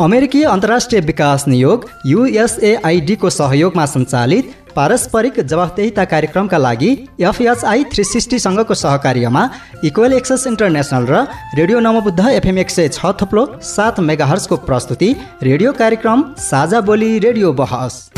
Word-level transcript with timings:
अमेरिकी 0.00 0.42
अन्तर्राष्ट्रिय 0.42 1.00
विकास 1.00 1.46
नियोग 1.48 1.84
युएसएआइडीको 2.06 3.30
सहयोगमा 3.30 3.84
सञ्चालित 3.86 4.54
पारस्परिक 4.76 5.38
जवाफदेहिता 5.40 6.04
कार्यक्रमका 6.12 6.58
लागि 6.58 6.90
एफएचआई 7.20 7.84
थ्री 7.92 8.04
सिक्सटीसँगको 8.04 8.74
सहकार्यमा 8.74 9.48
इक्वेल 9.84 10.12
एक्सेस 10.12 10.46
इन्टरनेसनल 10.46 11.06
र 11.10 11.22
रेडियो 11.58 11.80
नमबुद्ध 11.86 12.26
एफएम 12.28 12.58
एक 12.58 12.70
सय 12.70 12.88
छ 12.88 13.14
थुप्लो 13.20 13.46
सात 13.66 14.00
मेगाहर्सको 14.10 14.56
प्रस्तुति 14.66 15.14
रेडियो 15.42 15.72
कार्यक्रम 15.78 16.24
साझा 16.50 16.80
बोली 16.90 17.18
रेडियो 17.18 17.52
बहस। 17.62 18.13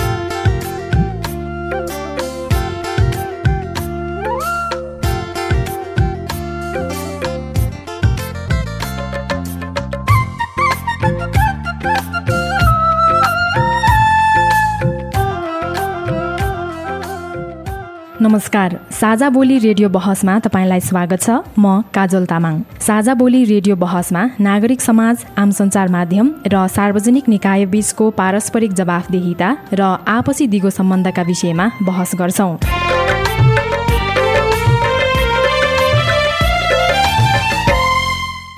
नमस्कार। 18.37 18.75
साझा 18.93 19.29
बोली 19.31 19.57
रेडियो 19.59 19.89
बहसमा 19.89 20.39
तपाईँलाई 20.45 20.81
स्वागत 20.81 21.21
छ। 21.23 21.31
म 21.57 21.81
काजल 21.89 22.25
तामाङ। 22.29 22.61
साझा 22.85 23.15
बोली 23.17 23.41
रेडियो 23.49 23.77
बहसमा 23.77 24.25
नागरिक 24.41 24.81
समाज 24.81 25.25
आम 25.41 25.51
सञ्चार 25.57 25.89
माध्यम 25.89 26.27
र 26.45 26.67
सार्वजनिक 26.69 27.29
निकाय 27.29 27.65
बीचको 27.73 28.11
पारस्परिक 28.13 28.73
जवाफदेहिता 28.77 29.49
र 29.73 29.83
आपसी 30.05 30.47
दिगो 30.53 30.71
सम्बन्धका 30.71 31.23
विषयमा 31.23 31.71
बहस 31.83 32.11
गर्छौँ। 32.21 32.53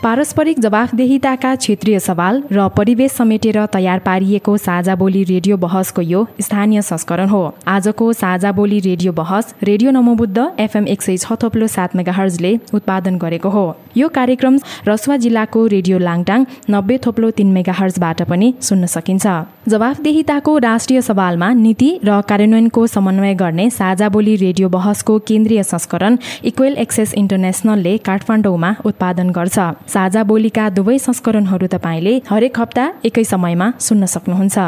पारस्परिक 0.02 0.58
जवाफदेहिताका 0.60 1.54
क्षेत्रीय 1.56 1.98
सवाल 2.00 2.42
र 2.52 2.66
परिवेश 2.70 3.12
समेटेर 3.12 3.56
तयार 3.66 3.98
पारिएको 4.00 4.56
साझा 4.56 4.94
बोली 4.94 5.22
रेडियो 5.24 5.56
बहसको 5.56 6.02
यो 6.02 6.20
स्थानीय 6.40 6.82
संस्करण 6.82 7.28
हो। 7.28 7.40
आजको 7.68 8.12
साझा 8.12 8.52
बोली 8.52 8.78
रेडियो 8.80 9.12
बहस 9.12 9.55
रेडियो 9.62 9.90
नमोबुद्ध 9.90 10.46
एफएम 10.60 10.86
एक 10.86 11.02
सय 11.02 11.16
छ 11.16 11.38
थोप्लो 11.42 11.66
सात 11.66 11.96
मेगाहर्जले 11.96 12.55
उत्पादन 12.74 13.18
गरेको 13.18 13.50
हो। 13.50 13.64
यो 13.96 14.08
कार्यक्रम 14.10 14.58
रसुवा 14.88 15.16
जिल्लाको 15.16 15.66
रेडियो 15.66 15.98
लाङटाङ 15.98 16.44
नब्बे 16.70 16.98
थोप्लो 17.06 17.30
तिन 17.34 17.50
मेगाहर्जबाट 17.52 18.22
पनि 18.30 18.55
सुन्न 18.62 18.86
सकिन्छ। 18.86 19.27
जवाफदेहिताको 19.68 20.56
राष्ट्रिय 20.58 21.00
सवालमा 21.02 21.52
नीति 21.56 21.90
र 22.05 22.20
कार्यान्वयनको 22.28 22.86
समन्वय 22.86 23.34
गर्ने 23.34 23.68
साझा 23.72 24.08
बोली 24.08 24.36
रेडियो 24.36 24.68
बहसको 24.68 25.18
केन्द्रीय 25.27 25.62
संस्करण 25.64 26.18
इक्वेल 26.44 26.77
एक्सेस 26.86 27.14
इन्टरनेसनलले 27.16 27.98
काठमाडौँमा 28.06 28.74
उत्पादन 28.86 29.30
गर्छ। 29.33 29.58
साझा 29.89 30.22
बोलीका 30.22 30.69
दुवै 30.70 30.98
संस्करणहरू 30.98 31.67
तपाईँले 31.72 32.14
हरेक 32.31 32.61
हप्ता 32.61 32.84
एकै 33.05 33.25
समयमा 33.25 33.70
सुन्न 33.81 34.05
सक्नुहुन्छ। 34.06 34.58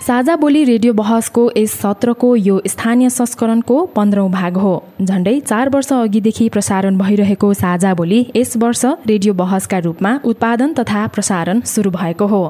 साझा 0.00 0.34
बोली 0.36 0.62
रेडियो 0.64 0.92
बहसको 0.92 1.42
यस 1.56 1.72
सत्रको 1.80 2.28
यो 2.36 2.54
स्थानीय 2.66 3.08
संस्करणको 3.10 3.76
पन्ध्रौँ 3.96 4.30
भाग 4.30 4.56
हो। 4.56 4.72
झण्डै 5.02 5.38
चार 5.40 5.68
वर्ष 5.68 5.92
अघिदेखि 5.92 6.48
प्रसारण 6.48 6.96
भइरहेको 6.98 7.52
साझा 7.54 7.92
बोली 7.94 8.20
यस 8.36 8.56
वर्ष 8.56 8.84
रेडियो 9.06 9.34
बहसका 9.34 9.78
रूपमा 9.78 10.18
उत्पादन 10.24 10.72
तथा 10.72 11.06
प्रसारण 11.14 11.60
सुरु 11.66 11.90
भएको 11.90 12.26
हो। 12.26 12.42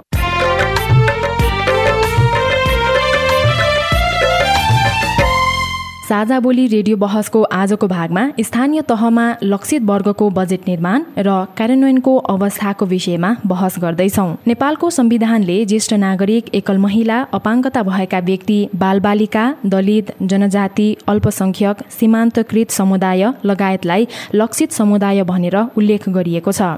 साझा 6.10 6.38
बोली 6.40 6.66
रेडियो 6.66 6.96
बहसको 6.96 7.40
आजको 7.54 7.86
भागमा 7.86 8.22
स्थानीय 8.40 8.82
तहमा 8.82 9.24
लक्षित 9.44 9.82
वर्गको 9.90 10.28
बजेट 10.38 10.62
निर्माण 10.68 11.02
र 11.18 11.34
कार्यान्वयनको 11.58 12.16
अवस्थाको 12.32 12.86
विषयमा 12.92 13.30
बहस 13.46 13.74
गर्दैछौ। 13.78 14.24
नेपालको 14.46 14.90
संविधानले 14.90 15.58
ज्येष्ठ 15.64 15.92
नागरिक 16.04 16.48
एकल 16.54 16.78
महिला 16.84 17.18
अपाङ्गता 17.32 17.82
भएका 17.82 18.18
व्यक्ति 18.28 18.58
बालबालिका 18.76 19.44
दलित 19.66 20.10
जनजाति 20.24 20.88
अल्पसंख्यक 21.08 21.84
सीमान्तकृत 21.98 22.70
समुदाय 22.78 23.22
लगायतलाई 23.44 24.08
लक्षित 24.34 24.72
समुदाय 24.72 25.22
भनेर 25.30 25.56
उल्लेख 25.76 26.08
गरिएको 26.08 26.52
छ। 26.52 26.74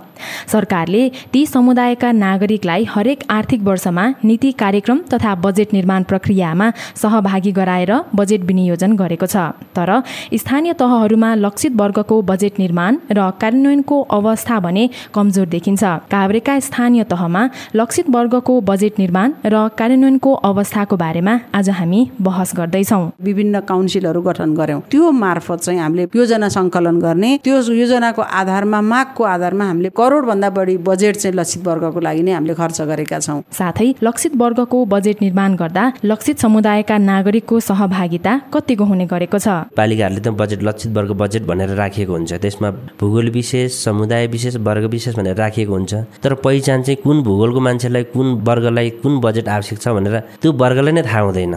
सरकारले 0.52 1.02
ती 1.32 1.46
समुदायका 1.46 2.12
नागरिकलाई 2.18 2.84
हरेक 2.90 3.24
आर्थिक 3.30 3.62
वर्षमा 3.70 4.06
नीति 4.24 4.52
कार्यक्रम 4.60 5.02
तथा 5.14 5.34
बजेट 5.46 5.72
निर्माण 5.72 6.02
प्रक्रियामा 6.12 6.70
सहभागी 7.02 7.52
गराएर 7.52 7.96
बजेट 8.14 8.48
विनियोजन 8.52 8.96
गरेको 9.02 9.20
छ। 9.26 9.36
तर 9.76 9.90
स्थानीय 10.34 10.72
तहहरूमा 10.74 11.34
लक्षित 11.36 11.72
वर्गको 11.76 12.20
बजेट 12.22 12.58
निर्माण 12.58 12.96
र 13.10 13.30
कार्यान्वयनको 13.40 14.00
अवस्था 14.18 14.58
भने 14.60 14.88
कमजोर 15.14 15.46
देखिन्छ। 15.46 15.82
काभ्रेका 16.12 16.58
स्थानीय 16.60 17.04
तहमा 17.04 17.42
लक्षित 17.76 18.10
वर्गको 18.10 18.60
बजेट 18.60 18.98
निर्माण 18.98 19.32
र 19.46 19.68
कार्यान्वयनको 19.78 20.32
अवस्थाको 20.50 20.96
बारेमा 20.96 21.38
आज 21.54 21.70
हामी 21.70 22.00
बहस 22.20 22.52
गर्दैछौ। 22.56 23.00
विभिन्न 23.22 23.60
काउन्सिलहरू 23.68 24.20
गठन 24.22 24.54
गर्यौँ। 24.54 24.80
त्यो 24.90 25.10
मार्फत 25.12 25.58
चाहिँ 25.62 25.80
हामीले 25.80 26.08
योजना 26.14 26.48
सङ्कलन 26.48 27.00
गर्ने 27.00 27.30
त्यो 27.44 27.60
योजनाको 27.72 28.22
आधारमा 28.22 28.80
मागको 28.80 29.24
आधारमा 29.24 29.64
हामीले 29.64 29.90
करोडभन्दा 29.96 30.50
बढी 30.50 30.76
बजेट 30.88 31.16
चाहिँ 31.16 31.36
लक्षित 31.36 31.66
वर्गको 31.66 32.00
लागि 32.00 32.22
नै 32.22 32.32
हामीले 32.32 32.54
खर्च 32.54 32.80
गरेका 32.90 33.18
छौँ। 33.18 33.40
साथै 33.52 33.88
लक्षित 34.02 34.36
वर्गको 34.36 34.84
बजेट 34.84 35.22
निर्माण 35.22 35.54
गर्दा 35.56 35.84
लक्षित 36.04 36.38
समुदायका 36.40 36.98
नागरिकको 36.98 37.60
सहभागिता 37.60 38.32
कतिको 38.54 38.84
हुने 38.84 39.06
गरेको 39.12 39.38
छ। 39.38 39.48
पालिकाहरूले 39.76 40.20
त 40.20 40.28
बजेट 40.32 40.62
लक्षित 40.62 40.90
वर्ग 40.96 41.10
बजेट 41.22 41.42
भनेर 41.44 41.76
राखिएको 41.76 42.12
हुन्छ। 42.12 42.32
त्यसमा 42.42 42.70
भूगोल 43.00 43.30
विशेष 43.30 43.70
समुदाय 43.84 44.26
विशेष 44.28 44.56
वर्ग 44.60 44.84
विशेष 44.90 45.14
भनेर 45.16 45.36
राखिएको 45.36 45.72
हुन्छ। 45.72 45.92
तर 46.22 46.34
पहिचान 46.40 46.82
चाहिँ 46.82 47.00
कुन 47.04 47.22
भूगोलको 47.22 47.60
मान्छेलाई 47.60 48.04
कुन 48.10 48.28
वर्गलाई 48.42 48.90
कुन 49.02 49.20
बजेट 49.20 49.48
आवश्यक 49.50 49.78
छ 49.78 49.88
भनेर 49.92 50.18
त्यो 50.42 50.52
वर्गलाई 50.52 50.92
नै 50.92 51.02
थाहा 51.02 51.20
हुँदैन। 51.20 51.54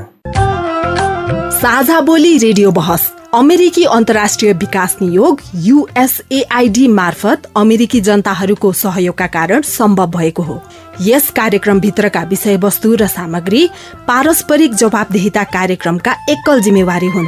साझा 1.56 2.00
बोली 2.02 2.38
रेडियो 2.38 2.72
बहस 2.72 3.12
अमेरिकी 3.34 3.84
अन्तर्राष्ट्रिय 3.84 4.52
विकास 4.54 4.96
नियोग 5.02 5.42
युएसएआइडी 5.64 6.88
मार्फत 6.88 7.48
अमेरिकी 7.58 8.00
जनताहरूको 8.02 8.72
सहयोगका 8.74 9.28
कारण 9.28 9.62
सम्भव 9.62 10.12
भएको 10.12 10.44
हो। 10.44 10.56
यस 11.02 11.30
कार्यक्रमभित्रका 11.30 12.22
विषयवस्तु 12.24 12.96
र 12.96 13.08
सामग्री 13.08 13.68
पारस्परिक 14.08 14.74
जवाबदेहिता 14.74 15.44
कार्यक्रमका 15.44 16.14
एकल 16.30 16.62
जिम्मेवारी 16.62 17.08
हुन्। 17.08 17.28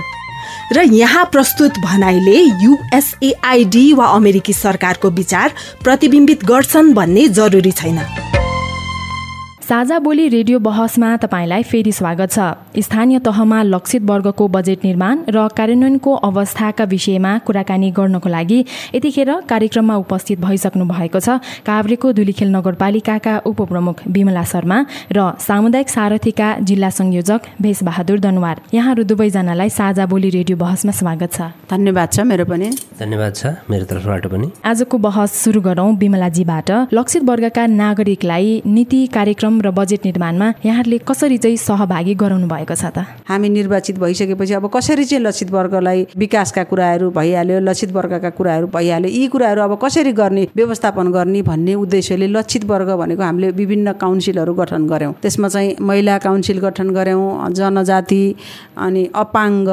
र 0.73 0.81
यहाँ 0.94 1.25
प्रस्तुत 1.25 1.79
भनाइले 1.79 2.38
युएसएआइडी 2.63 3.94
वा 3.94 4.06
अमेरिकी 4.06 4.53
सरकारको 4.53 5.09
विचार 5.09 5.53
प्रतिबिम्बित 5.83 6.45
गर्छन् 6.45 6.94
भन्ने 6.94 7.27
जरुरी 7.27 7.72
छैन। 7.72 8.00
साझा 9.67 9.97
बोली 10.00 10.28
रेडियो 10.29 10.59
बहसमा 10.59 11.07
तपाईँलाई 11.17 11.63
फेरि 11.63 11.91
स्वागत 11.91 12.31
छ। 12.31 12.79
स्थानीय 12.79 13.19
तहमा 13.19 13.61
लक्षित 13.63 14.01
वर्गको 14.01 14.47
बजेट 14.47 14.83
निर्माण 14.85 15.23
र 15.28 15.47
कार्यान्वयनको 15.51 16.11
अवस्थाका 16.23 16.83
विषयमा 16.88 17.31
कुराकानी 17.44 17.89
गर्नको 17.91 18.29
लागि 18.29 18.59
यतिखेर 18.95 19.31
कार्यक्रममा 19.44 19.95
उपस्थित 19.97 20.39
भइसक्नु 20.39 20.85
भएको 20.88 21.19
छ। 21.19 21.44
काभ्रेको 21.67 22.11
धुलीखेल 22.16 22.50
नगरपालिकाका 22.56 23.33
उपप्रमुख 23.44 24.07
विमला 24.07 24.44
शर्मा 24.47 24.77
र 25.11 25.35
सामुदायिक 25.35 25.89
सारथीका 25.89 26.47
जिल्ला 26.63 26.89
संयोजक 26.89 27.51
भेषबहादुर 27.59 28.19
दनवार। 28.23 28.61
यहाँहरू 28.73 29.03
दुवैजनालाई 29.03 29.69
साझा 29.69 30.06
बोली 30.07 30.29
रेडियो 30.29 30.57
बहसमा 30.63 30.91
स्वागत 30.94 31.33
छ। 31.33 31.51
धन्यवाद 31.67 32.07
छ 32.13 32.19
मेरो 32.23 32.45
पनि। 32.47 32.72
धन्यवाद 33.03 33.35
छ 33.35 33.67
मेरो 33.67 33.85
तर्फबाट 33.91 34.31
पनि। 34.31 34.47
आजको 34.63 34.95
बहस 34.97 35.35
सुरु 35.44 35.59
गरौँ 35.67 35.91
विमलाजीबाट। 36.00 36.72
लक्षित 36.94 37.23
वर्गका 37.27 37.67
नागरिकलाई 37.75 38.61
नीति 38.63 39.06
कार्यक्रम 39.11 39.56
र 39.62 39.69
बजेट 39.72 40.06
निर्माणमा 40.06 40.47
यहाँहरूले 40.66 40.97
कसरी 41.07 41.38
चाहिँ 41.38 41.57
सहभागी 41.57 42.13
गराउनु 42.13 42.47
भएको 42.47 42.75
छ 42.75 42.85
त? 42.95 43.06
हामी 43.29 43.50
निर्वाचित 43.50 43.97
भइसकेपछि 44.00 44.53
अब 44.53 44.66
कसरी 44.73 45.06
चाहिँ 45.06 45.23
लक्षित 45.23 45.51
वर्गलाई 45.51 46.07
विकासका 46.18 46.63
कुराहरू 46.72 47.09
भइहाल्यो 47.12 47.59
लक्षित 47.59 47.92
वर्गका 47.92 48.30
कुराहरू 48.38 48.68
भइहाल्यो 48.75 49.09
यी 49.12 49.27
कुराहरू 49.27 49.62
अब 49.62 49.74
कसरी 49.83 50.12
गर्ने 50.12 50.48
व्यवस्थापन 50.56 51.12
गर्ने 51.12 51.42
भन्ने 51.42 51.74
उद्देश्यले 51.75 52.27
लक्षित 52.27 52.63
वर्ग 52.65 52.89
भनेको 53.01 53.24
हामीले 53.24 53.50
विभिन्न 53.59 53.92
काउन्सिलहरू 54.01 54.54
गठन 54.54 54.88
गऱ्यौँ। 54.88 55.13
त्यसमा 55.21 55.48
चाहिँ 55.48 55.75
महिला 55.81 56.18
काउन्सिल 56.18 56.60
गठन 56.60 56.89
गऱ्यौँ 56.98 57.51
जनजाति 57.51 58.24
अनि 58.77 59.03
अपाङ्ग 59.15 59.69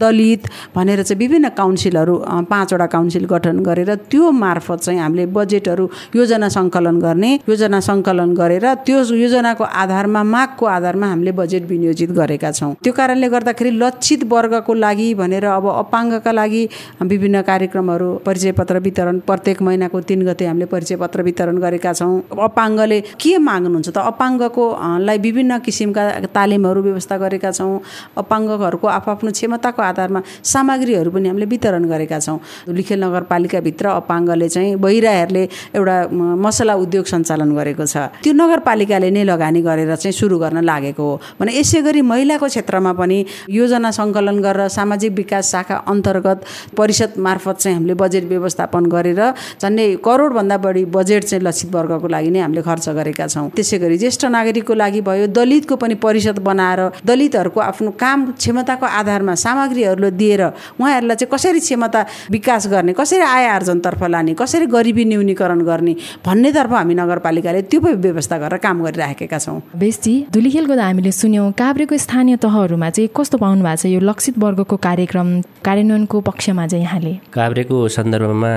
दलित 0.00 0.42
भनेर 0.76 1.02
चाहिँ 1.02 1.18
विभिन्न 1.18 1.48
काउन्सिलहरू 1.56 2.14
पाँचवटा 2.50 2.86
काउन्सिल 2.86 3.24
गठन 3.26 3.62
गरेर 3.62 3.94
त्यो 4.10 4.30
मार्फत 4.30 4.80
चाहिँ 4.82 5.00
हामीले 5.00 5.26
बजेटहरू 5.36 5.88
योजना 6.16 6.48
सङ्कलन 6.48 6.98
गर्ने 7.00 7.32
योजना 7.48 7.80
सङ्कलन 7.80 8.34
गरेर 8.34 8.66
त्यो 8.86 9.02
योजनाको 9.26 9.64
आधारमा 9.64 10.22
मागको 10.22 10.64
आधारमा 10.66 11.06
हामीले 11.06 11.32
बजेट 11.34 11.64
विनियोजित 11.66 12.10
गरेका 12.14 12.50
छौँ। 12.52 12.72
त्यो 12.84 12.92
कारणले 12.92 13.28
गर्दाखेरि 13.28 13.70
लक्षित 13.74 14.24
वर्गको 14.30 14.72
लागि 14.74 15.08
भनेर 15.18 15.44
अब 15.50 15.66
अपाङ्गका 15.66 16.32
लागि 16.32 16.62
विभिन्न 17.02 17.42
कार्यक्रमहरू 17.42 18.08
परिचय 18.26 18.52
पत्र 18.54 18.78
वितरण 18.86 19.18
प्रत्येक 19.26 19.62
महिनाको 19.62 20.00
तिन 20.06 20.22
गते 20.26 20.46
हामीले 20.46 20.66
परिचय 20.70 20.96
पत्र 21.02 21.22
वितरण 21.26 21.58
गरेका 21.58 21.92
छौँ। 21.92 22.22
अपाङ्गले 22.38 23.00
के 23.18 23.36
माग्नुहुन्छ 23.38 23.88
त? 23.88 23.98
अपाङ्गको 23.98 24.64
लाई 25.06 25.18
विभिन्न 25.18 25.58
किसिमका 25.66 26.02
तालिमहरू 26.30 26.80
व्यवस्था 26.82 27.16
गरेका 27.18 27.50
छौँ। 27.50 27.80
अपाङ्गहरूको 28.16 28.86
आफ्नो 28.86 29.30
क्षमताको 29.30 29.82
आधारमा 29.82 30.20
सामग्रीहरू 30.44 31.10
पनि 31.10 31.28
हामीले 31.28 31.46
वितरण 31.46 31.84
गरेका 31.90 32.18
छौँ। 32.20 32.38
लिखेल 32.70 33.02
नगरपालिकाभित्र 33.04 33.86
अपाङ्गले 34.00 34.48
चाहिँ 34.48 34.76
बहिराहरूले 34.76 35.44
एउटा 35.74 35.96
मसला 36.44 36.74
उद्योग 36.84 37.04
सञ्चालन 37.06 37.50
गरेको 37.56 37.84
छ। 37.86 37.96
त्यो 38.22 38.32
नगरपालिकाले 38.32 39.10
नै 39.16 39.24
लगानी 39.24 39.60
गरेर 39.62 39.94
चाहिँ 39.96 40.12
सुरु 40.12 40.38
गर्न 40.38 40.60
लागेको 40.64 41.02
हो। 41.02 41.20
भने 41.40 41.52
यसै 41.58 41.80
गरी 41.82 42.00
महिलाको 42.12 42.46
क्षेत्रमा 42.46 42.92
पनि 43.00 43.18
योजना 43.50 43.90
सङ्कलन 43.90 44.38
गरेर 44.44 44.68
सामाजिक 44.68 45.12
विकास 45.16 45.50
शाखा 45.52 45.76
अन्तर्गत 45.88 46.38
परिषद 46.76 47.12
मार्फत 47.26 47.56
चाहिँ 47.62 47.76
हामीले 47.76 47.94
बजेट 47.96 48.24
व्यवस्थापन 48.28 48.84
गरेर 48.94 49.20
झन्डै 49.62 49.86
करोडभन्दा 50.04 50.56
बढी 50.64 50.84
बजेट 50.96 51.24
चाहिँ 51.24 51.42
लक्षित 51.44 51.74
वर्गको 51.74 52.08
लागि 52.08 52.30
नै 52.30 52.40
हामीले 52.40 52.62
खर्च 52.62 52.88
गरेका 52.98 53.26
छौँ। 53.26 53.48
त्यसै 53.56 53.78
गरी 53.78 53.96
ज्येष्ठ 53.98 54.24
नागरिकको 54.36 54.74
लागि 54.74 55.00
भयो 55.08 55.26
दलितको 55.32 55.76
पनि 55.76 55.94
परिषद 56.04 56.38
बनाएर 56.48 56.80
दलितहरूको 57.06 57.60
आफ्नो 57.60 57.90
काम 57.96 58.18
क्षमताको 58.36 58.86
आधारमा 59.00 59.34
सामग्रीहरू 59.44 60.10
दिएर 60.20 60.42
उहाँहरूलाई 60.80 61.16
चाहिँ 61.16 61.30
कसरी 61.32 61.60
क्षमता 61.60 62.00
विकास 62.30 62.66
गर्ने 62.72 62.92
कसरी 62.92 63.24
आय 63.24 63.46
आर्जनतर्फ 63.56 64.02
लाने 64.14 64.34
कसरी 64.34 64.66
गरिबी 64.66 65.04
न्यूनीकरण 65.04 65.60
गर्ने 65.70 65.94
भन्नेतर्फ 66.26 66.72
हामी 66.72 66.94
नगरपालिकाले 66.94 67.62
त्यो 67.70 67.80
व्यवस्था 67.80 68.36
गरेर 68.38 68.58
काम 68.66 68.82
गरिराखेका 69.06 69.38
छौँ। 69.38 69.60
बेसी 69.78 70.14
धुलीखेलको 70.32 70.74
त 70.74 70.80
हामीले 70.80 71.12
सुन्यौँ 71.12 71.52
काभ्रेको 71.54 71.96
स्थानीय 71.96 72.36
तहहरूमा 72.42 72.90
चाहिँ 72.90 73.08
कस्तो 73.14 73.38
पाउनु 73.38 73.62
भएको 73.62 73.76
छ 73.76 73.86
यो 73.86 74.00
लक्षित 74.00 74.38
वर्गको 74.38 74.76
कार्यक्रम 74.76 75.28
कार्यान्वयनको 75.62 76.20
पक्षमा 76.20 76.66
चाहिँ 76.66 76.84
यहाँले? 76.84 77.12
काभ्रेको 77.32 77.76
सन्दर्भमा 77.88 78.52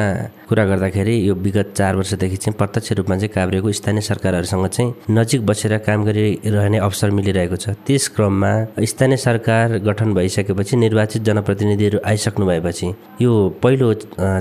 कुरा 0.49 0.65
गर्दाखेरि 0.65 1.15
यो 1.29 1.33
विगत 1.35 1.73
चार 1.77 1.95
वर्षदेखि 1.95 2.37
चाहिँ 2.37 2.57
प्रत्यक्ष 2.57 2.91
रूपमा 2.97 3.15
चाहिँ 3.15 3.33
काभ्रेको 3.33 3.71
स्थानीय 3.71 4.01
सरकारहरूसँग 4.01 4.67
चाहिँ 4.67 4.93
नजिक 5.11 5.45
बसेर 5.45 5.77
काम 5.85 6.03
गरिरहने 6.05 6.77
अवसर 6.77 7.09
मिलिरहेको 7.11 7.55
छ। 7.55 7.69
त्यस 7.85 8.07
क्रममा 8.17 8.51
स्थानीय 8.81 9.17
सरकार 9.17 9.77
गठन 9.85 10.13
भइसकेपछि 10.13 10.75
निर्वाचित 10.75 11.21
जनप्रतिनिधिहरू 11.23 11.99
आइसक्नु 12.05 12.45
भएपछि 12.45 12.87
यो 13.21 13.33
पहिलो 13.63 13.93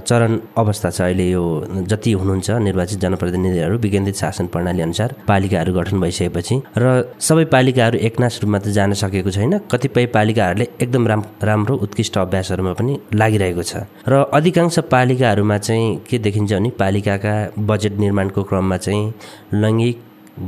चरण 0.08 0.38
अवस्था 0.56 0.90
छ 0.90 1.00
अहिले 1.02 1.28
यो 1.30 1.44
जति 1.92 2.12
हुनुहुन्छ 2.12 2.50
निर्वाचित 2.68 2.98
जनप्रतिनिधिहरू 3.00 3.78
विकेन्द्रित 3.78 4.16
शासन 4.16 4.46
प्रणाली 4.48 4.82
अनुसार 4.82 5.14
पालिकाहरू 5.28 5.72
गठन 5.74 5.97
भइसकेपछि 6.00 6.56
र 6.78 6.84
सबै 7.20 7.44
पालिकाहरू 7.54 7.98
एकनाश 7.98 8.40
रूपमा 8.42 8.58
त 8.58 8.68
जान 8.68 8.92
सकेको 8.94 9.30
छैन। 9.30 9.58
कतिपय 9.70 10.06
पालिकाहरूले 10.16 10.66
एकदम 10.82 11.06
राम 11.06 11.22
राम्रो 11.42 11.76
उत्कृष्ट 11.76 12.18
अभ्यासहरूमा 12.18 12.72
पनि 12.72 12.98
लागिरहेको 13.14 13.62
छ। 13.62 13.84
र 14.08 14.24
अधिकांश 14.32 14.78
पालिकाहरूमा 14.90 15.58
चाहिँ 15.58 15.96
के 16.10 16.18
देखिन्छ 16.18 16.52
भने 16.52 16.70
पालिकाका 16.78 17.34
बजेट 17.60 17.98
निर्माणको 17.98 18.42
क्रममा 18.42 18.76
चाहिँ 18.76 19.12
लैङ्गिक 19.54 19.96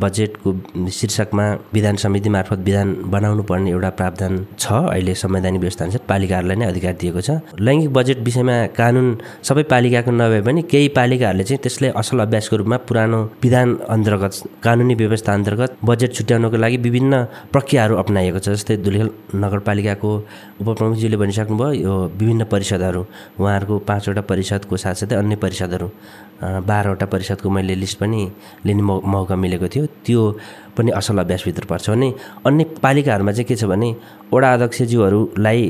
बजेटको 0.02 0.48
शीर्षकमा 0.90 1.44
विधान 1.74 1.96
समिति 1.96 2.28
मार्फत 2.28 2.58
विधान 2.68 2.88
बनाउनु 3.10 3.42
पर्ने 3.42 3.70
एउटा 3.70 3.90
प्रावधान 3.98 4.32
छ। 4.58 4.66
अहिले 4.90 5.14
संवैधानिक 5.14 5.60
व्यवस्था 5.60 5.84
अनुसार 5.84 6.02
पालिकाहरूलाई 6.08 6.56
नै 6.56 6.66
अधिकार 6.66 6.94
दिएको 7.00 7.20
छ। 7.20 7.30
लैङ्गिक 7.58 7.90
बजेट 7.92 8.18
विषयमा 8.26 8.56
कानुन 8.78 9.08
सबै 9.42 9.62
पालिकाको 9.72 10.10
नभए 10.10 10.40
पनि 10.46 10.62
केही 10.72 10.88
पालिकाहरूले 10.98 11.44
चाहिँ 11.44 11.62
त्यसलाई 11.62 11.90
असल 12.00 12.20
अभ्यासको 12.20 12.56
रूपमा 12.56 12.76
पुरानो 12.88 13.20
विधान 13.42 13.68
अन्तर्गत 13.88 14.32
कानुनी 14.64 14.94
व्यवस्था 14.94 15.30
अन्तर्गत 15.34 15.70
बजेट 15.84 16.10
छुट्याउनको 16.14 16.56
लागि 16.56 16.76
विभिन्न 16.86 17.14
प्रक्रियाहरू 17.52 17.94
अप्नाइएको 18.02 18.38
छ। 18.38 18.48
जस्तै 18.56 18.76
धुलिखेल 18.84 19.10
नगरपालिकाको 19.34 20.10
उपप्रमुखजीले 20.60 21.16
भनिसक्नुभयो 21.16 21.72
यो 21.72 21.94
विभिन्न 22.20 22.44
परिषदहरू 22.52 23.02
उहाँहरूको 23.40 23.78
पाँचवटा 23.88 24.22
परिषदको 24.30 24.76
साथसाथै 24.76 25.16
अन्य 25.16 25.36
परिषदहरू। 25.44 25.88
बाह्रवटा 26.42 27.06
परिषदको 27.06 27.50
मैले 27.50 27.74
लिस्ट 27.74 27.98
पनि 27.98 28.20
लिने 28.66 28.82
मौका 28.82 29.36
मिलेको 29.36 29.68
थियो। 29.68 29.86
त्यो 30.06 30.22
पनि 30.76 30.90
असल 30.96 31.18
अभ्यासभित्र 31.18 31.64
पर्छ 31.70 31.90
भने 31.90 32.08
अन्य 32.46 32.64
पालिकाहरूमा 32.82 33.32
चाहिँ 33.32 33.48
के 33.48 33.56
छ 33.56 33.64
भने 33.68 33.88
वडा 34.32 34.52
अध्यक्षज्यूहरूलाई 34.54 35.60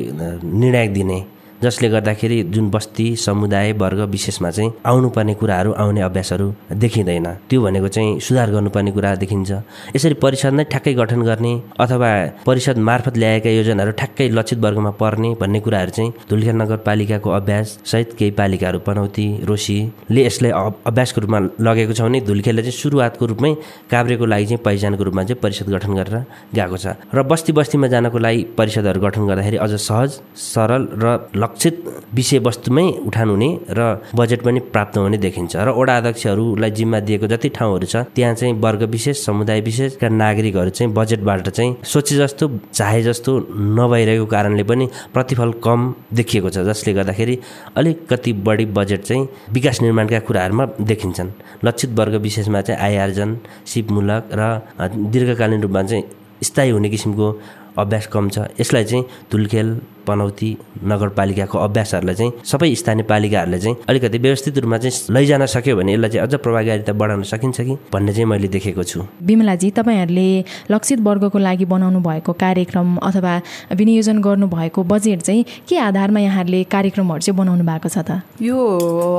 निर्णायक 0.44 0.92
दिने 0.94 1.18
जसले 1.62 1.88
गर्दाखेरि 1.88 2.42
जुन 2.50 2.70
बस्ती 2.70 3.04
समुदाय 3.16 3.72
वर्ग 3.72 4.00
विशेषमा 4.10 4.50
चाहिँ 4.50 4.72
आउनुपर्ने 4.86 5.34
कुराहरू 5.34 5.72
आउने 5.72 6.00
अभ्यासहरू 6.00 6.46
देखिँदैन। 6.72 7.26
त्यो 7.50 7.62
भनेको 7.62 7.88
चाहिँ 7.88 8.20
सुधार 8.20 8.50
गर्नुपर्ने 8.50 8.90
कुरा 8.92 9.14
देखिन्छ। 9.14 9.50
यसरी 9.96 10.14
परिषद 10.14 10.52
नै 10.54 10.64
ठ्याक्कै 10.64 10.94
गठन 10.94 11.22
गर्ने 11.22 11.52
अथवा 11.80 12.10
परिषद 12.46 12.78
मार्फत 12.78 13.16
ल्याएका 13.16 13.50
योजनाहरू 13.50 13.92
ठ्याक्कै 13.92 14.28
लक्षित 14.28 14.58
वर्गमा 14.58 14.90
पर्ने 15.00 15.34
भन्ने 15.40 15.60
कुराहरू 15.60 15.90
चाहिँ 15.90 16.12
धुलिखेल 16.30 16.56
नगरपालिकाको 16.56 17.30
अभ्यास 17.30 17.78
सहित 17.84 18.14
केही 18.18 18.30
पालिकाहरू 18.40 18.78
पनौती 18.86 19.26
रोसीले 19.44 20.26
यसलाई 20.26 20.52
अभ्यासको 20.86 21.20
रूपमा 21.20 21.38
लगेको 21.60 21.92
छ 21.92 22.00
भने 22.00 22.20
धुलिखेलले 22.20 22.62
चाहिँ 22.62 22.78
सुरुवातको 22.80 23.26
रूपमै 23.26 23.54
काभ्रेको 23.90 24.24
लागि 24.24 24.46
चाहिँ 24.46 24.62
पहिचानको 24.64 25.02
रूपमा 25.04 25.22
चाहिँ 25.22 25.40
परिषद 25.42 25.68
गठन 25.70 25.92
गरेर 25.94 26.16
गएको 26.54 26.76
छ। 26.76 26.86
र 27.14 27.22
बस्ती 27.22 27.52
बस्तीमा 27.52 27.86
जानको 27.92 28.18
लागि 28.18 28.42
परिषदहरू 28.58 29.00
गठन 29.00 29.26
गर्दाखेरि 29.28 29.56
अझ 29.56 29.72
सहज 29.76 30.20
सरल 30.36 30.88
र 31.02 31.16
लक्षित 31.50 31.84
विषयवस्तुमै 32.14 32.84
उठान 33.06 33.28
हुने 33.28 33.48
र 33.70 33.80
बजेट 34.14 34.42
पनि 34.42 34.60
प्राप्त 34.72 34.96
हुने 34.98 35.18
देखिन्छ। 35.18 35.56
र 35.56 35.68
वडा 35.74 35.96
अध्यक्षहरूलाई 35.96 36.70
जिम्मा 36.70 36.98
दिएको 37.00 37.26
जति 37.26 37.48
ठाउँहरू 37.50 37.86
छ 37.86 37.96
त्यहाँ 38.14 38.34
चाहिँ 38.34 38.54
वर्ग 38.54 38.82
विशेष 38.86 39.24
समुदाय 39.26 39.60
विशेषका 39.60 40.08
नागरिकहरू 40.08 40.70
चाहिँ 40.70 40.92
बजेटबाट 40.94 41.48
चाहिँ 41.48 41.76
सोचे 41.82 42.16
जस्तो 42.16 42.44
चाहे 42.72 43.02
जस्तो 43.02 43.30
नभइरहेको 43.78 44.26
कारणले 44.26 44.62
पनि 44.62 44.86
प्रतिफल 45.12 45.52
कम 45.64 45.94
देखिएको 46.14 46.50
छ 46.50 46.58
जसले 46.70 46.92
गर्दाखेरि 46.94 47.38
अलिकति 47.76 48.32
बढी 48.46 48.66
बजेट 48.78 49.02
चाहिँ 49.02 49.28
विकास 49.50 49.82
निर्माणका 49.82 50.18
कुराहरूमा 50.28 50.64
देखिन्छन्। 50.80 51.30
लक्षित 51.64 51.90
वर्ग 51.98 52.14
विशेषमा 52.22 52.60
चाहिँ 52.62 52.80
आय 52.80 52.96
आर्जन 53.04 53.38
सिपमूलक 53.66 54.22
र 54.32 54.42
दीर्घकालीन 55.12 55.60
रूपमा 55.62 55.82
चाहिँ 55.82 56.04
स्थायी 56.42 56.70
हुने 56.70 56.88
किसिमको 56.90 57.26
अभ्यास 57.78 58.06
कम 58.12 58.28
छ। 58.30 58.38
यसलाई 58.60 58.84
चाहिँ 58.84 59.04
धुलखेल 59.32 59.68
पनौती 60.06 60.50
नगरपालिकाको 60.92 61.58
अभ्यासहरूलाई 61.58 62.14
चाहिँ 62.14 62.32
सबै 62.44 62.74
स्थानीय 62.74 63.04
पालिकाहरूले 63.10 63.58
चाहिँ 63.58 63.76
अलिकति 63.88 64.18
व्यवस्थित 64.18 64.58
रूपमा 64.58 64.78
चाहिँ 64.78 65.14
लैजान 65.14 65.46
सक्यो 65.46 65.76
भने 65.76 65.92
यसलाई 65.92 66.10
चाहिँ 66.10 66.26
अझ 66.26 66.34
प्रभावकारिता 66.44 66.92
बढाउन 66.92 67.22
सकिन्छ 67.32 67.60
कि 67.60 67.74
भन्ने 67.92 68.12
चाहिँ 68.12 68.28
मैले 68.30 68.48
देखेको 68.48 68.82
छु। 68.84 69.00
विमलाजी 69.22 69.70
तपाईँहरूले 69.78 70.28
लक्षित 70.70 71.00
वर्गको 71.00 71.38
लागि 71.38 71.64
बनाउनु 71.64 72.00
भएको 72.00 72.32
कार्यक्रम 72.32 72.96
अथवा 73.08 73.34
विनियोजन 73.76 74.20
गर्नुभएको 74.20 74.82
बजेट 74.84 75.20
चाहिँ 75.22 75.44
के 75.68 75.76
आधारमा 75.78 76.20
यहाँहरूले 76.20 76.62
कार्यक्रमहरू 76.64 77.20
चाहिँ 77.20 77.38
बनाउनु 77.38 77.64
भएको 77.64 77.88
छ 77.88 77.98
त? 78.08 78.22
यो 78.42 78.56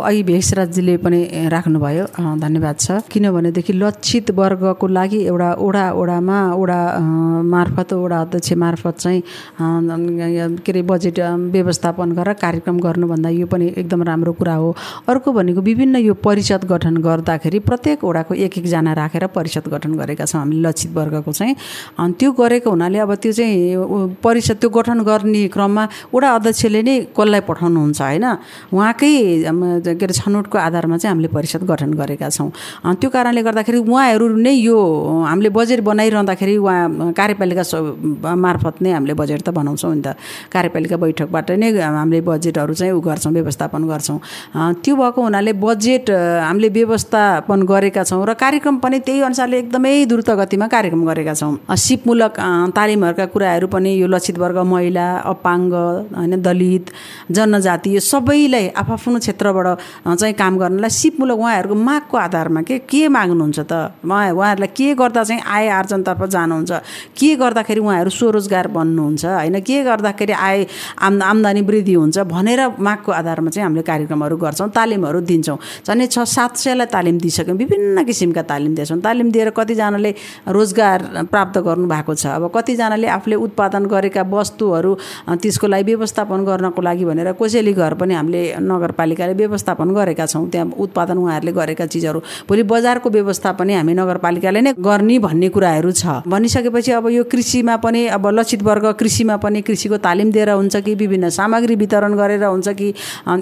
अघि 0.06 0.24
भेषराजजीले 0.24 0.98
पनि 0.98 1.20
राख्नुभयो 1.54 2.06
धन्यवाद 2.40 2.76
छ। 2.80 2.92
किनभनेदेखि 3.12 3.74
लक्षित 3.74 4.32
वर्गको 4.32 4.88
लागि 4.88 5.20
एउटा 5.26 5.50
ओडा 5.60 5.86
ओडामा 5.92 6.38
ओडा 6.54 6.80
मार्फत 7.54 7.94
ओडा 7.94 8.18
अध्यक्ष 8.22 8.54
मार्फत 8.64 8.96
चाहिँ 9.00 9.22
के 10.72 10.80
अरे 10.80 10.82
बजेट 10.88 11.20
व्यवस्थापन 11.52 12.12
गरेर 12.16 12.34
कार्यक्रम 12.40 12.80
गर्नुभन्दा 12.80 13.30
यो 13.30 13.46
पनि 13.46 13.66
एकदम 13.78 14.04
राम्रो 14.04 14.34
कुरा 14.34 14.54
हो। 14.56 14.76
अर्को 15.08 15.32
भनेको 15.32 15.62
विभिन्न 15.62 15.96
यो 16.00 16.14
परिषद 16.16 16.64
गठन 16.66 16.98
गर्दाखेरि 17.04 17.60
प्रत्येक 17.60 18.04
वडाको 18.04 18.34
एक 18.36 18.58
एकजना 18.58 18.94
राखेर 18.94 19.28
परिषद 19.36 19.68
गठन 19.68 19.94
गरेका 20.00 20.26
छौँ 20.26 20.40
हामीले 20.42 20.62
लक्षित 20.68 20.92
वर्गको 20.96 21.32
चाहिँ। 21.32 21.56
अनि 22.00 22.14
त्यो 22.20 22.32
गरेको 22.32 22.70
हुनाले 22.70 23.00
अब 23.04 23.14
त्यो 23.20 23.32
चाहिँ 23.32 24.16
परिषद 24.24 24.58
त्यो 24.62 24.70
गठन 24.70 25.00
गर्ने 25.04 25.48
क्रममा 25.52 25.84
वडा 26.14 26.30
अध्यक्षले 26.40 26.82
नै 26.88 26.96
कसलाई 27.12 27.42
पठाउनुहुन्छ 27.44 28.02
होइन? 28.02 28.26
उहाँकै 28.72 29.12
के 29.92 30.06
अरे 30.06 30.14
छनौटको 30.16 30.58
आधारमा 30.58 30.98
चाहिँ 30.98 31.12
हामीले 31.12 31.28
परिषद 31.36 31.64
गठन 31.68 31.92
गरेका 32.00 32.30
छौँ। 32.32 32.50
त्यो 32.96 33.10
कारणले 33.12 33.42
गर्दाखेरि 33.44 33.78
उहाँहरू 33.84 34.26
नै 34.40 34.56
यो 34.56 34.78
हामीले 35.28 35.50
बजेट 35.52 35.80
बनाइरहँदाखेरि 35.84 36.56
उहाँ 36.58 37.12
कार्यपालिका 37.20 37.64
मार्फत 38.36 38.82
नै 38.82 38.92
हामीले 38.96 39.14
बजेट 39.20 39.42
त 39.42 39.50
बनाउँछौँ 39.52 39.96
नि 39.96 40.02
त। 40.06 40.16
कार्यपालिका 40.62 40.98
बैठकबाट 41.02 41.52
नै 41.58 41.70
हामीले 41.82 42.22
बजेटहरू 42.22 42.74
चाहिँ 42.78 42.94
उ 42.94 43.00
गर्छौँ 43.02 43.34
व्यवस्थापन 43.34 43.82
गर्छौँ। 43.90 44.20
त्यो 44.86 44.94
भएको 44.96 45.22
हुनाले 45.22 45.54
बजेट 45.58 46.10
हामीले 46.46 46.70
व्यवस्थापन 46.70 47.60
गरेका 47.66 48.04
छौँ 48.06 48.22
र 48.30 48.34
कार्यक्रम 48.38 48.78
पनि 48.78 49.00
त्यही 49.02 49.22
अनुसारले 49.26 49.58
एकदमै 49.60 49.94
द्रुत 50.06 50.30
गतिमा 50.42 50.68
कार्यक्रम 50.70 51.02
गरेका 51.10 51.34
छौँ। 51.34 51.54
सिपमूलक 51.66 52.34
तालिमहरूका 52.78 53.26
कुराहरू 53.34 53.68
पनि 53.74 53.90
यो 54.02 54.08
लक्षित 54.08 54.38
वर्ग 54.38 54.58
महिला 54.70 55.08
अपाङ्ग 55.34 55.74
होइन 56.18 56.34
दलित 56.46 56.86
जनजाति 57.32 57.90
यो 57.96 58.02
सबैलाई 58.12 58.68
आफ्नो 58.78 59.18
क्षेत्रबाट 59.20 59.68
चाहिँ 60.20 60.34
काम 60.42 60.54
गर्नलाई 60.62 60.92
सिपमूलक 61.02 61.38
उहाँहरूको 61.42 61.76
मागको 61.90 62.16
आधारमा 62.18 62.62
के 62.70 62.78
के 62.86 63.02
माग्नुहुन्छ 63.08 63.60
त? 63.72 63.74
उहाँहरूलाई 64.06 64.72
के 64.78 64.88
गर्दा 65.02 65.24
चाहिँ 65.24 65.42
आय 65.42 65.68
आर्जनतर्फ 65.80 66.22
जानुहुन्छ? 66.36 66.72
के 67.18 67.30
गर्दाखेरि 67.42 67.80
उहाँहरू 67.82 68.10
स्वरोजगार 68.20 68.68
बन्नुहुन्छ? 68.78 69.24
होइन 69.26 69.60
के 69.68 69.78
गर्दाखेरि 69.84 70.34
आय 70.34 70.51
आय 70.52 70.66
आम 71.00 71.22
आम्दानी 71.24 71.62
वृद्धि 71.64 71.94
हुन्छ 71.94 72.20
भनेर 72.28 72.62
मागको 72.80 73.12
आधारमा 73.12 73.50
चाहिँ 73.50 73.66
हामीले 73.66 73.84
कार्यक्रमहरू 73.88 74.36
गर्छौँ 74.38 74.70
तालिमहरू 74.76 75.20
दिन्छौँ। 75.24 75.58
झन् 75.88 76.06
छ 76.08 76.20
सात 76.28 76.58
सयलाई 76.58 76.88
तालिम 76.92 77.18
दिइसक्यौँ 77.20 77.58
विभिन्न 77.58 78.04
किसिमका 78.04 78.42
तालिम 78.52 78.76
दिएछौँ। 78.76 79.00
तालिम 79.00 79.32
दिएर 79.32 79.50
कतिजनाले 79.58 80.12
रोजगार 80.50 81.00
प्राप्त 81.32 81.58
गर्नुभएको 81.68 82.14
छ। 82.16 82.26
अब 82.38 82.52
कतिजनाले 82.56 83.08
आफूले 83.08 83.36
उत्पादन 83.38 83.86
गरेका 83.86 84.22
वस्तुहरू 84.28 84.92
त्यसको 85.42 85.68
लागि 85.68 85.84
व्यवस्थापन 85.84 86.40
गर्नको 86.46 86.82
लागि 86.82 87.06
भनेर 87.06 87.32
कोसेली 87.40 87.74
घर 87.74 87.94
पनि 87.96 88.14
हामीले 88.14 88.42
नगरपालिकाले 88.62 89.34
व्यवस्थापन 89.34 89.88
गरेका 89.94 90.26
छौँ। 90.26 90.48
त्यहाँ 90.50 90.68
उत्पादन 90.78 91.18
उहाँहरूले 91.18 91.52
गरेका 91.52 91.86
चिजहरू। 91.86 92.20
भोलि 92.50 92.64
बजारको 92.64 93.10
व्यवस्था 93.10 93.52
पनि 93.60 93.74
हामी 93.74 93.94
नगरपालिकाले 93.94 94.62
नै 94.62 94.74
गर्ने 94.80 95.20
भन्ने 95.20 95.50
कुराहरू 95.50 95.92
छ। 95.92 96.26
भनिसकेपछि 96.28 96.92
अब 96.92 97.08
यो 97.12 97.24
कृषिमा 97.32 97.76
पनि 97.78 98.02
अब 98.18 98.28
लक्षित 98.30 98.62
वर्ग 98.64 98.86
कृषिमा 99.00 99.36
पनि 99.38 99.62
कृषिको 99.62 99.98
तालिम 100.00 100.32
दिएर 100.32 100.41
हुन्छ 100.50 100.76
कि 100.86 100.96
विभिन्न 100.96 101.30
सामग्री 101.30 101.76
वितरण 101.76 102.14
गरेर 102.18 102.44
हुन्छ 102.44 102.70
कि 102.80 102.94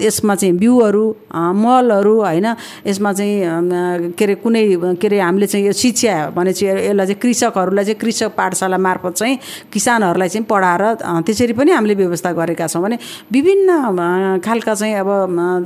यसमा 0.02 0.34
चाहिँ 0.34 0.56
बिउहरू 0.58 1.04
मलहरू 1.34 2.14
होइन 2.20 2.46
यसमा 2.86 3.12
चाहिँ 3.12 4.12
के 4.18 4.24
अरे 4.24 4.34
कुनै 4.44 4.62
के 5.00 5.06
अरे 5.06 5.20
हामीले 5.20 5.46
चाहिँ 5.46 5.66
यो 5.66 5.72
शिक्षा 5.72 6.14
भने 6.36 6.52
चाहिँ 6.52 6.76
यसलाई 6.90 7.06
चाहिँ 7.06 7.20
कृषकहरूलाई 7.22 7.84
चाहिँ 7.84 7.98
कृषक 8.00 8.34
पाठशाला 8.36 8.78
मार्फत 8.78 9.14
चाहिँ 9.16 9.38
किसानहरूलाई 9.72 10.28
चाहिँ 10.28 10.46
पढाएर 10.50 10.82
त्यसरी 11.26 11.52
पनि 11.52 11.70
हामीले 11.70 11.94
व्यवस्था 11.94 12.32
गरेका 12.32 12.66
छौँ। 12.66 12.82
भने 12.82 12.98
विभिन्न 13.32 14.38
खालका 14.44 14.74
चाहिँ 14.74 14.94
अब 14.94 15.10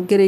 के 0.09 0.15
अरे 0.15 0.27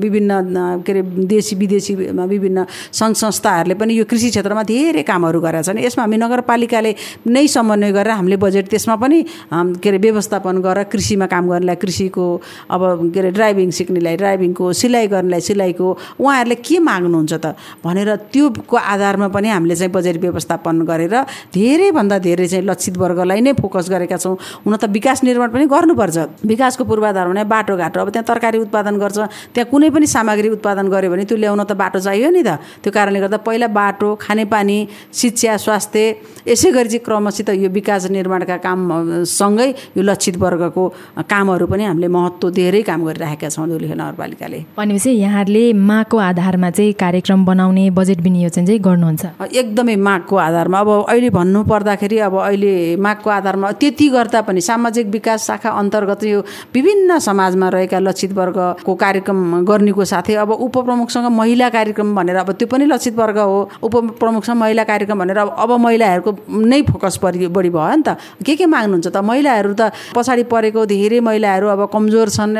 विभिन्न 0.00 0.82
के 0.86 0.92
अरे 0.92 1.02
देशी 1.26 1.56
विदेशी 1.56 1.94
विभिन्न 1.94 2.66
सङ्घ 2.92 3.14
संस्थाहरूले 3.16 3.74
पनि 3.74 3.94
यो 3.98 4.04
कृषि 4.04 4.30
क्षेत्रमा 4.30 4.62
धेरै 4.62 5.02
कामहरू 5.02 5.40
गरेका 5.40 5.62
छन्। 5.62 5.78
यसमा 5.78 6.02
हामी 6.04 6.16
नगरपालिकाले 6.16 6.94
नै 7.26 7.46
समन्वय 7.46 7.92
गरेर 7.92 8.12
हामीले 8.12 8.36
बजेट 8.36 8.68
त्यसमा 8.70 8.96
पनि 8.96 9.18
के 9.52 9.88
अरे 9.88 9.98
व्यवस्थापन 10.26 10.60
गरेर 10.60 10.84
कृषिमा 10.90 11.26
काम 11.26 11.48
गर्नेलाई 11.48 11.76
कृषिको 11.76 12.26
अब 12.70 12.82
के 13.14 13.20
अरे 13.20 13.30
ड्राइभिङ 13.30 13.70
सिक्नेलाई 13.70 14.16
ड्राइभिङको 14.16 14.72
सिलाइ 14.72 15.06
गर्नेलाई 15.06 15.40
सिलाइको 15.40 15.86
उहाँहरूले 16.20 16.54
के 16.66 16.78
माग्नुहुन्छ 16.78 17.32
त? 17.34 17.54
भनेर 17.84 18.16
त्योको 18.32 18.76
आधारमा 18.76 19.28
पनि 19.30 19.48
हामीले 19.48 19.76
चाहिँ 19.76 19.92
बजेट 19.92 20.16
व्यवस्थापन 20.20 20.82
गरेर 20.82 21.14
धेरैभन्दा 21.54 22.18
धेरै 22.18 22.46
चाहिँ 22.46 22.66
लक्षित 22.66 22.96
वर्गलाई 22.98 23.40
नै 23.40 23.52
फोकस 23.54 23.86
गरेका 23.90 24.16
छौँ। 24.18 24.36
हुन 24.66 24.76
त 24.76 24.84
विकास 24.90 25.22
निर्माण 25.24 25.50
पनि 25.54 25.64
गर्नुपर्छ। 25.70 26.42
विकासको 26.42 26.84
पूर्वाधार 26.84 27.28
भने 27.30 27.44
बाटोघाटो 27.46 28.00
अब 28.00 28.08
त्यहाँ 28.10 28.26
तरकारी 28.26 28.58
उत्पादन 28.66 28.94
गर्छ। 28.98 29.18
त्यहाँ 29.54 29.70
कुनै 29.70 29.90
पनि 29.94 30.06
सामग्री 30.06 30.48
उत्पादन 30.58 30.86
गऱ्यो 30.90 31.10
भने 31.10 31.24
त्यो 31.24 31.36
ल्याउन 31.38 31.62
त 31.62 31.72
बाटो 31.78 31.98
चाहियो 32.02 32.30
नि 32.34 32.42
त। 32.42 32.58
त्यो 32.82 32.90
कारणले 32.90 33.20
गर्दा 33.20 33.38
पहिला 33.46 33.68
बाटो 33.70 34.08
खानेपानी 34.18 34.78
शिक्षा 35.14 35.56
स्वास्थ्य 35.56 36.02
यसै 36.48 36.70
गरी 36.70 36.88
चाहिँ 36.88 37.04
क्रमसित 37.06 37.48
यो 37.62 37.68
विकास 37.70 38.10
निर्माणका 38.10 38.56
कामसँगै 38.56 39.68
यो 39.96 40.02
लक्षित 40.16 40.36
वर्गको 40.40 40.82
कामहरू 41.28 41.66
पनि 41.68 41.84
हामीले 41.84 42.08
महत्त्व 42.08 42.50
धेरै 42.50 42.80
काम 42.88 43.04
गरिराखेका 43.04 43.48
छौँ 43.52 43.68
धुलिखा 43.68 43.94
नगरपालिकाले। 43.94 44.58
भनेपछि 44.78 45.10
यहाँहरूले 45.12 45.64
मागको 45.76 46.16
आधारमा 46.16 46.70
चाहिँ 46.70 46.92
कार्यक्रम 46.96 47.44
बनाउने 47.44 47.84
बजेट 47.92 48.20
विनियोजन 48.24 48.64
चाहिँ 48.66 48.80
गर्नुहुन्छ। 48.80 49.52
एकदमै 49.52 49.96
मागको 50.00 50.36
आधारमा। 50.36 50.78
अब 50.80 50.88
अहिले 51.04 51.30
भन्नु 51.30 51.62
पर्दाखेरि 51.68 52.18
अब 52.18 52.34
अहिले 52.40 52.96
मागको 52.96 53.28
आधारमा 53.30 53.72
त्यति 53.76 54.08
गर्दा 54.08 54.40
पनि 54.48 54.60
सामाजिक 54.60 55.06
विकास 55.12 55.46
शाखा 55.46 55.70
अन्तर्गत 55.70 56.24
यो 56.24 56.40
विभिन्न 56.74 57.18
समाजमा 57.20 57.68
रहेका 57.76 57.98
लक्षित 58.00 58.32
वर्गको 58.32 58.94
कार्यक्रम 58.94 59.38
गर्नेको 59.68 60.04
साथै 60.04 60.34
अब 60.40 60.50
उपप्रमुखसँग 60.56 61.26
महिला 61.28 61.68
कार्यक्रम 61.76 62.14
भनेर 62.16 62.36
अब 62.36 62.50
त्यो 62.56 62.68
पनि 62.72 62.84
लक्षित 62.88 63.14
वर्ग 63.20 63.38
हो। 63.38 63.58
उपप्रमुखसँग 63.82 64.56
महिला 64.56 64.84
कार्यक्रम 64.84 65.18
भनेर 65.18 65.38
अब 65.44 65.70
महिलाहरूको 65.76 66.30
नै 66.48 66.82
फोकस 66.88 67.18
बढी 67.22 67.46
बढी 67.52 67.70
भयो 67.70 67.96
नि 67.96 68.02
त। 68.06 68.16
के 68.46 68.56
के 68.56 68.66
माग्नुहुन्छ 68.66 69.06
त? 69.06 69.16
महिलाहरू 69.26 69.74
त 69.74 69.90
पछाडि 70.14 70.42
परेको 70.52 70.86
धेरै 70.86 71.20
महिलाहरू 71.20 71.66
अब 71.68 71.80
कमजोर 71.92 72.28
छन् 72.28 72.56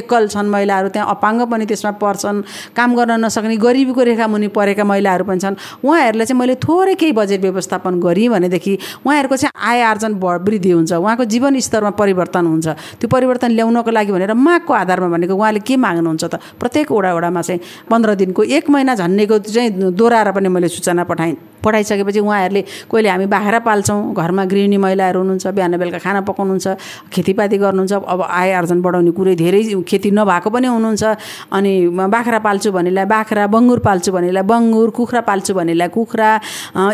एकल 0.00 0.28
छन् 0.28 0.48
महिलाहरू 0.50 0.88
त्यहाँ 0.88 1.08
अपाङ्ग 1.10 1.42
पनि 1.50 1.66
त्यसमा 1.66 1.90
पर्छन् 2.00 2.42
काम 2.76 2.94
गर्न 2.94 3.24
नसक्ने 3.24 3.56
गरिबीको 3.56 4.02
रेखा 4.02 4.26
मुनि 4.28 4.48
परेका 4.48 4.84
महिलाहरू 4.84 5.24
पनि 5.24 5.40
छन्। 5.40 5.56
उहाँहरूलाई 5.84 6.26
चाहिँ 6.26 6.38
मैले 6.40 6.54
थोरै 6.62 6.94
केही 6.94 7.12
बजेट 7.12 7.40
व्यवस्थापन 7.40 8.00
गरेँ 8.00 8.28
भनेदेखि 8.28 8.78
उहाँहरूको 9.06 9.36
चाहिँ 9.36 9.52
आय 9.54 9.80
आर्जन 9.92 10.12
वृद्धि 10.22 10.70
हुन्छ 10.70 10.92
उहाँको 10.92 11.24
जीवन 11.24 11.58
स्तरमा 11.60 11.90
परिवर्तन 12.00 12.46
हुन्छ। 12.46 12.66
त्यो 13.00 13.08
परिवर्तन 13.08 13.50
ल्याउनको 13.58 13.90
लागि 13.90 14.12
भनेर 14.12 14.32
मागको 14.34 14.72
आधारमा 14.72 15.08
भनेको 15.14 15.34
उहाँले 15.34 15.60
के 15.60 15.76
माग्नुहुन्छ 15.76 16.24
त? 16.24 16.34
प्रत्येक 16.60 16.92
वडा 16.92 17.10
वडामा 17.14 17.42
चाहिँ 17.42 17.60
पन्ध्र 17.90 18.14
दिनको 18.14 18.42
एक 18.42 18.70
महिना 18.70 18.94
झन्नेको 18.94 19.38
चाहिँ 19.38 19.70
दोहोऱ्याएर 19.92 20.30
पनि 20.32 20.48
मैले 20.48 20.68
सूचना 20.68 21.04
पठाएँ। 21.04 21.36
पठाइसकेपछि 21.64 22.20
उहाँहरूले 22.20 22.62
कोहीले 22.92 23.08
हामी 23.08 23.26
बाख्रा 23.26 23.58
पाल्छौँ 23.64 24.12
घरमा 24.12 24.44
गृहिणी 24.44 24.76
महिलाहरू 24.76 25.18
हुनुहुन्छ 25.20 25.46
बिहान 25.56 25.76
बेलुका 25.80 25.98
खाना 25.98 26.20
पकाउनुहुन्छ 26.54 27.10
खेतीपाती 27.10 27.56
गर्नुहुन्छ 27.58 27.92
अब 28.04 28.20
आय 28.22 28.52
आर्जन 28.54 28.80
बढाउने 28.82 29.10
कुरै 29.12 29.34
धेरै 29.34 29.62
खेती 29.82 30.10
नभएको 30.12 30.50
पनि 30.50 30.66
हुनुहुन्छ 30.68 31.04
अनि 31.50 31.72
बाख्रा 32.06 32.38
पाल्छु 32.38 32.70
भनेलाई 32.72 33.06
बाख्रा 33.06 33.46
बङ्गुर 33.46 33.78
पाल्छु 33.80 34.10
भनेलाई 34.12 34.44
बङ्गुर 34.44 34.90
कुखुरा 34.90 35.20
पाल्छु 35.22 35.54
भनेलाई 35.54 35.88
कुखुरा 35.88 36.30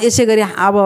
यसै 0.00 0.24
गरी 0.26 0.42
अब 0.58 0.76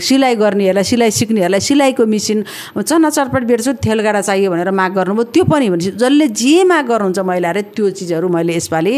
सिलाइ 0.00 0.34
गर्नेहरूलाई 0.36 0.84
सिलाइ 0.84 1.10
सिक्नेहरूलाई 1.12 1.60
सिलाइको 1.60 2.06
मेसिन 2.06 2.38
चना 2.78 3.10
चटपट 3.10 3.42
बेड्छु 3.44 3.72
थेलगाडा 3.80 4.20
चाहियो 4.22 4.50
भनेर 4.50 4.70
माग 4.72 4.92
गर्नुभयो 4.94 5.24
त्यो 5.32 5.44
पनि 5.44 5.68
भनेपछि 5.68 5.90
जसले 5.98 6.26
जे 6.34 6.56
माग 6.64 6.84
गर्नुहुन्छ 6.88 7.18
महिलाहरूले 7.22 7.62
त्यो 7.70 7.90
चिजहरू 7.92 8.28
मैले 8.30 8.56
यसपालि 8.56 8.94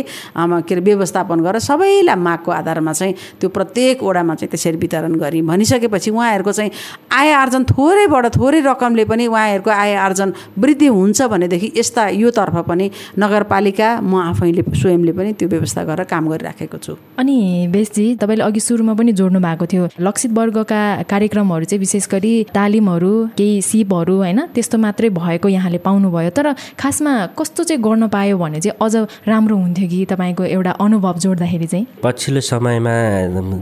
के 0.65 0.75
अरे 0.75 0.83
व्यवस्थापन 0.83 1.39
गरेर 1.41 1.61
सबैलाई 1.61 2.19
मागको 2.19 2.51
आधारमा 2.53 2.93
चाहिँ 2.95 3.15
त्यो 3.41 3.49
प्रत्येक 3.51 4.03
वडामा 4.03 4.35
चाहिँ 4.35 4.51
त्यसरी 4.51 4.79
वितरण 4.79 5.15
गरेँ 5.17 5.43
भनिसकेपछि 5.45 6.11
उहाँहरूको 6.11 6.53
चाहिँ 6.53 6.71
आय 7.13 7.33
आर्जन 7.35 7.65
थोरैबाट 7.67 8.27
थोरै 8.35 8.61
रकमले 8.63 9.05
पनि 9.05 9.24
उहाँहरूको 9.27 9.71
आय 9.71 9.95
आर्जन 9.97 10.33
वृद्धि 10.59 10.87
हुन्छ 10.87 11.23
भनेदेखि 11.23 11.73
यस्ता 11.77 12.09
योतर्फ 12.09 12.57
पनि 12.69 12.91
नगरपालिका 13.19 13.89
म 14.01 14.15
आफैले 14.23 14.63
स्वयंले 14.75 15.13
पनि 15.13 15.33
त्यो 15.33 15.49
व्यवस्था 15.49 15.85
गरेर 15.85 16.05
काम 16.05 16.29
गरिराखेको 16.31 16.79
छु। 16.79 16.97
अनि 17.19 17.37
बेसजी 17.73 18.07
तपाईँले 18.17 18.45
अघि 18.45 18.61
सुरुमा 18.61 18.95
पनि 18.95 19.13
जोड्नु 19.13 19.41
भएको 19.41 19.67
थियो 19.67 19.89
लक्षित 20.01 20.33
वर्गका 20.33 20.81
कार्यक्रमहरू 21.11 21.65
चाहिँ 21.65 21.81
विशेष 21.81 22.09
गरी 22.13 22.33
तालिमहरू 22.55 23.13
केही 23.39 23.63
सिपहरू 23.63 24.17
होइन 24.17 24.41
त्यस्तो 24.55 24.79
मात्रै 24.79 25.09
भएको 25.11 25.49
यहाँले 25.49 25.79
पाउनुभयो। 25.79 26.31
तर 26.31 26.53
खासमा 26.79 27.13
कस्तो 27.39 27.65
चाहिँ 27.65 27.83
गर्न 27.83 28.09
पायो 28.09 28.39
भने 28.39 28.61
चाहिँ 28.61 28.79
अझ 28.81 28.95
राम्रो 29.29 29.57
हुन्थ्यो 29.57 29.89
कि 29.89 30.05
तपाईँको 30.11 30.45
एउटा 30.45 30.73
अनुभव 30.81 31.19
जोड्दाखेरि 31.19 31.67
चाहिँ? 31.67 31.87
पछिल्लो 32.03 32.41
समयमा 32.41 32.95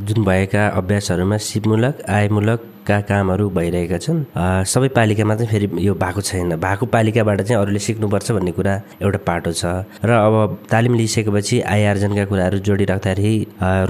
जुन 0.09 0.25
भएका 0.25 0.67
अभ्यासहरूमा 0.81 1.37
सिपमूलक 1.39 2.03
आयमूलक 2.09 2.61
का 2.87 3.01
कामहरू 3.09 3.49
भइरहेका 3.51 3.99
छन्। 3.99 4.25
सबै 4.67 4.89
पालिकामा 4.97 5.35
चाहिँ 5.37 5.51
फेरि 5.51 5.69
यो 5.87 5.95
भएको 5.95 6.21
छैन। 6.21 6.57
भएको 6.59 6.87
पालिकाबाट 6.87 7.41
चाहिँ 7.43 7.63
अरूले 7.63 7.79
सिक्नुपर्छ 7.79 8.31
भन्ने 8.33 8.53
कुरा 8.53 8.75
एउटा 9.03 9.19
पाटो 9.29 9.53
छ। 9.53 9.65
र 10.05 10.11
अब 10.11 10.67
तालिम 10.71 10.95
लिइसकेपछि 10.95 11.61
आय 11.63 11.85
आर्जनका 11.87 12.25
कुराहरू 12.31 12.59
जोडिराख्दाखेरि 12.67 13.35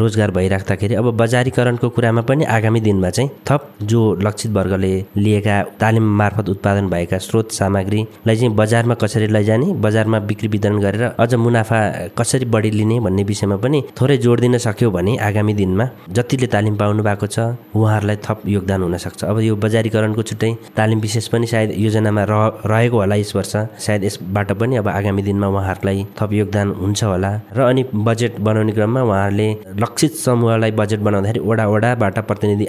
रोजगार 0.00 0.30
भइराख्दाखेरि 0.36 0.94
अब 0.94 1.06
बजारीकरणको 1.16 1.88
कुरामा 1.88 2.22
पनि 2.28 2.44
आगामी 2.56 2.80
दिनमा 2.80 3.10
चाहिँ 3.10 3.30
थप 3.48 3.62
जो 3.82 4.00
लक्षित 4.22 4.50
वर्गले 4.52 4.94
लिएका 5.16 5.56
तालिम 5.80 6.06
मार्फत 6.20 6.48
उत्पादन 6.48 6.88
भएका 6.90 7.18
स्रोत 7.18 7.52
सामग्रीलाई 7.52 8.36
चाहिँ 8.36 8.54
बजारमा 8.56 8.94
कसरी 9.02 9.26
लैजाने 9.26 9.72
बजारमा 9.84 10.18
बिक्री 10.28 10.48
वितरण 10.48 10.78
गरेर 10.84 11.04
अझ 11.16 11.34
मुनाफा 11.34 11.80
कसरी 12.18 12.44
बढी 12.54 12.70
लिने 12.70 13.00
भन्ने 13.00 13.22
विषयमा 13.24 13.56
पनि 13.64 13.82
थोरै 14.00 14.16
जोड 14.24 14.40
दिन 14.40 14.58
सक्यो 14.58 14.90
भने 14.90 15.16
आगामी 15.28 15.54
दिनमा 15.54 15.88
जतिले 16.10 16.46
तालिम 16.54 16.76
पाउनु 16.76 17.02
भएको 17.02 17.26
छ 17.26 17.38
उहाँहरूलाई 17.72 18.16
थप 18.26 18.42
योगदान 18.54 18.81
योगदान 18.82 18.98
हुनसक्छ। 18.98 19.24
अब 19.24 19.38
यो 19.40 19.54
बजारीकरणको 19.56 20.22
छुट्टै 20.22 20.50
तालिम 20.76 21.00
विशेष 21.00 21.26
पनि 21.28 21.46
सायद 21.46 21.70
योजनामा 21.78 22.22
रह 22.24 22.42
रहेको 22.66 22.96
होला 22.96 23.14
यस 23.14 23.32
वर्ष। 23.36 23.54
सायद 23.78 24.04
यसबाट 24.04 24.52
पनि 24.58 24.76
अब 24.76 24.88
आगामी 24.88 25.22
दिनमा 25.22 25.46
उहाँहरूलाई 25.48 26.06
थप 26.18 26.32
योगदान 26.32 26.68
हुन्छ 26.82 27.00
होला। 27.04 27.30
र 27.56 27.58
अनि 27.62 27.82
बजेट 27.94 28.40
बनाउने 28.40 28.72
क्रममा 28.72 29.02
उहाँहरूले 29.02 29.48
लक्षित 29.82 30.12
समूहलाई 30.24 30.70
बजेट 30.80 31.00
बनाउँदाखेरि 31.00 31.40
वडा 31.40 31.64
वडाबाट 31.68 32.18
प्रतिनिधि 32.28 32.66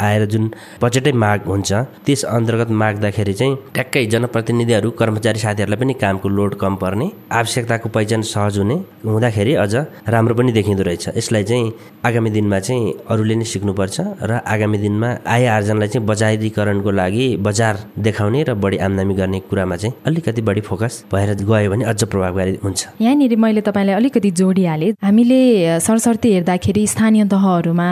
आएर 0.00 0.24
जुन 0.32 0.44
बजेटै 0.82 1.12
माग 1.12 1.40
हुन्छ 1.48 1.72
त्यस 2.06 2.24
अन्तर्गत 2.36 2.70
माग्दाखेरि 2.82 3.34
चाहिँ 3.34 3.56
ट्याक्कै 3.74 4.04
जनप्रतिनिधिहरू 4.12 4.90
कर्मचारी 5.00 5.38
साथीहरूलाई 5.38 5.78
पनि 5.80 5.94
कामको 6.02 6.28
लोड 6.28 6.54
कम 6.62 6.74
पर्ने 6.82 7.06
आवश्यकताको 7.32 7.88
पहिचान 7.88 8.22
सहज 8.22 8.58
हुने 8.58 8.76
हुँदाखेरि 9.06 9.54
अझ 9.64 9.74
राम्रो 10.14 10.34
पनि 10.34 10.52
देखिँदो 10.52 10.82
रहेछ। 10.82 11.04
यसलाई 11.16 11.44
चाहिँ 11.44 11.72
आगामी 12.04 12.30
दिनमा 12.30 12.58
चाहिँ 12.60 12.92
अरूले 13.10 13.34
नै 13.34 13.44
सिक्नुपर्छ 13.44 13.96
र 14.22 14.32
आगामी 14.44 14.78
दिनमा 14.78 15.08
आय 15.26 15.46
आर्जनलाई 15.54 15.88
चाहिँ 15.88 16.06
बजारीकरणको 16.06 16.90
लागि 16.90 17.26
बजार 17.46 17.74
देखाउने 17.98 18.42
र 18.42 18.54
बढी 18.54 18.76
आम्दानी 18.86 19.14
गर्ने 19.14 19.40
कुरामा 19.50 19.76
चाहिँ 19.76 19.94
अलिकति 20.06 20.42
बढी 20.42 20.60
फोकस 20.60 21.04
भएर 21.12 21.34
गयो 21.44 21.70
भने 21.70 21.84
अझ 21.84 22.04
प्रभावकारी 22.04 22.58
हुन्छ। 22.64 22.86
यहाँनिर 23.00 23.36
मैले 23.36 23.60
तपाईँलाई 23.60 23.94
अलिकति 23.96 24.30
जोडिहालेँ। 24.30 24.92
हामीले 25.04 25.40
सरसर्ती 25.80 26.32
हेर्दाखेरि 26.32 26.86
स्थानीय 26.86 27.24
तहहरूमा 27.32 27.88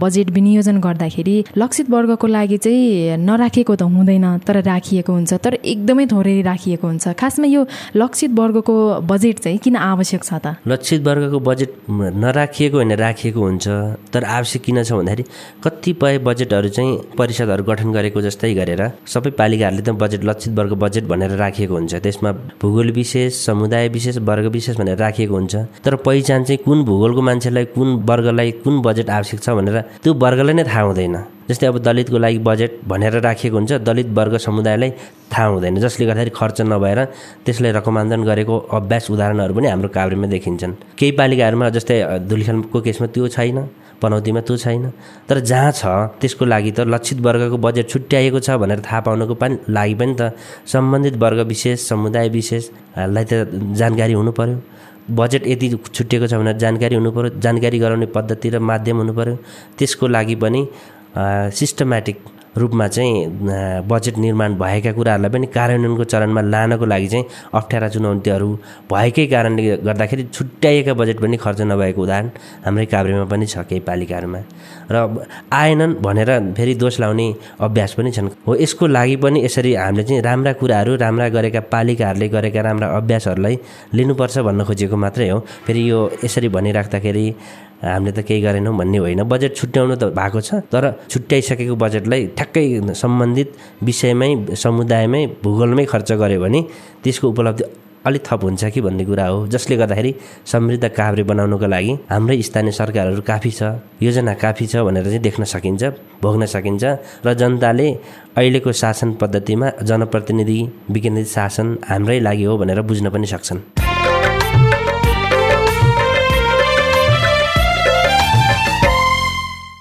बजेट 0.00 0.30
विनियोजन 0.30 0.80
गर्दाखेरि 0.80 1.36
लक्षित 1.56 1.90
वर्गको 1.90 2.26
लागि 2.26 2.58
चाहिँ 2.58 3.16
नराखेको 3.18 3.74
त 3.76 3.82
हुँदैन 3.86 4.26
तर 4.46 4.62
राखिएको 4.62 5.12
हुन्छ 5.12 5.32
तर 5.44 5.54
एकदमै 5.64 6.06
थोरै 6.06 6.40
राखिएको 6.42 6.86
हुन्छ। 6.86 7.08
खासमा 7.16 7.46
यो 7.46 7.66
लक्षित 7.96 8.30
वर्गको 8.38 8.74
बजेट 9.02 9.38
चाहिँ 9.38 9.58
किन 9.58 9.76
आवश्यक 9.76 10.22
छ 10.24 10.32
त? 10.44 10.56
लक्षित 10.66 11.00
वर्गको 11.06 11.38
बजेट 11.40 11.70
नराखिएको 11.90 12.76
होइन 12.76 12.92
राखिएको 12.96 13.40
हुन्छ 13.40 13.66
तर 14.12 14.24
आवश्यक 14.24 14.62
किन 14.62 14.82
छ 14.82 14.92
भन्दाखेरि 14.92 15.24
कतिपय 15.64 16.18
बजेटहरू 16.26 16.68
चाहिँ 16.68 16.92
परिषदहरू 17.18 17.62
गठन 17.64 17.92
गरेको 17.92 18.20
जस्तै 18.20 18.52
गरेर 18.54 18.82
सबै 19.06 19.30
पालिकाहरूले 19.38 19.82
त 19.82 19.90
बजेट 20.02 20.22
लक्षित 20.24 20.52
वर्ग 20.58 20.72
बजेट 20.82 21.04
भनेर 21.06 21.32
राखिएको 21.36 21.74
हुन्छ। 21.74 21.94
त्यसमा 22.02 22.30
भूगोल 22.60 22.90
विशेष 22.98 23.30
समुदाय 23.46 23.88
विशेष 23.94 24.16
वर्ग 24.18 24.46
विशेष 24.56 24.76
भनेर 24.76 24.98
राखिएको 24.98 25.34
हुन्छ। 25.34 25.54
तर 25.84 25.94
पहिचान 26.06 26.44
चाहिँ 26.44 26.60
कुन 26.64 26.84
भूगोलको 26.84 27.22
मान्छेलाई 27.22 27.64
कुन 27.76 27.88
वर्गलाई 28.08 28.50
कुन 28.64 28.74
बजेट 28.82 29.10
आवश्यक 29.10 29.40
छ 29.40 29.48
भनेर 29.58 29.76
त्यो 30.02 30.14
वर्गलाई 30.14 30.54
नै 30.54 30.64
थाहा 30.64 30.82
हुँदैन। 30.82 31.16
जस्तै 31.46 31.66
अब 31.66 31.78
दलितको 31.78 32.18
लागि 32.18 32.38
बजेट 32.42 32.72
भनेर 32.90 33.14
राखिएको 33.22 33.56
हुन्छ 33.56 33.72
दलित 33.86 34.08
वर्ग 34.18 34.34
समुदायलाई 34.42 34.90
थाहा 35.30 35.46
हुँदैन। 35.46 35.78
जसले 35.78 36.06
गर्दाखेरि 36.06 36.32
खर्च 36.34 36.58
नभएर 36.66 37.00
त्यसलाई 37.46 37.72
रकमान्दन 37.78 38.20
गरेको 38.26 38.54
अभ्यास 38.78 39.10
उदाहरणहरू 39.14 39.54
पनि 39.54 39.68
हाम्रो 39.70 39.88
काभ्रेमा 39.94 40.26
देखिन्छन्। 40.26 40.72
केही 40.98 41.12
पालिकाहरूमा 41.14 41.68
जस्तै 41.70 41.96
धुलिखेलको 42.26 42.78
केसमा 42.82 43.06
त्यो 43.14 43.28
छैन। 43.30 43.58
पनौतीमा 44.02 44.40
त्यो 44.46 44.56
छैन। 44.56 44.90
तर 45.28 45.40
जहाँ 45.50 45.72
छ 45.72 45.82
त्यसको 46.20 46.44
लागि 46.44 46.70
त 46.70 46.80
लक्षित 46.94 47.18
वर्गको 47.26 47.56
बजेट 47.66 47.88
छुट्याइएको 47.90 48.40
छ 48.46 48.50
भनेर 48.62 48.80
थाहा 48.86 49.00
पाउनको 49.06 49.34
पनि 49.42 49.58
लागि 49.68 49.94
पनि 50.00 50.14
त 50.20 50.32
सम्बन्धित 50.72 51.16
वर्ग 51.24 51.40
विशेष 51.52 51.88
समुदाय 51.88 52.28
विशेषलाई 52.38 53.24
त 53.24 53.32
जानकारी 53.80 54.12
हुनु 54.12 54.32
पऱ्यो 54.38 54.56
बजेट 55.16 55.42
यति 55.46 55.66
छुट्टिएको 55.96 56.26
छ 56.26 56.34
भनेर 56.34 56.56
जानकारी 56.64 56.94
हुनु 56.94 57.10
पऱ्यो 57.16 57.30
जानकारी 57.40 57.78
गराउने 57.78 58.06
पद्धति 58.16 58.48
र 58.50 58.58
माध्यम 58.70 58.96
हुनु 59.00 59.12
पऱ्यो 59.18 59.36
त्यसको 59.78 60.06
लागि 60.16 60.34
पनि 60.44 60.60
सिस्टमेटिक 61.58 62.18
रूपमा 62.56 62.86
चाहिँ 62.88 63.84
बजेट 63.88 64.16
निर्माण 64.18 64.54
भएका 64.58 64.92
कुराहरूलाई 64.92 65.30
पनि 65.30 65.46
कार्यान्वयनको 65.56 66.04
चरणमा 66.04 66.40
लानको 66.40 66.84
लागि 66.86 67.08
चाहिँ 67.08 67.24
अप्ठ्यारा 67.54 67.88
चुनौतीहरू 67.94 68.48
भएकै 68.92 69.26
कारणले 69.26 69.76
गर्दाखेरि 69.86 70.22
छुट्याइएका 70.34 70.94
बजेट 71.00 71.20
पनि 71.20 71.36
खर्च 71.36 71.60
नभएको 71.70 72.02
उदाहरण 72.02 72.28
हाम्रै 72.64 72.86
काभ्रेमा 72.86 73.24
पनि 73.32 73.46
छ 73.46 73.58
केही 73.68 73.80
पालिकाहरूमा। 73.88 74.40
र 74.90 74.96
आएनन् 75.52 75.94
भनेर 76.00 76.30
फेरि 76.56 76.74
दोष 76.74 77.00
लाउने 77.00 77.26
अभ्यास 77.60 77.92
पनि 77.98 78.10
छन्। 78.16 78.28
हो 78.46 78.56
यसको 78.56 78.86
लागि 78.86 79.16
पनि 79.24 79.44
यसरी 79.44 79.74
हामीले 79.74 80.04
चाहिँ 80.08 80.22
राम्रा 80.22 80.52
कुराहरू 80.60 80.96
राम्रा 80.96 81.28
गरेका 81.36 81.60
पालिकाहरूले 81.74 82.28
गरेका 82.28 82.60
राम्रा 82.62 82.86
अभ्यासहरूलाई 82.96 83.58
लिनुपर्छ 83.94 84.38
भन्न 84.46 84.64
खोजेको 84.64 84.96
मात्रै 84.96 85.28
हो। 85.28 85.38
फेरि 85.66 85.90
यो 85.90 86.00
यसरी 86.24 86.48
भनिराख्दाखेरि 86.48 87.26
हामीले 87.86 88.12
त 88.12 88.20
केही 88.28 88.40
गरेनौँ 88.42 88.74
भन्ने 88.76 88.98
होइन। 88.98 89.22
बजेट 89.30 89.56
छुट्याउनु 89.56 89.94
त 89.96 90.04
भएको 90.18 90.40
छ 90.40 90.50
तर 90.72 90.84
छुट्याइसकेको 91.10 91.74
बजेटलाई 91.76 92.22
ठ्याक्कै 92.36 92.64
सम्बन्धित 93.02 93.48
विषयमै 93.82 94.30
समुदायमै 94.54 95.22
भूगोलमै 95.44 95.84
खर्च 95.92 96.12
गऱ्यो 96.20 96.40
भने 96.44 96.60
त्यसको 97.02 97.26
उपलब्धि 97.28 97.64
अलिक 98.06 98.22
थप 98.22 98.42
हुन्छ 98.46 98.64
कि 98.70 98.80
भन्ने 98.86 99.04
कुरा 99.04 99.26
हो। 99.26 99.38
जसले 99.50 99.76
गर्दाखेरि 99.76 100.12
समृद्ध 100.46 100.88
काभ्रे 100.94 101.22
बनाउनुको 101.26 101.66
लागि 101.66 101.92
हाम्रै 102.10 102.36
स्थानीय 102.48 102.72
सरकारहरू 102.78 103.22
काफी 103.26 103.50
छ 103.50 103.62
योजना 103.98 104.34
काफी 104.38 104.66
छ 104.70 104.86
भनेर 104.86 105.04
चाहिँ 105.10 105.22
देख्न 105.26 105.42
सकिन्छ 105.44 105.82
भोग्न 106.22 106.46
सकिन्छ 106.46 106.84
र 107.26 107.34
जनताले 107.34 107.88
अहिलेको 108.38 108.72
शासन 108.82 109.18
पद्धतिमा 109.20 109.70
जनप्रतिनिधि 109.90 110.58
विकेन्द्रित 110.94 111.28
शासन 111.34 111.66
हाम्रै 111.90 112.18
लागि 112.22 112.44
हो 112.46 112.56
भनेर 112.62 112.80
बुझ्न 112.86 113.10
पनि 113.10 113.26
सक्छन्। 113.26 113.85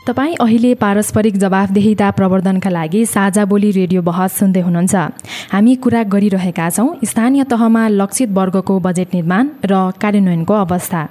तपाईँ 0.05 0.35
अहिले 0.39 0.73
पारस्परिक 0.75 1.37
जवाफदेहिता 1.37 2.09
प्रवर्धनका 2.11 2.69
लागि 2.69 3.05
साझा 3.05 3.45
बोली 3.45 3.71
रेडियो 3.71 4.01
बहस 4.01 4.37
सुन्दै 4.37 4.61
हुनुहुन्छ। 4.61 4.95
हामी 5.51 5.73
कुरा 5.81 6.01
गरिरहेका 6.13 6.69
छौँ। 6.69 7.01
स्थानीय 7.03 7.43
तहमा 7.49 7.87
लक्षित 7.89 8.29
वर्गको 8.29 8.79
बजेट 8.85 9.13
निर्माण 9.13 9.49
र 9.65 9.73
कार्यान्वयनको 9.97 10.53
अवस्था। 10.53 11.01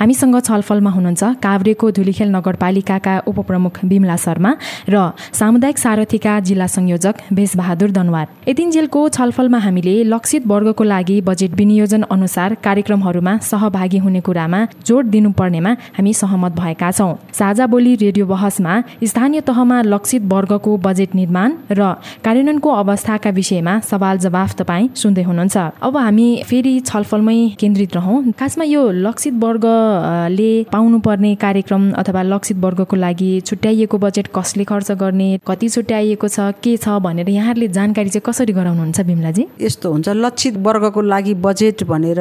हामीसँग 0.00 0.36
छलफलमा 0.40 0.90
हुनुहुन्छ 0.90 1.22
काभ्रेको 1.42 1.90
धुलीखेल 1.90 2.28
नगरपालिकाका 2.30 3.14
उपप्रमुख 3.26 3.84
बिमला 3.84 4.16
शर्मा 4.16 4.50
र 4.88 5.10
सामुदायिक 5.32 5.78
सारथीका 5.78 6.38
जिल्ला 6.40 6.66
संयोजक 6.66 7.14
भेषबहादुर 7.32 7.90
दनवार। 7.90 8.26
यतिन्जेलको 8.48 9.08
छलफलमा 9.08 9.58
हामीले 9.58 9.94
लक्षित 10.04 10.46
वर्गको 10.46 10.84
लागि 10.84 11.20
बजेट 11.20 11.52
विनियोजन 11.54 12.02
अनुसार 12.10 12.54
कार्यक्रमहरूमा 12.64 13.36
सहभागी 13.42 13.98
हुने 13.98 14.20
कुरामा 14.20 14.60
जोड 14.86 15.04
दिनुपर्नेमा 15.06 15.72
हामी 15.96 16.12
सहमत 16.14 16.52
भएका 16.60 16.90
छौँ। 16.90 17.14
साझा 17.32 17.66
बोली 17.66 17.94
रेडियो 17.96 18.26
बहसमा 18.26 18.74
स्थानीय 19.04 19.40
तहमा 19.40 19.80
लक्षित 19.84 20.22
वर्गको 20.32 20.76
बजेट 20.78 21.14
निर्माण 21.14 21.52
र 21.70 21.94
कार्यान्वयनको 22.24 22.70
अवस्थाका 22.74 23.30
विषयमा 23.30 23.78
सवाल 23.80 24.18
जवाफ 24.18 24.54
तपाईँ 24.56 24.88
सुन्दै 24.94 25.22
हुनुहुन्छ। 25.22 25.56
अब 25.82 25.96
हामी 25.96 26.28
फेरि 26.46 26.74
छलफलमै 26.86 27.38
केन्द्रित 27.60 27.96
रहौँ। 27.96 28.32
खासमा 28.38 28.64
यो 28.64 28.82
लक्षित 29.06 29.34
वर्ग 29.44 29.55
वर्गले 29.56 30.52
पाउनुपर्ने 30.72 31.34
कार्यक्रम 31.34 31.90
अथवा 31.92 32.22
लक्षित 32.22 32.56
वर्गको 32.56 32.96
लागि 32.96 33.30
छुट्याइएको 33.46 33.98
बजेट 33.98 34.26
कसले 34.36 34.64
खर्च 34.64 34.90
गर्ने 35.00 35.28
कति 35.46 35.68
छुट्याइएको 35.68 36.28
छ 36.28 36.40
के 36.62 36.76
छ 36.76 36.88
भनेर 37.00 37.28
यहाँहरूले 37.30 37.68
जानकारी 37.68 38.08
चाहिँ 38.08 38.22
कसरी 38.26 38.52
गराउनुहुन्छ 38.52 39.00
बिमलाजी? 39.00 39.46
यस्तो 39.60 39.92
हुन्छ 39.92 40.08
लक्षित 40.08 40.56
वर्गको 40.66 41.00
लागि 41.02 41.34
बजेट 41.46 41.84
भनेर 41.84 42.20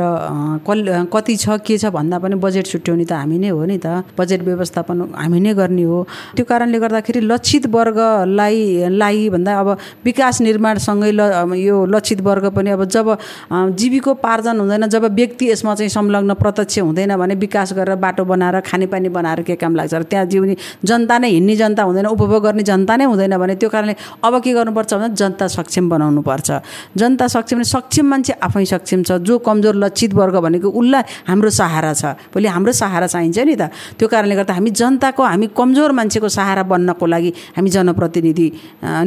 कति 1.13 1.35
छ 1.35 1.59
के 1.65 1.77
छ 1.77 1.91
भन्दा 1.95 2.19
पनि 2.19 2.35
बजेट 2.45 2.65
छुट्याउने 2.67 3.05
त 3.05 3.11
हामी 3.13 3.37
नै 3.39 3.49
हो 3.49 3.65
नि 3.65 3.77
त। 3.77 4.03
बजेट 4.19 4.41
व्यवस्थापन 4.43 5.01
हामी 5.15 5.39
नै 5.39 5.53
गर्ने 5.53 5.83
हो। 5.83 5.99
त्यो 6.35 6.45
कारणले 6.45 6.79
गर्दाखेरि 6.79 7.19
लक्षित 7.21 7.67
वर्गलाई 7.75 8.89
लागि 8.95 9.29
भन्दा 9.29 9.59
अब 9.59 9.69
विकास 10.05 10.41
निर्माणसँगै 10.41 11.11
ल 11.11 11.21
यो 11.59 11.85
लक्षित 11.85 12.21
वर्ग 12.21 12.45
पनि 12.55 12.69
अब 12.71 12.83
जब 12.95 13.07
जीविकोपार्जन 13.51 14.59
हुँदैन 14.59 14.87
जब 14.87 15.03
व्यक्ति 15.15 15.49
यसमा 15.51 15.75
चाहिँ 15.75 15.89
संलग्न 15.89 16.33
प्रत्यक्ष 16.35 16.79
हुँदैन 16.79 17.15
भने 17.25 17.35
विकास 17.35 17.73
गरेर 17.73 17.95
बाटो 17.97 18.23
बनाएर 18.23 18.59
खानेपानी 18.61 19.09
बनाएर 19.09 19.41
के 19.41 19.55
काम 19.57 19.75
लाग्छ। 19.75 19.93
र 19.95 20.03
त्यहाँ 20.05 20.25
जिउने 20.29 20.55
जनता 20.85 21.17
नै 21.17 21.29
हिँड्ने 21.33 21.55
जनता 21.55 21.83
हुँदैन 21.83 22.05
उपभोग 22.13 22.43
गर्ने 22.43 22.63
जनता 22.63 22.93
नै 22.95 23.05
हुँदैन 23.09 23.37
भने 23.37 23.55
त्यो 23.57 23.69
कारणले 23.69 23.95
अब 24.21 24.33
के 24.43 24.53
गर्नुपर्छ 24.53 24.93
भने 24.93 25.09
जनता 25.17 25.47
सक्षम 25.49 25.89
बनाउनु 25.89 26.21
पर्छ 26.21 26.49
जनता 26.93 27.25
सक्षम 27.27 27.61
सक्षम 27.65 28.05
मान्छे 28.05 28.33
आफै 28.37 28.65
सक्षम 28.65 29.03
छ। 29.03 29.11
जो 29.25 29.37
कमजोर 29.41 29.75
लक्षित 29.75 30.13
वर्ग 30.13 30.35
भनेको 30.45 30.69
उसलाई 30.69 31.03
हाम्रो 31.27 31.49
सहारा 31.49 31.93
छ। 31.93 32.03
भोलि 32.29 32.47
हाम्रो 32.47 32.71
सहारा 32.71 33.07
चाहिन्छ 33.07 33.39
नि 33.39 33.55
त। 33.55 33.71
त्यो 33.97 34.07
कारणले 34.07 34.35
गर्दा 34.35 34.53
हामी 34.53 34.69
जनताको 34.71 35.23
हामी 35.23 35.47
कमजोर 35.57 35.91
मान्छेको 35.97 36.29
सहारा 36.29 36.63
बन्नको 36.69 37.05
लागि 37.05 37.31
हामी 37.57 37.69
जनप्रतिनिधि 37.69 38.47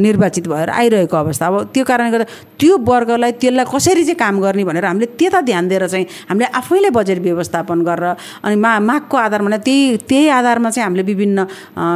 निर्वाचित 0.03 0.47
भएर 0.47 0.69
आइरहेको 0.69 1.17
अवस्था। 1.17 1.45
अब 1.47 1.55
त्यो 1.73 1.83
कारणले 1.85 2.11
गर्दा 2.11 2.27
त्यो 2.59 2.73
वर्गलाई 2.83 3.31
त्यसलाई 3.39 3.65
कसरी 3.69 4.03
चाहिँ 4.03 4.19
काम 4.19 4.35
गर्ने 4.41 4.63
भनेर 4.65 4.85
हामीले 4.85 5.05
त्यता 5.19 5.39
ध्यान 5.41 5.67
दिएर 5.69 5.87
चाहिँ 5.87 6.05
हामीले 6.29 6.49
आफैले 6.59 6.89
बजेट 6.89 7.19
व्यवस्थापन 7.21 7.79
गरेर 7.87 8.08
अनि 8.43 8.55
मा 8.55 8.71
मागको 8.79 9.17
आधारमा 9.17 9.57
त्यही 9.57 9.97
त्यही 10.09 10.27
आधारमा 10.29 10.69
चाहिँ 10.69 10.85
हामीले 10.85 11.03
विभिन्न 11.03 11.39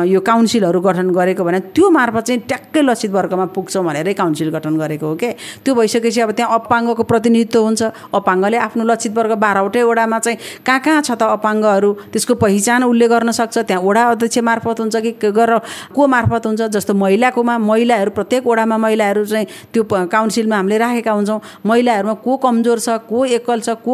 यो 0.08 0.19
काउन्सिलहरू 0.21 0.80
गठन 0.82 1.10
गरेको 1.12 1.43
भने 1.43 1.60
त्यो 1.73 1.89
मार्फत 1.89 2.23
चाहिँ 2.28 2.41
ट्याक्कै 2.47 2.82
लक्षित 2.82 3.12
वर्गमा 3.12 3.45
पुग्छौँ 3.56 3.84
भनेरै 3.86 4.13
काउन्सिल 4.13 4.49
गठन 4.56 4.78
गरेको 4.78 5.08
हो 5.08 5.15
क्या 5.15 5.32
त्यो 5.65 5.73
भइसकेपछि 5.76 6.21
अब 6.21 6.32
त्यहाँ 6.32 6.60
अपाङ्गको 6.60 7.04
प्रतिनिधित्व 7.04 7.62
हुन्छ। 7.63 7.82
अपाङ्गले 8.13 8.58
आफ्नो 8.58 8.84
लक्षित 8.84 9.13
वर्ग 9.17 9.32
बाह्रवटै 9.43 9.82
वडामा 9.84 10.19
चाहिँ 10.19 10.38
कहाँ 10.65 10.80
कहाँ 10.80 11.02
छ 11.02 11.12
त 11.19 11.23
अपाङ्गहरू? 11.38 11.91
त्यसको 12.13 12.34
पहिचान 12.36 12.84
उसले 12.84 13.08
गर्न 13.08 13.32
सक्छ। 13.32 13.58
त्यहाँ 13.69 13.84
वडा 13.84 14.04
अध्यक्ष 14.13 14.38
मार्फत 14.43 14.80
हुन्छ 14.80 14.95
कि 14.95 15.12
गरेर 15.32 15.58
को 15.95 16.02
मार्फत 16.08 16.45
हुन्छ? 16.45 16.62
जस्तो 16.73 16.93
महिलाकोमा 16.93 17.58
महिलाहरू 17.58 18.12
प्रत्येक 18.12 18.47
वडामा 18.47 18.78
महिलाहरू 18.78 19.26
चाहिँ 19.26 19.47
त्यो 19.73 19.84
काउन्सिलमा 19.84 20.56
हामीले 20.56 20.78
राखेका 20.78 21.12
हुन्छौँ। 21.12 21.39
महिलाहरूमा 21.65 22.13
को 22.26 22.32
कमजोर 22.43 22.80
छ 22.80 22.89
को 23.10 23.26
एकल 23.38 23.60
छ 23.60 23.69
को 23.86 23.93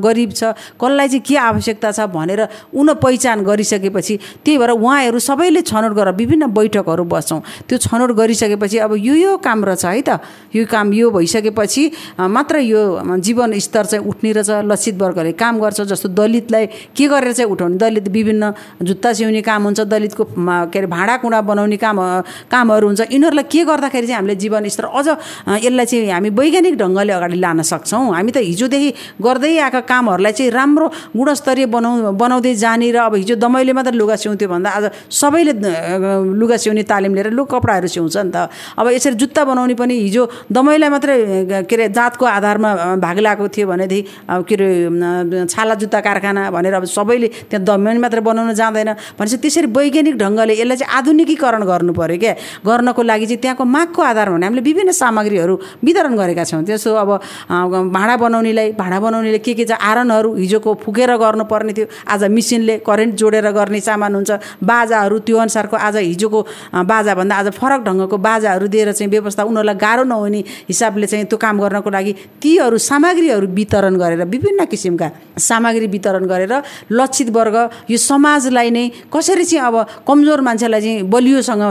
गरिब 0.00 0.30
छ? 0.32 0.42
कसलाई 0.80 1.08
चाहिँ 1.08 1.24
के 1.28 1.36
आवश्यकता 1.60 1.92
छ 1.92 2.00
भनेर 2.08 2.40
उन 2.72 2.88
पहिचान 2.96 3.44
गरिसकेपछि 3.44 4.14
त्यही 4.44 4.58
भएर 4.58 4.70
उहाँहरू 4.72 5.18
सबैले 5.20 5.60
छनौट 5.62 5.92
गरेर 5.92 6.14
विभिन्न 6.16 6.46
बैठकहरू 6.56 7.04
बस्छौँ। 7.04 7.40
त्यो 7.68 7.78
छनौट 7.78 8.10
गरिसकेपछि 8.16 8.78
अब 8.80 8.96
यो 8.96 9.14
यो 9.14 9.36
काम 9.44 9.64
रहेछ 9.64 9.84
है 9.84 10.00
त। 10.00 10.20
यो 10.56 10.64
काम 10.64 10.92
यो 10.92 11.10
भइसकेपछि 11.12 11.84
मात्र 12.16 12.56
यो 12.64 12.80
जीवन 13.20 13.58
स्तर 13.60 13.84
चाहिँ 13.84 14.04
उठ्ने 14.08 14.32
रहेछ 14.32 14.50
लक्षित 14.64 14.94
वर्गले 15.02 15.32
काम 15.36 15.60
गर्छ 15.60 15.80
जस्तो 15.92 16.08
दलितलाई 16.16 16.66
के 16.96 17.06
गरेर 17.06 17.32
चाहिँ 17.32 17.50
उठाउने? 17.52 17.76
दलित 17.76 18.08
विभिन्न 18.08 18.52
जुत्ता 18.82 19.12
सिउने 19.12 19.42
काम 19.44 19.62
हुन्छ 19.64 19.80
दलितको 19.84 20.24
के 20.72 20.78
अरे 20.78 20.86
भाँडाकुँडा 20.86 21.40
बनाउने 21.40 21.76
काम 21.76 21.96
कामहरू 22.50 22.86
हुन्छ। 22.86 23.00
यिनीहरूलाई 23.12 23.44
के 23.52 23.64
गर्दाखेरि 23.64 24.06
चाहिँ 24.06 24.16
हामीले 24.16 24.34
जीवन 24.40 24.68
स्तर 24.68 24.84
अझ 24.88 25.08
यसलाई 25.60 25.86
चाहिँ 25.86 26.10
हामी 26.10 26.30
वैज्ञानिक 26.30 26.74
ढङ्गले 26.80 27.12
अगाडि 27.12 27.36
लान 27.36 27.62
सक्छौँ। 27.62 28.14
हामी 28.14 28.32
त 28.32 28.38
हिजोदेखि 28.48 28.90
गर्दै 29.20 29.52
आएका 29.58 29.80
कामहरूलाई 29.90 30.32
चाहिँ 30.32 30.50
राम्रो 30.50 30.86
गुणस्तरीय 31.50 31.66
बनाउ 31.66 32.12
बनाउँदै 32.14 32.54
जाने 32.54 32.90
र 32.94 32.96
अब 33.10 33.14
हिजो 33.14 33.34
दमैले 33.34 33.72
मात्र 33.74 33.92
लुगा 33.94 34.16
सिउँथ्यो 34.16 34.48
भन्दा 34.48 34.70
आज 34.70 34.84
सबैले 35.10 35.52
लुगा 36.38 36.56
सिउने 36.56 36.82
तालिम 36.86 37.14
लिएर 37.14 37.30
लु 37.34 37.44
कपडाहरू 37.44 37.88
सिउँछ 37.90 38.16
नि 38.16 38.30
त। 38.30 38.48
अब 38.78 38.86
यसरी 38.94 39.14
जुत्ता 39.18 39.42
बनाउने 39.44 39.74
पनि 39.74 39.94
हिजो 40.06 40.22
दमैलाई 40.46 40.88
मात्रै 40.94 41.16
के 41.66 41.74
अरे 41.74 41.88
जातको 41.90 42.24
आधारमा 42.38 42.70
भाग 43.02 43.18
लगाएको 43.18 43.48
थियो 43.50 43.66
भनेदेखि 43.66 44.30
अब 44.30 44.40
के 44.46 44.54
अरे 44.54 45.46
छाला 45.50 45.74
जुत्ता 45.74 46.00
कारखाना 46.00 46.50
भनेर 46.54 46.74
अब 46.74 46.84
सबैले 46.86 47.28
त्यहाँ 47.50 47.64
दमै 47.66 47.98
मात्र 47.98 48.20
बनाउन 48.22 48.54
जाँदैन 48.54 48.90
भनेपछि 49.18 49.36
त्यसरी 49.42 49.66
वैज्ञानिक 49.74 50.14
ढङ्गले 50.22 50.54
यसलाई 50.54 50.76
चाहिँ 50.76 50.94
आधुनिकीकरण 50.98 51.62
गर्नु 51.66 51.92
पऱ्यो 51.98 52.18
क्या। 52.22 52.34
गर्नको 52.62 53.02
लागि 53.02 53.26
चाहिँ 53.26 53.40
त्यहाँको 53.42 53.64
मागको 53.64 54.00
आधारमा 54.02 54.36
भने 54.38 54.46
हामीले 54.46 54.62
विभिन्न 54.62 54.90
सामग्रीहरू 54.94 55.54
वितरण 55.82 56.14
गरेका 56.14 56.44
छौँ। 56.46 56.62
त्यसो 56.62 56.94
अब 56.94 57.10
भाँडा 57.90 58.16
बनाउनेलाई 58.22 58.72
भाँडा 58.78 58.98
बनाउनेले 59.00 59.38
के 59.42 59.54
के 59.54 59.64
चाहिँ 59.64 59.82
आरनहरू 59.90 60.34
हिजोको 60.34 60.70
फुकेर 60.84 61.10
गर्नु 61.16 61.39
गर्नु 61.40 61.48
पर्ने 61.48 61.72
थियो। 61.72 61.86
आज 62.08 62.24
मिसिनले 62.28 62.78
करेन्ट 62.84 63.14
जोडेर 63.16 63.50
गर्ने 63.52 63.80
सामान 63.80 64.14
हुन्छ। 64.14 64.30
बाजाहरू 64.60 65.18
त्यो 65.24 65.36
अनुसारको 65.38 65.76
आज 65.76 65.96
हिजोको 65.96 66.40
बाजाभन्दा 66.84 67.34
आज 67.36 67.48
फरक 67.56 67.80
ढङ्गको 67.84 68.16
बाजाहरू 68.18 68.66
दिएर 68.68 68.92
चाहिँ 68.92 69.10
व्यवस्था 69.10 69.42
उनीहरूलाई 69.44 69.76
गाह्रो 69.76 70.04
नहुने 70.04 70.40
हिसाबले 70.68 71.06
चाहिँ 71.06 71.24
त्यो 71.26 71.38
काम 71.38 71.60
गर्नको 71.60 71.90
लागि 71.90 72.12
तीहरू 72.42 72.78
सामग्रीहरू 72.78 73.46
वितरण 73.48 73.96
गरेर 73.96 74.24
विभिन्न 74.24 74.64
किसिमका 74.66 75.08
सामग्री 75.38 75.86
वितरण 75.86 76.24
गरेर 76.26 76.52
लक्षित 76.92 77.28
वर्ग 77.30 77.56
यो 77.90 77.98
समाजलाई 77.98 78.70
नै 78.70 78.84
कसरी 79.12 79.44
चाहिँ 79.44 79.64
अब 79.66 79.76
कमजोर 80.06 80.40
मान्छेलाई 80.40 80.80
चाहिँ 80.80 81.02
बलियोसँग 81.08 81.62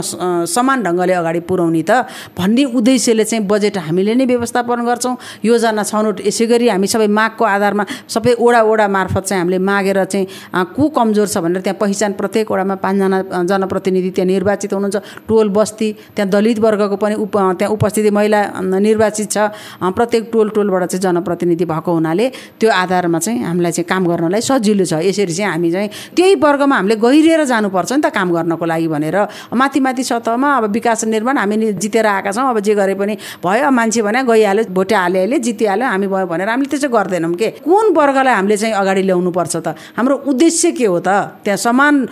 समान 0.50 0.84
ढङ्गले 0.84 1.14
अगाडि 1.14 1.40
पुर्याउने 1.50 1.84
त 1.84 1.92
भन्ने 2.38 2.64
उद्देश्यले 2.74 3.24
चाहिँ 3.24 3.46
बजेट 3.46 3.78
हामीले 3.78 4.16
नै 4.16 4.26
व्यवस्थापन 4.26 4.86
गर्छौँ। 4.86 5.16
योजना 5.44 5.84
छनौट 5.84 6.22
यसै 6.26 6.46
गरी 6.46 6.68
हामी 6.70 6.88
सबै 6.88 7.08
मागको 7.08 7.44
आधारमा 7.46 7.84
सबै 8.10 8.34
ओडा 8.40 8.62
ओडा 8.64 8.88
मार्फत 8.88 9.24
चाहिँ 9.30 9.42
हामीले 9.50 9.58
मागेर 9.66 10.04
चाहिँ 10.06 10.28
को 10.76 10.90
कमजोर 10.94 11.28
छ 11.28 11.38
भनेर 11.42 11.62
त्यहाँ 11.62 11.78
पहिचान 11.82 12.14
प्रत्येक 12.14 12.52
ओडामा 12.52 12.76
पाँचजना 12.86 13.18
जनप्रतिनिधि 13.50 14.10
त्यहाँ 14.12 14.28
निर्वाचित 14.28 14.74
हुनुहुन्छ। 14.74 15.26
टोल 15.28 15.50
बस्ती 15.50 15.90
त्यहाँ 16.16 16.30
दलित 16.30 16.60
वर्गको 16.60 16.96
पनि 16.96 17.16
उप 17.18 17.36
त्यहाँ 17.58 17.74
उपस्थिति 17.74 18.10
महिला 18.10 18.40
निर्वाचित 18.62 19.32
छ। 19.32 19.38
प्रत्येक 19.82 20.30
टोल 20.34 20.50
टोलबाट 20.56 20.84
चाहिँ 20.94 21.02
जनप्रतिनिधि 21.02 21.66
भएको 21.66 21.92
हुनाले 21.92 22.26
त्यो 22.60 22.70
आधारमा 22.70 23.20
चाहिँ 23.20 23.44
हामीलाई 23.44 23.72
चाहिँ 23.72 23.88
काम 23.90 24.06
गर्नलाई 24.06 24.42
सजिलो 24.42 24.86
छ। 24.86 24.94
यसरी 25.02 25.34
चाहिँ 25.34 25.52
हामी 25.52 25.72
चाहिँ 25.72 25.90
त्यही 26.16 26.36
वर्गमा 26.38 26.76
हामीले 26.76 26.96
गहिरिएर 26.96 27.44
जानुपर्छ 27.50 27.92
नि 27.94 28.02
त 28.06 28.14
काम 28.14 28.28
गर्नको 28.34 28.66
लागि 28.66 28.88
भनेर। 28.88 29.18
माथि 29.54 29.80
माथि 29.80 30.04
सतहमा 30.04 30.50
अब 30.58 30.64
विकास 30.78 31.04
निर्माण 31.10 31.38
हामी 31.38 31.74
जितेर 31.82 32.06
आएका 32.06 32.32
छौँ। 32.32 32.50
अब 32.50 32.60
जे 32.62 32.74
गरे 32.76 32.94
पनि 32.94 33.18
भयो 33.42 33.70
मान्छे 33.72 34.02
भने 34.02 34.24
गइहाल्यो 34.30 34.74
भोटे 34.74 34.96
हाले 34.96 35.20
अहिले 35.20 35.38
जितिहाल्यो 35.40 35.88
हामी 35.88 36.08
भयो 36.08 36.26
भनेर 36.28 36.50
हामीले 36.50 36.70
त्यसो 36.70 36.90
गर्दैनौँ 36.90 37.34
के? 37.34 37.50
कुन 37.66 37.86
वर्गलाई 37.96 38.34
हामीले 38.34 38.58
चाहिँ 38.58 38.74
अगाडि 38.76 39.02
ल्याउनुपर्छ 39.40 39.56
त। 39.56 39.76
हाम्रो 39.98 40.16
उद्देश्य 40.28 40.72
के 40.72 40.86
हो 40.86 41.00
त? 41.00 41.10
त्यहाँ 41.44 41.58
समान 41.58 42.08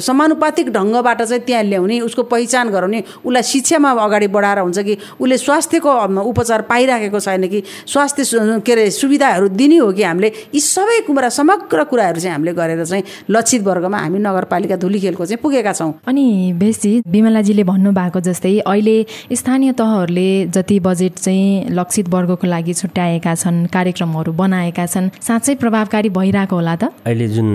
समानुपातिक 0.00 0.72
ढङ्गबाट 0.72 1.22
चाहिँ 1.22 1.42
त्यहाँ 1.44 1.62
ल्याउने 1.64 2.00
उसको 2.00 2.22
पहिचान 2.22 2.70
गराउने 2.70 3.02
उसलाई 3.24 3.42
शिक्षामा 3.42 3.90
अगाडि 3.90 4.26
बढाएर 4.28 4.58
हुन्छ 4.58 4.78
कि 4.78 4.94
उसले 5.20 5.36
स्वास्थ्यको 5.38 5.90
उपचार 6.30 6.60
पाइराखेको 6.62 7.20
छैन 7.20 7.48
कि 7.48 7.62
स्वास्थ्य 7.86 8.60
के 8.64 8.72
अरे 8.72 8.90
सुविधाहरू 8.90 9.48
दिने 9.48 9.76
हो 9.76 9.92
कि 9.92 10.02
हामीले 10.02 10.28
यी 10.54 10.60
सबै 10.60 11.00
कुरा 11.06 11.28
समग्र 11.28 11.84
कुराहरू 11.84 12.20
चाहिँ 12.20 12.34
हामीले 12.34 12.52
गरेर 12.54 12.84
चाहिँ 12.84 13.04
लक्षित 13.30 13.62
वर्गमा 13.62 13.98
हामी 13.98 14.18
नगरपालिका 14.18 14.76
धुलीखेलको 14.76 15.24
चाहिँ 15.26 15.40
पुगेका 15.42 15.72
छौँ। 15.72 15.92
अनि 16.06 16.52
बेसी 16.58 16.92
विमलाजीले 17.06 17.64
भन्नुभएको 17.64 18.20
जस्तै 18.20 18.58
अहिले 18.66 18.96
स्थानीय 19.32 19.72
तहहरूले 19.72 20.28
जति 20.54 20.78
बजेट 20.80 21.18
चाहिँ 21.18 21.70
लक्षित 21.70 22.08
वर्गको 22.08 22.46
लागि 22.46 22.74
छुट्याएका 22.74 23.34
छन् 23.34 23.66
कार्यक्रमहरू 23.74 24.32
बनाएका 24.32 24.86
छन् 24.86 25.08
साँच्चै 25.20 25.54
प्रभावकारी 25.62 26.08
भइरहेको 26.30 26.56
होला 26.56 26.74
त? 26.76 26.84
अहिले 27.06 27.26
जुन 27.28 27.48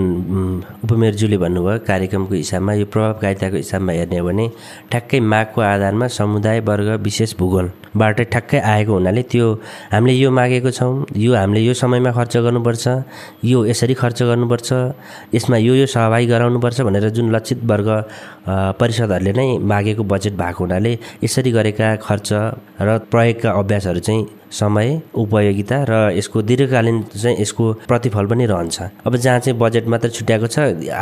उपमेयरज्यूले 0.84 1.38
भन्नुभयो 1.38 1.80
कार्यक्रमको 1.88 2.34
हिसाबमा 2.36 2.74
यो 2.76 2.86
प्रभावकारिताको 2.92 3.58
हिसाबमा 3.64 3.92
हेर्ने 3.94 4.18
हो 4.20 4.26
भने 4.28 4.46
ठ्याक्कै 4.92 5.20
मागको 5.24 5.60
आधारमा 5.64 6.08
समुदाय 6.12 6.60
वर्ग 6.68 6.90
विशेष 7.00 7.32
भूगोलबाट 7.40 8.18
ठ्याक्कै 8.34 8.60
आएको 8.60 8.92
हुनाले 8.92 9.24
त्यो 9.32 9.48
हामीले 9.94 10.14
यो 10.20 10.30
मागेको 10.32 10.72
छौँ 10.72 10.92
यो 11.16 11.32
हामीले 11.36 11.62
यो 11.64 11.74
समयमा 11.74 12.12
खर्च 12.12 12.36
गर्नुपर्छ 12.46 12.86
यो 13.48 13.66
यसरी 13.72 13.94
खर्च 13.96 14.20
गर्नुपर्छ 14.30 14.70
यसमा 15.36 15.58
यो 15.58 15.74
यो 15.76 15.86
सहभागी 15.96 16.28
गराउनुपर्छ 16.28 16.82
भनेर 16.82 17.10
जुन 17.16 17.32
लक्षित 17.32 17.64
वर्ग 17.64 17.90
परिषदहरूले 18.80 19.34
नै 19.40 19.48
मागेको 19.72 20.04
बजेट 20.04 20.34
भएको 20.36 20.64
हुनाले 20.64 20.94
यसरी 21.24 21.52
गरेका 21.58 21.96
खर्च 22.04 22.30
र 22.82 22.98
प्रयोगका 23.08 23.50
अभ्यासहरू 23.52 24.00
चाहिँ 24.00 24.24
समय 24.56 25.02
उपयोगिता 25.16 25.78
र 25.90 25.94
यसको 26.18 26.42
दीर्घकालीन 26.42 27.02
चाहिँ 27.14 27.38
यसको 27.42 27.72
प्रतिफल 27.88 28.26
पनि 28.26 28.46
रहन्छ। 28.46 28.82
अब 29.06 29.16
जहाँ 29.16 29.40
चाहिँ 29.40 29.58
बजेट 29.60 29.88
मात्र 29.88 30.10
छुट्याएको 30.10 30.48
छ 30.48 30.60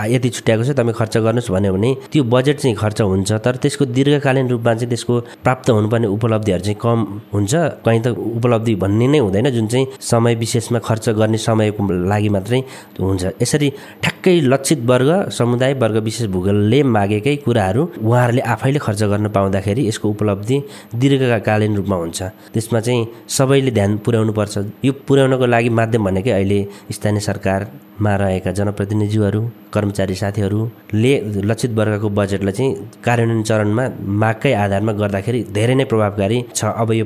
यति 0.09 0.29
छुट्याएको 0.29 0.63
छ 0.63 0.69
तपाईँ 0.73 0.95
खर्च 0.97 1.17
गर्नुहोस् 1.17 1.51
भन्यो 1.51 1.73
भने 1.73 1.91
त्यो 2.11 2.23
बजेट 2.23 2.57
चाहिँ 2.59 2.75
खर्च 2.75 3.01
हुन्छ 3.03 3.31
तर 3.45 3.55
त्यसको 3.63 3.85
दीर्घकालीन 3.93 4.47
रूपमा 4.49 4.73
चाहिँ 4.73 4.89
त्यसको 4.89 5.19
प्राप्त 5.43 5.69
हुनुपर्ने 5.69 6.07
उपलब्धिहरू 6.07 6.63
चाहिँ 6.63 6.79
कम 6.81 6.99
हुन्छ। 7.33 7.53
कहीँ 7.85 8.01
त 8.01 8.07
उपलब्धि 8.17 8.75
भन्ने 8.75 9.07
नै 9.07 9.19
हुँदैन 9.19 9.49
जुन 9.51 9.67
चाहिँ 9.67 9.87
समय 10.01 10.35
विशेषमा 10.35 10.79
खर्च 10.79 11.09
गर्ने 11.19 11.37
समयको 11.37 11.81
लागि 12.09 12.29
मात्रै 12.29 12.59
हुन्छ। 12.99 13.23
यसरी 13.41 13.69
ठ्याक्कै 14.03 14.39
लक्षित 14.43 14.79
वर्ग 14.89 15.29
समुदाय 15.29 15.73
वर्ग 15.83 15.97
विशेष 16.03 16.27
भूगोलले 16.33 16.79
मागेकै 16.83 17.35
कुराहरू 17.45 17.81
उहाँहरूले 18.01 18.41
आफैले 18.41 18.79
खर्च 18.79 19.03
गर्न 19.11 19.27
पाउँदाखेरि 19.29 19.87
यसको 19.87 20.09
उपलब्धि 20.09 20.57
दीर्घकालीन 20.95 21.75
रूपमा 21.75 21.95
हुन्छ। 21.95 22.21
त्यसमा 22.53 22.79
चाहिँ 22.79 23.07
सबैले 23.43 23.71
ध्यान 23.75 23.91
पुर्याउनुपर्छ। 24.05 24.55
यो 24.87 24.91
पुर्याउनको 25.07 25.45
लागि 25.53 25.69
माध्यम 25.79 26.03
भनेकै 26.07 26.31
अहिले 26.31 26.59
स्थानीय 26.95 27.21
सरकारमा 27.27 28.11
रहेका 28.15 28.51
जनप्रतिनिधिहरू 28.55 29.41
कर्मचारी 29.73 30.15
साथीहरूले 30.15 31.13
लक्षित 31.49 31.71
वर्गको 31.79 32.09
बजेटलाई 32.19 32.53
चाहिँ 32.57 32.71
कार्यान्वयन 33.05 33.43
चरणमा 33.43 33.83
मागकै 34.23 34.53
आधारमा 34.63 34.91
गर्दाखेरि 35.01 35.39
धेरै 35.51 35.75
नै 35.75 35.85
प्रभावकारी 35.91 36.37
छ। 36.55 36.71
अब 36.71 36.89
यो 36.95 37.05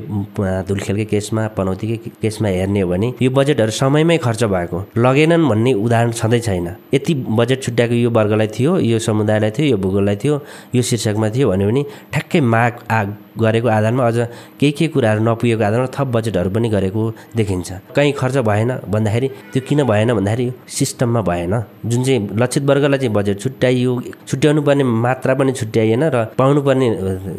धुलखेलकै 0.68 1.06
केसमा 1.12 1.42
पनौतीकै 1.58 1.98
केसमा 2.22 2.48
हेर्ने 2.48 2.80
हो 2.80 2.88
भने 2.92 3.08
यो 3.18 3.30
बजेटहरू 3.38 3.72
समयमै 3.82 4.16
खर्च 4.22 4.42
भएको। 4.54 4.78
लगेनन् 4.94 5.48
भन्ने 5.50 5.72
उदाहरण 5.74 6.10
छँदै 6.20 6.40
छैन। 6.46 6.68
यति 6.94 7.12
बजेट 7.38 7.58
छुट्याएको 7.64 7.94
यो 8.04 8.10
वर्गलाई 8.14 8.48
थियो 8.54 8.78
यो 8.90 8.98
समुदायलाई 9.08 9.50
थियो 9.58 9.66
यो 9.74 9.76
भूगोललाई 9.82 10.16
थियो 10.22 10.34
यो 10.76 10.82
शीर्षकमा 10.86 11.28
थियो 11.34 11.46
भन्यो 11.50 11.66
भने 11.66 11.82
ठ्याक्कै 12.12 12.40
माग 12.54 12.72
आ 12.90 13.00
गरेको 13.38 13.68
आधारमा 13.68 14.06
अझ 14.06 14.18
केही 14.60 14.72
केही 14.72 14.88
कुराहरू 14.92 15.20
नपुगेको 15.24 15.64
आधारमा 15.64 15.88
थप 15.96 16.06
बजेटहरू 16.16 16.50
पनि 16.50 16.68
गरेको 16.68 17.02
देखिन्छ। 17.36 17.68
कहीँ 17.96 18.12
खर्च 18.20 18.36
भएन 18.48 18.70
भन्दाखेरि 18.88 19.28
त्यो 19.52 19.62
किन 19.68 19.82
भएन 19.84 20.12
भन्दाखेरि 20.14 20.46
सिस्टममा 20.68 21.20
भएन। 21.22 21.54
जुन 21.86 22.02
चाहिँ 22.04 22.28
लक्षित 22.40 22.62
वर्गलाई 22.70 22.98
चाहिँ 22.98 23.14
बजेट 23.14 23.40
छुट्याइयो 23.40 23.92
छुट्याउनु 24.28 24.62
पर्ने 24.62 24.84
मात्रा 24.84 25.34
पनि 25.34 25.52
छुट्याइएन 25.52 26.04
र 26.14 26.24
पाउनुपर्ने 26.38 26.88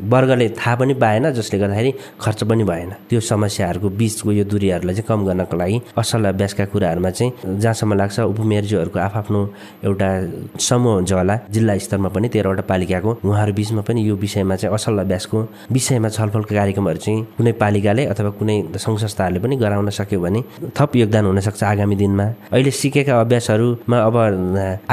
वर्गले 0.10 0.50
थाहा 0.58 0.76
पनि 0.76 0.94
पाएन 0.94 1.32
जसले 1.34 1.60
गर्दाखेरि 1.60 1.92
खर्च 2.22 2.44
पनि 2.44 2.64
भएन। 2.64 2.90
त्यो 3.10 3.20
समस्याहरूको 3.20 3.90
बिचको 4.00 4.32
यो 4.32 4.44
दुरीहरूलाई 4.46 4.96
चाहिँ 4.96 5.08
कम 5.10 5.26
गर्नको 5.26 5.58
लागि 5.58 5.78
असल 5.98 6.26
अभ्यासका 6.26 6.66
कुराहरूमा 6.74 7.10
चाहिँ 7.10 7.60
जहाँसम्म 7.60 7.94
लाग्छ 8.02 8.20
उपमेयरज्यूहरूको 8.20 9.00
आफ्नो 9.00 9.40
एउटा 9.84 10.10
समूह 10.60 10.94
हुन्छ 10.94 11.12
होला 11.14 11.36
जिल्ला 11.54 11.78
स्तरमा 11.86 12.10
पनि 12.16 12.28
तेह्रवटा 12.34 12.64
पालिकाको 12.72 13.12
उहाँहरू 13.26 13.54
बिचमा 13.54 13.82
पनि 13.88 14.00
यो 14.10 14.16
विषयमा 14.16 14.56
चाहिँ 14.56 14.74
असल 14.76 15.00
अभ्यासको 15.00 15.38
विषयमा 15.90 16.10
छलफलका 16.10 16.56
कार्यक्रमहरू 16.56 17.00
चाहिँ 17.02 17.26
कुनै 17.38 17.52
पालिकाले 17.58 18.04
अथवा 18.14 18.30
कुनै 18.40 18.56
सङ्घ 18.78 18.98
संस्थाहरूले 19.02 19.40
पनि 19.42 19.56
गराउन 19.58 19.90
सक्यो 19.90 20.20
भने 20.22 20.40
थप 20.78 20.96
योगदान 21.02 21.26
हुनसक्छ 21.26 21.64
आगामी 21.64 21.96
दिनमा। 22.02 22.26
अहिले 22.54 22.72
सिकेका 22.72 23.14
अभ्यासहरूमा 23.20 23.98
अब 24.08 24.16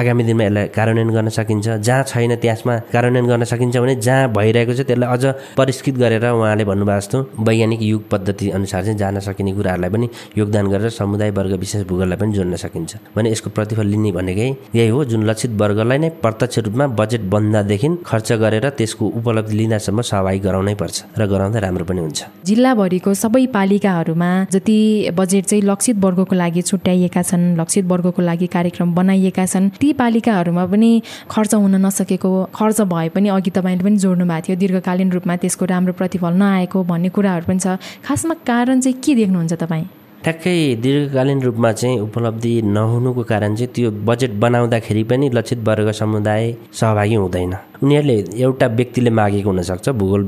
आगामी 0.01 0.23
दिनमा 0.25 0.45
यसलाई 0.45 0.67
कार्यान्वयन 0.73 1.11
गर्न 1.17 1.29
सकिन्छ। 1.29 1.67
जहाँ 1.85 2.03
छैन 2.11 2.33
त्यसमा 2.41 2.75
कार्यान्वयन 2.93 3.27
गर्न 3.29 3.45
सकिन्छ 3.45 3.77
भने 3.77 3.95
जहाँ 4.01 4.33
भइरहेको 4.33 4.73
छ 4.73 4.81
त्यसलाई 4.89 5.09
अझ 5.13 5.25
परिष्कृत 5.61 5.97
गरेर 6.01 6.25
उहाँले 6.33 6.65
भन्नुभएको 6.65 7.01
जस्तो 7.01 7.19
वैज्ञानिक 7.45 7.81
युग 7.83 8.03
पद्धति 8.11 8.51
अनुसार 8.57 8.83
चाहिँ 8.85 8.99
जान 8.99 9.21
सकिने 9.21 9.53
कुराहरूलाई 9.53 9.91
पनि 9.93 10.07
योगदान 10.39 10.65
गरेर 10.73 10.91
समुदाय 10.97 11.31
वर्ग 11.37 11.53
विशेष 11.61 11.83
भूगोललाई 11.91 12.19
पनि 12.19 12.33
जोड्न 12.33 12.57
सकिन्छ। 12.57 12.97
भने 13.17 13.31
यसको 13.31 13.51
प्रतिफल 13.53 13.87
लिने 13.93 14.13
भनेकै 14.17 14.49
यही 14.75 14.89
हो 14.89 15.05
जुन 15.13 15.29
लक्षित 15.29 15.53
वर्गलाई 15.61 15.99
नै 15.99 16.11
प्रत्यक्ष 16.25 16.59
रूपमा 16.65 16.87
बजेट 16.97 17.23
बन्दादेखि 17.35 17.89
खर्च 18.07 18.33
गरेर 18.43 18.69
त्यसको 18.79 19.05
उपलब्धि 19.21 19.57
लिँदासम्म 19.57 20.01
सहभागी 20.11 20.39
गराउनै 20.47 20.75
पर्छ 20.77 21.05
र 21.19 21.27
गराउँदा 21.27 21.59
राम्रो 21.59 21.85
पनि 21.85 22.01
हुन्छ। 22.01 22.21
जिल्लाभरिको 22.47 23.15
सबै 23.15 23.45
पालिकाहरूमा 23.57 24.31
जति 24.53 24.79
बजेट 25.17 25.45
चाहिँ 25.45 25.63
लक्षित 25.65 25.97
वर्गको 25.97 26.35
लागि 26.37 26.63
छुट्याइएका 26.63 27.23
छन् 27.23 27.45
लक्षित 27.61 27.85
वर्गको 27.85 28.23
लागि 28.23 28.47
कार्यक्रम 28.47 28.95
बनाइएका 28.95 29.47
छन् 29.47 29.71
ती 29.81 29.93
पालिकाहरूमा 29.93 30.67
पनि 30.67 30.91
खर्च 31.31 31.55
हुन 31.55 31.75
नसकेको 31.87 32.31
खर्च 32.55 32.81
भए 32.93 33.09
पनि 33.09 33.29
अघि 33.29 33.51
तपाईँले 33.51 33.85
पनि 33.85 33.97
जोड्नु 33.97 34.25
भएको 34.27 34.47
थियो 34.47 34.57
दीर्घकालीन 34.57 35.13
रूपमा 35.13 35.37
त्यसको 35.37 35.65
राम्रो 35.65 35.93
प्रतिफल 35.93 36.33
नआएको 36.35 36.85
भन्ने 36.85 37.09
कुराहरू 37.09 37.47
पनि 37.47 37.59
छ। 37.59 37.79
खासमा 38.05 38.35
कारण 38.47 38.81
चाहिँ 38.81 39.01
के 39.01 39.15
देख्नुहुन्छ 39.15 39.53
तपाईँ? 39.53 39.87
ठ्याक्कै 40.27 40.83
दीर्घकालीन 40.83 41.41
रूपमा 41.43 41.71
चाहिँ 41.73 41.99
उपलब्धि 42.03 42.53
नहुनुको 42.67 43.23
कारण 43.31 43.55
चाहिँ 43.55 43.71
त्यो 43.75 43.91
बजेट 44.09 44.33
बनाउँदाखेरि 44.43 45.03
पनि 45.11 45.27
लक्षित 45.31 45.59
वर्ग 45.63 45.89
समुदाय 45.95 46.45
सहभागी 46.75 47.15
हुँदैन। 47.15 47.53
उनीहरूले 47.83 48.17
एउटा 48.43 48.67
व्यक्तिले 48.79 49.11
मागेको 49.11 49.49
हुनसक्छ 49.51 49.87
भूगोल 49.95 50.23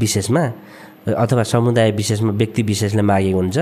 विशेषमा। 0.00 0.44
अथवा 1.14 1.42
समुदाय 1.42 1.90
विशेषमा 1.90 2.32
व्यक्ति 2.32 2.62
विशेषले 2.62 3.02
मागेको 3.02 3.38
हुन्छ। 3.38 3.58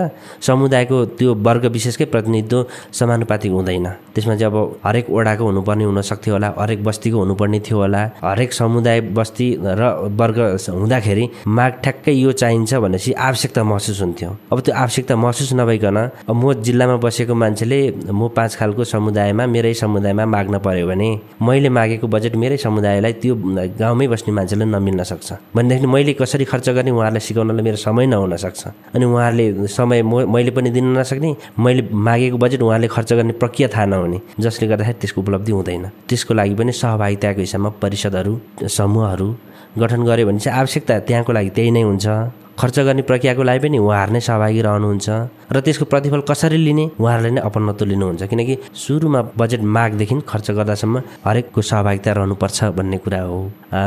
समुदायको 0.47 1.05
त्यो 1.19 1.35
वर्ग 1.47 1.65
विशेषकै 1.77 2.05
प्रतिनिधित्व 2.15 2.65
समानुपातिक 2.93 3.53
हुँदैन। 3.53 3.87
त्यसमा 4.15 4.35
चाहिँ 4.37 4.53
अब 4.53 4.57
हरेक 4.85 5.07
वडाको 5.11 5.45
हुनुपर्ने 5.45 5.85
हुनसक्थ्यो 5.85 6.35
होला 6.35 6.49
हरेक 6.59 6.85
बस्तीको 6.85 7.19
हुनुपर्ने 7.19 7.61
थियो 7.67 7.79
होला 7.79 8.03
हरेक 8.25 8.53
समुदाय 8.53 9.01
बस्ती 9.17 9.49
र 9.63 9.83
वर्ग 10.21 10.39
हुँदाखेरि 10.69 11.25
माग 11.47 11.73
ठ्याक्कै 11.83 12.13
यो 12.13 12.33
चाहिन्छ 12.33 12.75
भनेपछि 12.75 13.13
आवश्यकता 13.13 13.65
महसुस 13.65 14.01
हुन्थ्यो। 14.03 14.31
अब 14.53 14.61
त्यो 14.61 14.75
आवश्यकता 14.75 15.17
महसुस 15.17 15.53
नभइकन 15.53 15.99
म 16.31 16.53
जिल्लामा 16.67 16.97
बसेको 17.05 17.35
मान्छेले 17.35 17.79
म 18.11 18.29
पाँच 18.37 18.55
खालको 18.57 18.85
समुदायमा 18.85 19.47
मेरै 19.47 19.75
समुदायमा 19.75 20.25
माग्न 20.27 20.59
पर्यो 20.65 20.87
भने 20.87 21.09
मैले 21.43 21.69
मागेको 21.69 22.07
बजेट 22.07 22.35
मेरै 22.37 22.57
समुदायलाई 22.57 23.13
त्यो 23.23 23.35
गाउँमै 23.81 24.07
बस्ने 24.09 24.33
मान्छेले 24.33 24.65
नमिल्न 24.65 25.03
सक्छ। 25.03 25.33
भनेदेखि 25.57 25.87
मैले 25.87 26.13
कसरी 26.21 26.45
खर्च 26.45 26.69
गर्ने 26.71 26.91
उहाँहरूलाई 26.91 27.25
सिकाउनलाई 27.37 27.65
मेरो 27.65 27.77
समय 27.77 28.07
नहुन 28.09 28.37
सक्छ। 28.41 28.63
अनि 28.97 29.05
उहाँहरूले 29.05 29.67
समय 29.69 30.03
मैले 30.03 30.51
पनि 30.57 30.71
दिन 30.73 30.97
नसक्ने 30.97 31.31
मैले 31.61 31.83
मागेको 31.93 32.37
बजेट 32.41 32.63
उहाँले 32.65 32.89
खर्च 32.89 33.13
गर्ने 33.13 33.33
प्रक्रिया 33.37 33.69
थाहा 33.69 33.85
नहुने 33.93 34.19
जसले 34.41 34.69
गर्दाखेरि 34.69 34.99
त्यसको 35.01 35.21
उपलब्धि 35.21 35.53
हुँदैन। 35.53 35.85
त्यसको 36.09 36.33
लागि 36.35 36.55
पनि 36.57 36.73
सहभागिताको 36.73 37.41
हिसाबमा 37.41 37.71
परिषदहरू 37.83 38.33
समूहहरू 38.65 39.29
गठन 39.77 40.01
गऱ्यो 40.09 40.27
भने 40.27 40.41
चाहिँ 40.41 40.59
आवश्यकता 40.59 40.99
त्यहाँको 41.05 41.33
लागि 41.37 41.51
त्यही 41.53 41.71
नै 41.77 41.83
हुन्छ। 41.85 42.07
खर्च 42.59 42.79
गर्ने 42.81 43.03
प्रक्रियाको 43.03 43.43
लागि 43.43 43.61
पनि 43.65 43.79
उहाँहरू 43.79 44.13
नै 44.13 44.21
सहभागी 44.21 44.61
रहनुहुन्छ 44.67 45.09
र 45.53 45.61
त्यसको 45.61 45.85
प्रतिफल 45.93 46.21
कसरी 46.31 46.59
लिने 46.59 46.85
उहाँहरूले 47.01 47.31
नै 47.31 47.41
अपनत्व 47.41 47.85
लिनुहुन्छ। 47.85 48.23
किनकि 48.27 48.55
सुरुमा 48.75 49.21
बजेट 49.39 49.63
मागदेखि 49.77 50.15
खर्च 50.29 50.51
गर्दासम्म 50.51 51.03
हरेकको 51.27 51.61
सहभागिता 51.63 52.13
रहनुपर्छ 52.13 52.59
भन्ने 52.79 52.99
कुरा 53.05 53.21
हो। 53.23 53.39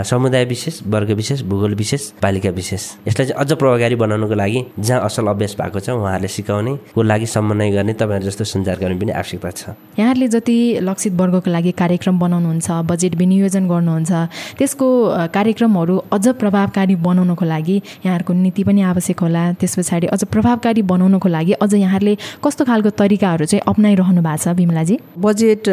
समुदाय 0.06 0.46
विशेष 0.46 0.80
वर्ग 0.88 1.10
विशेष 1.20 1.42
भूगोल 1.50 1.74
विशेष 1.76 2.02
पालिका 2.22 2.50
विशेष। 2.50 2.84
यसलाई 3.08 3.28
चाहिँ 3.28 3.42
अझ 3.42 3.52
प्रभावकारी 3.54 3.96
बनाउनको 3.96 4.36
लागि 4.36 4.62
जहाँ 4.80 5.02
असल 5.02 5.28
अभ्यास 5.28 5.56
भएको 5.60 5.80
छ 5.80 5.90
उहाँहरूले 5.90 6.28
सिकाउनेको 6.30 7.02
लागि 7.02 7.26
समन्वय 7.26 7.72
गर्ने 7.72 7.94
तपाईँहरू 8.00 8.26
जस्तो 8.30 8.44
सञ्चारकर्मी 8.54 9.00
पनि 9.00 9.12
आवश्यकता 9.12 9.52
छ। 9.52 9.62
यहाँहरूले 10.00 10.28
जति 10.30 10.58
लक्षित 10.86 11.14
वर्गको 11.20 11.50
लागि 11.52 11.72
कार्यक्रम 11.82 12.20
बनाउनुहुन्छ 12.20 12.68
बजेट 12.86 13.16
विनियोजन 13.18 13.68
गर्नुहुन्छ 13.68 14.12
त्यसको 14.60 14.88
कार्यक्रमहरू 15.34 15.96
अझ 16.14 16.26
प्रभावकारी 16.40 16.96
बनाउनको 16.96 17.46
लागि 17.46 17.78
यहाँहरूको 18.06 18.34
नीति 18.34 18.59
नीति 18.60 18.68
पनि 18.68 18.82
आवश्यक 18.84 19.20
होला 19.20 19.44
त्यस 19.56 19.76
पछाडि। 19.80 20.08
अझ 20.08 20.24
प्रभावकारी 20.28 20.82
बनाउनको 20.84 21.28
लागि 21.30 21.54
अझ 21.64 21.74
यहाँहरूले 21.74 22.16
कस्तो 22.44 22.66
खालको 22.68 22.90
तरिकाहरू 22.92 23.46
चाहिँ 23.48 23.64
अप्नाइरहनु 23.64 24.22
भएको 24.22 24.44
छ 24.44 24.48
बिमलाजी? 24.60 24.96
बजेट 25.16 25.64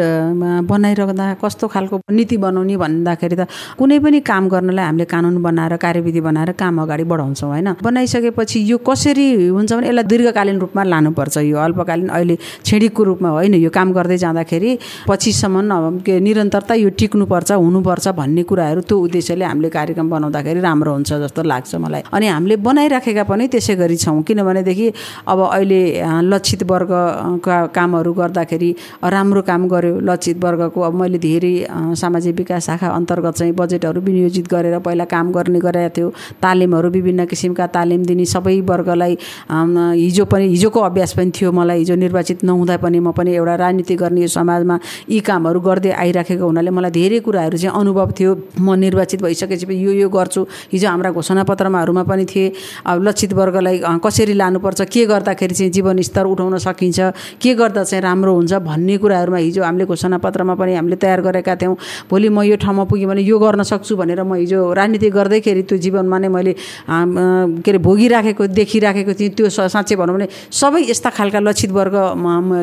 बनाइरहँदा 0.71 1.25
कस्तो 1.43 1.67
खालको 1.67 1.99
नीति 2.07 2.37
बनाउने 2.39 2.75
भन्दाखेरि 2.79 3.35
त 3.35 3.47
कुनै 3.75 3.99
पनि 3.99 4.19
काम 4.23 4.47
गर्नलाई 4.47 4.85
हामीले 4.85 5.05
कानुन 5.05 5.35
बनाएर 5.43 5.75
कार्यविधि 5.75 6.21
बनाएर 6.21 6.51
काम 6.55 6.81
अगाडि 6.81 7.03
बढाउँछौँ 7.03 7.49
होइन? 7.51 7.67
बनाइसकेपछि 7.83 8.59
यो 8.71 8.77
कसरी 8.79 9.27
हुन्छ 9.51 9.71
भने 9.73 9.87
यसलाई 9.87 10.03
दीर्घकालीन 10.07 10.57
रूपमा 10.63 10.83
लानुपर्छ 10.83 11.37
यो। 11.43 11.57
अल्पकालीन 11.59 12.07
अहिले 12.07 12.35
छेडिकको 12.63 13.03
रूपमा 13.03 13.29
होइन 13.29 13.53
यो 13.59 13.69
काम 13.69 13.91
गर्दै 13.91 14.17
जाँदाखेरि 14.23 14.71
पछिसम्म 15.07 15.99
के 16.07 16.19
निरन्तरता 16.23 16.73
यो 16.79 16.89
टिक्नुपर्छ 16.95 17.51
हुनुपर्छ 17.51 18.07
भन्ने 18.15 18.43
कुराहरू 18.47 18.81
त्यो 18.87 18.95
उद्देश्यले 18.97 19.45
हामीले 19.45 19.69
कार्यक्रम 19.75 20.09
बनाउँदाखेरि 20.09 20.59
राम्रो 20.61 20.91
हुन्छ 20.93 21.13
जस्तो 21.23 21.43
लाग्छ 21.43 21.75
मलाई। 21.75 22.03
अनि 22.13 22.27
हामीले 22.27 22.55
बनाइराखेका 22.77 23.23
पनि 23.25 23.47
त्यसै 23.49 23.75
गरी 23.75 23.97
छौँ। 23.97 24.21
किनभनेदेखि 24.21 24.87
अब 25.25 25.39
अहिले 25.41 25.81
लक्षित 26.29 26.61
वर्गका 26.69 27.57
कामहरू 27.73 28.13
गर्दाखेरि 28.13 28.69
राम्रो 29.01 29.41
काम 29.41 29.67
गर्यो 29.67 29.99
लक्षित 30.05 30.37
वर्गको। 30.37 30.81
अब 30.81 30.93
मैले 30.93 31.17
धेरै 31.17 31.53
सामाजिक 31.97 32.35
विकास 32.37 32.65
शाखा 32.67 32.87
अन्तर्गत 32.93 33.33
चाहिँ 33.33 33.53
बजेटहरू 33.57 34.01
विनियोजित 34.01 34.47
गरेर 34.53 34.77
पहिला 34.85 35.05
काम 35.09 35.31
गर्ने 35.33 35.59
गरेका 35.59 35.89
थियो। 35.97 36.07
तालिमहरू 36.37 36.89
विभिन्न 36.93 37.25
किसिमका 37.25 37.65
तालिम 37.73 38.05
दिने 38.05 38.25
सबै 38.29 38.61
वर्गलाई 38.61 39.17
हिजो 39.49 40.25
पनि 40.29 40.45
हिजोको 40.53 40.79
अभ्यास 40.79 41.13
पनि 41.17 41.31
थियो 41.33 41.51
मलाई। 41.51 41.79
हिजो 41.79 41.95
निर्वाचित 41.97 42.43
नहुँदा 42.45 42.77
पनि 42.77 42.99
म 42.99 43.11
पनि 43.17 43.33
एउटा 43.33 43.55
राजनीति 43.57 43.95
गर्ने 43.97 44.27
समाजमा 44.29 44.79
यी 45.09 45.19
कामहरू 45.25 45.59
गर्दै 45.65 45.91
आइराखेको 45.97 46.45
हुनाले 46.45 46.69
मलाई 46.77 46.91
धेरै 46.93 47.19
कुराहरू 47.25 47.57
चाहिँ 47.57 47.73
अनुभव 47.73 48.13
थियो। 48.13 48.31
म 48.61 48.77
निर्वाचित 48.77 49.21
भइसकेपछि 49.25 49.65
यो 49.65 49.91
यो 49.97 50.09
गर्छु। 50.09 50.41
हिजो 50.73 50.87
हाम्रा 50.87 51.09
घोषणापत्रमाहरूमा 51.17 52.03
पनि 52.05 52.25
थिए। 52.27 52.45
लक्षित 52.87 53.33
वर्गलाई 53.33 53.81
कसरी 54.03 54.33
लानुपर्छ 54.33 54.81
के 54.93 55.05
गर्दाखेरि 55.05 55.53
चाहिँ 55.53 55.71
जीवनस्तर 55.71 56.25
उठाउन 56.25 56.57
सकिन्छ 56.57 56.99
के 57.41 57.53
गर्दा 57.53 57.83
चाहिँ 57.83 58.01
राम्रो 58.03 58.33
हुन्छ 58.33 58.53
भन्ने 58.67 58.97
कुराहरूमा 58.97 59.37
हिजो 59.37 59.63
हामीले 59.63 59.85
घोषणापत्रमा 59.85 60.55
पनि 60.55 60.75
हामीले 60.75 60.95
तयार 60.95 61.21
गरेका 61.21 61.55
थियौँ। 61.55 61.75
भोलि 62.09 62.29
म 62.29 62.41
यो 62.43 62.55
ठाउँमा 62.57 62.83
पुगेँ 62.89 63.07
भने 63.07 63.21
यो 63.21 63.37
गर्न 63.39 63.63
सक्छु 63.63 63.95
भनेर 63.95 64.23
म 64.23 64.33
हिजो 64.35 64.59
राजनीति 64.73 65.09
गर्दैखेरि 65.09 65.61
त्यो 65.67 65.77
जीवनमा 65.77 66.17
नै 66.17 66.27
मैले 66.27 66.53
के 66.87 67.71
अरे 67.71 67.79
भोगिराखेको 67.79 68.47
देखिराखेको 68.47 69.13
थिएँ। 69.13 69.29
त्यो 69.37 69.49
साँच्चै 69.49 69.95
भनौँ 69.95 70.15
भने 70.15 70.27
सबै 70.51 70.81
यस्ता 70.89 71.09
खालका 71.09 71.39
लक्षित 71.39 71.71
वर्ग 71.71 71.95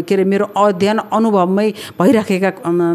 के 0.08 0.14
अरे 0.14 0.24
मेरो 0.24 0.44
अध्ययन 0.56 0.98
अनुभवमै 1.12 1.68
भइराखेका 2.00 2.50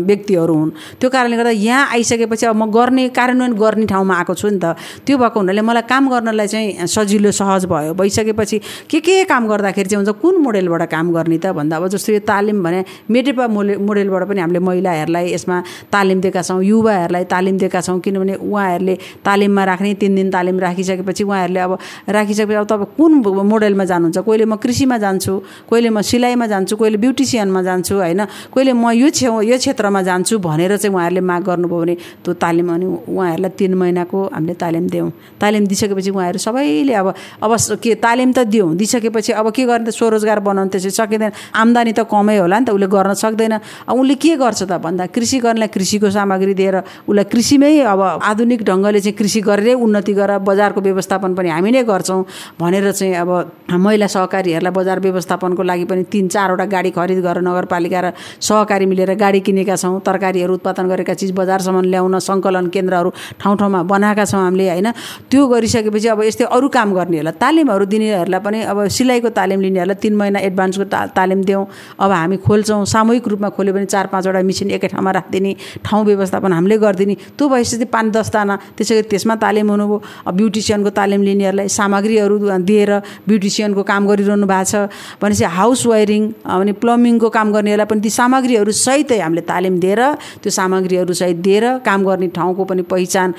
व्यक्तिहरू 0.09 0.53
हुन्। 0.53 0.71
त्यो 0.99 1.09
कारणले 1.09 1.37
गर्दा 1.37 1.49
यहाँ 1.49 1.87
आइसकेपछि 1.93 2.45
अब 2.45 2.55
म 2.55 2.71
गर्ने 2.71 3.07
कार्यान्वयन 3.17 3.53
गर्ने 3.53 3.85
ठाउँमा 3.85 4.13
आएको 4.15 4.33
छु 4.33 4.49
नि 4.49 4.59
त। 4.59 4.75
त्यो 5.05 5.17
भएको 5.17 5.39
हुनाले 5.39 5.61
मलाई 5.61 5.83
काम 5.89 6.03
गर्नलाई 6.09 6.47
चाहिँ 6.47 6.87
सजिलो 6.99 7.31
सहज 7.31 7.65
भयो। 7.71 7.93
भइसकेपछि 7.95 8.57
के 8.91 8.99
के 8.99 9.23
काम 9.31 9.47
गर्दाखेरि 9.47 9.89
चाहिँ 9.89 10.03
हुन्छ 10.03 10.21
कुन 10.21 10.35
मोडेलबाट 10.43 10.83
काम 10.91 11.11
गर्ने 11.15 11.37
त 11.39 11.55
भन्दा 11.55 11.77
अब 11.77 11.87
जस्तो 11.95 12.13
यो 12.13 12.19
तालिम 12.27 12.63
भने 12.63 12.83
मेटेपा 13.09 13.47
मोडे 13.47 13.75
मोडेलबाट 13.79 14.23
पनि 14.29 14.39
हामीले 14.41 14.59
महिलाहरूलाई 14.59 15.33
यसमा 15.33 15.57
तालिम 15.91 16.21
दिएका 16.21 16.41
छौँ 16.41 16.63
युवाहरूलाई 16.63 17.23
तालिम 17.31 17.57
दिएका 17.57 17.81
छौँ 17.81 17.99
किनभने 17.99 18.35
उहाँहरूले 18.35 18.95
तालिममा 19.25 19.63
राख्ने 19.63 19.93
तिन 20.01 20.15
दिन 20.15 20.29
तालिम 20.31 20.59
राखिसकेपछि 20.59 21.23
उहाँहरूले 21.23 21.59
अब 21.59 21.77
राखिसकेपछि 22.09 22.59
अब 22.59 22.67
तपाईँ 22.67 22.95
कुन 22.97 23.11
मोडेलमा 23.47 23.85
जानुहुन्छ? 23.85 24.17
कहिले 24.19 24.45
म 24.45 24.55
कृषिमा 24.59 24.97
जान्छु 24.97 25.33
कहिले 25.69 25.89
म 25.89 26.01
सिलाइमा 26.01 26.47
जान्छु 26.47 26.75
कहिले 26.75 26.97
ब्युटिसियनमा 26.97 27.61
जान्छु 27.63 27.95
होइन? 27.95 28.21
कहिले 28.53 28.73
म 28.73 28.91
यो 28.91 29.09
छेउ 29.09 29.41
यो 29.47 29.57
क्षेत्रमा 29.57 30.01
जान्छु 30.03 30.39
भनेर 30.39 30.77
चाहिँ 30.77 30.93
उहाँहरूले 30.95 31.21
माग 31.21 31.43
गर्नुभयो 31.47 31.79
भने 31.79 31.95
त्यो 32.25 32.33
तालिम 32.43 32.67
अनि 32.73 32.85
उहाँहरूलाई 33.07 33.51
तिन 33.59 33.73
महिनाको 33.79 34.17
हामीले 34.33 34.53
तालिम 34.59 34.85
दियौँ। 34.89 35.11
तालिम 35.41 35.63
दिइसकेपछि 35.67 36.09
उहाँहरू 36.09 36.39
सबैले 36.79 36.93
अब 36.93 37.13
अब 37.43 37.51
के 37.83 37.95
तालिम 37.95 38.31
त 38.33 38.39
दिउँ 38.47 38.75
दिइसकेपछि 38.75 39.31
अब 39.33 39.51
के 39.51 39.65
गर्ने 39.65 39.85
त 39.85 39.89
स्वरोजगार 39.91 40.39
बनाउनु 40.39 40.69
त्यसरी 40.71 40.91
सकिँदैन। 40.91 41.31
आम्दानी 41.53 41.91
त 41.93 42.07
कमै 42.07 42.37
होला 42.39 42.59
नि 42.59 42.65
त 42.65 42.69
उसले 42.71 42.87
गर्न 42.87 43.13
सक्दैन। 43.13 43.53
अब 43.87 43.95
उसले 43.99 44.15
के 44.15 44.35
गर्छ 44.39 44.63
त 44.63 44.79
भन्दा 44.79 45.05
कृषि 45.11 45.39
गर्नेलाई 45.43 45.67
कृषिको 45.67 46.09
सामग्री 46.09 46.53
दिएर 46.55 46.75
उसलाई 47.07 47.25
कृषिमै 47.27 47.71
अब 47.83 48.01
आधुनिक 48.23 48.61
ढङ्गले 48.63 48.99
चाहिँ 48.99 49.17
कृषि 49.19 49.41
गरेरै 49.41 49.73
उन्नति 49.75 50.13
गरेर 50.13 50.39
बजारको 50.39 50.79
व्यवस्थापन 50.81 51.35
पनि 51.35 51.49
हामी 51.49 51.71
नै 51.71 51.83
गर्छौँ 51.83 52.23
भनेर 52.59 52.91
चाहिँ 52.91 53.15
अब 53.15 53.29
महिला 53.75 54.07
सहकारीहरूलाई 54.07 54.73
बजार 54.73 54.99
व्यवस्थापनको 54.99 55.63
लागि 55.63 55.85
पनि 55.85 56.03
तिन 56.11 56.27
चारवटा 56.31 56.65
गाडी 56.65 56.91
खरिद 56.95 57.19
गरेर 57.19 57.43
नगरपालिका 57.43 57.99
र 57.99 58.07
सहकारी 58.39 58.85
मिलेर 58.85 59.13
गाडी 59.19 59.39
किनेका 59.43 59.75
छौँ 59.75 59.99
तरकारीहरू 59.99 60.53
उत्पादन 60.59 60.85
गरेका 60.87 61.13
चिज 61.13 61.31
बजारसम्म 61.35 61.83
ल्याउन 61.91 62.19
सङ्कलन 62.19 62.67
केन्द्रहरू 62.71 63.09
ठाउँ 63.39 63.55
ठाउँमा 63.59 63.83
बनाएका 63.83 64.25
छौँ 64.25 64.41
हामीले 64.41 64.69
होइन। 64.69 64.91
त्यो 65.29 65.47
गरिसकेपछि 65.47 66.07
अब 66.07 66.21
यस्तै 66.23 66.45
अरू 66.45 66.67
काम 66.69 66.93
गर्नेहरूलाई 66.93 67.35
तालिमहरू 67.41 67.85
दिनेहरूलाई 67.85 68.41
पनि 68.45 68.59
अब 68.71 68.77
सिलाइको 68.87 69.29
तालिम 69.39 69.59
लिनेहरूलाई 69.61 69.97
तिन 70.03 70.13
महिना 70.15 70.39
एडभान्सको 70.47 70.85
ता 70.93 70.99
तालिम 71.17 71.43
दिउँ 71.43 71.65
अब 71.99 72.11
हामी 72.11 72.37
खोल्छौँ 72.47 72.85
सामूहिक 72.85 73.27
रूपमा 73.27 73.49
खोल्यो 73.57 73.73
भने 73.73 73.85
चार 73.85 74.07
पाँचवटा 74.13 74.41
मिसिन 74.49 74.71
एकै 74.77 74.87
ठाउँमा 74.93 75.11
राखिदिने 75.11 75.51
ठाउँ 75.85 76.05
व्यवस्थापन 76.05 76.51
हामीले 76.53 76.77
गरिदिने। 76.77 77.15
त्यो 77.37 77.45
भइसकेपछि 77.49 77.85
पाँच 77.93 78.07
दसजना 78.15 78.55
त्यसै 78.77 78.95
गरी 78.95 79.07
त्यसमा 79.11 79.35
तालिम 79.43 79.69
हुनुभयो। 79.71 79.97
अब 80.27 80.33
ब्युटिसियनको 80.39 80.89
तालिम 80.99 81.21
लिनेहरूलाई 81.29 81.67
सामग्रीहरू 81.69 82.35
दिएर 82.69 82.91
ब्युटिसियनको 83.27 83.83
काम 83.83 84.01
गरिरहनु 84.09 84.47
भएको 84.47 84.65
छ। 84.71 84.75
भनेपछि 85.21 85.45
हाउस 85.57 85.85
वायरिङ 85.85 86.23
अनि 86.45 86.71
प्लम्बिङको 86.81 87.29
काम 87.29 87.47
गर्नेहरूलाई 87.55 87.87
पनि 87.91 88.01
ती 88.01 88.09
सामग्रीहरू 88.09 88.71
सहितै 88.71 89.19
हामीले 89.19 89.41
तालिम 89.51 89.79
दिएर 89.79 90.01
त्यो 90.43 90.51
सामग्रीहरू 90.59 91.13
सहित 91.21 91.37
दिएर 91.47 91.65
काम 91.85 91.99
गर्ने 92.05 92.27
ठाउँको 92.37 92.63
पनि 92.69 92.81
पहिचान 92.91 93.29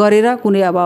गरेर 0.00 0.26
कुनै 0.42 0.60
अब 0.70 0.78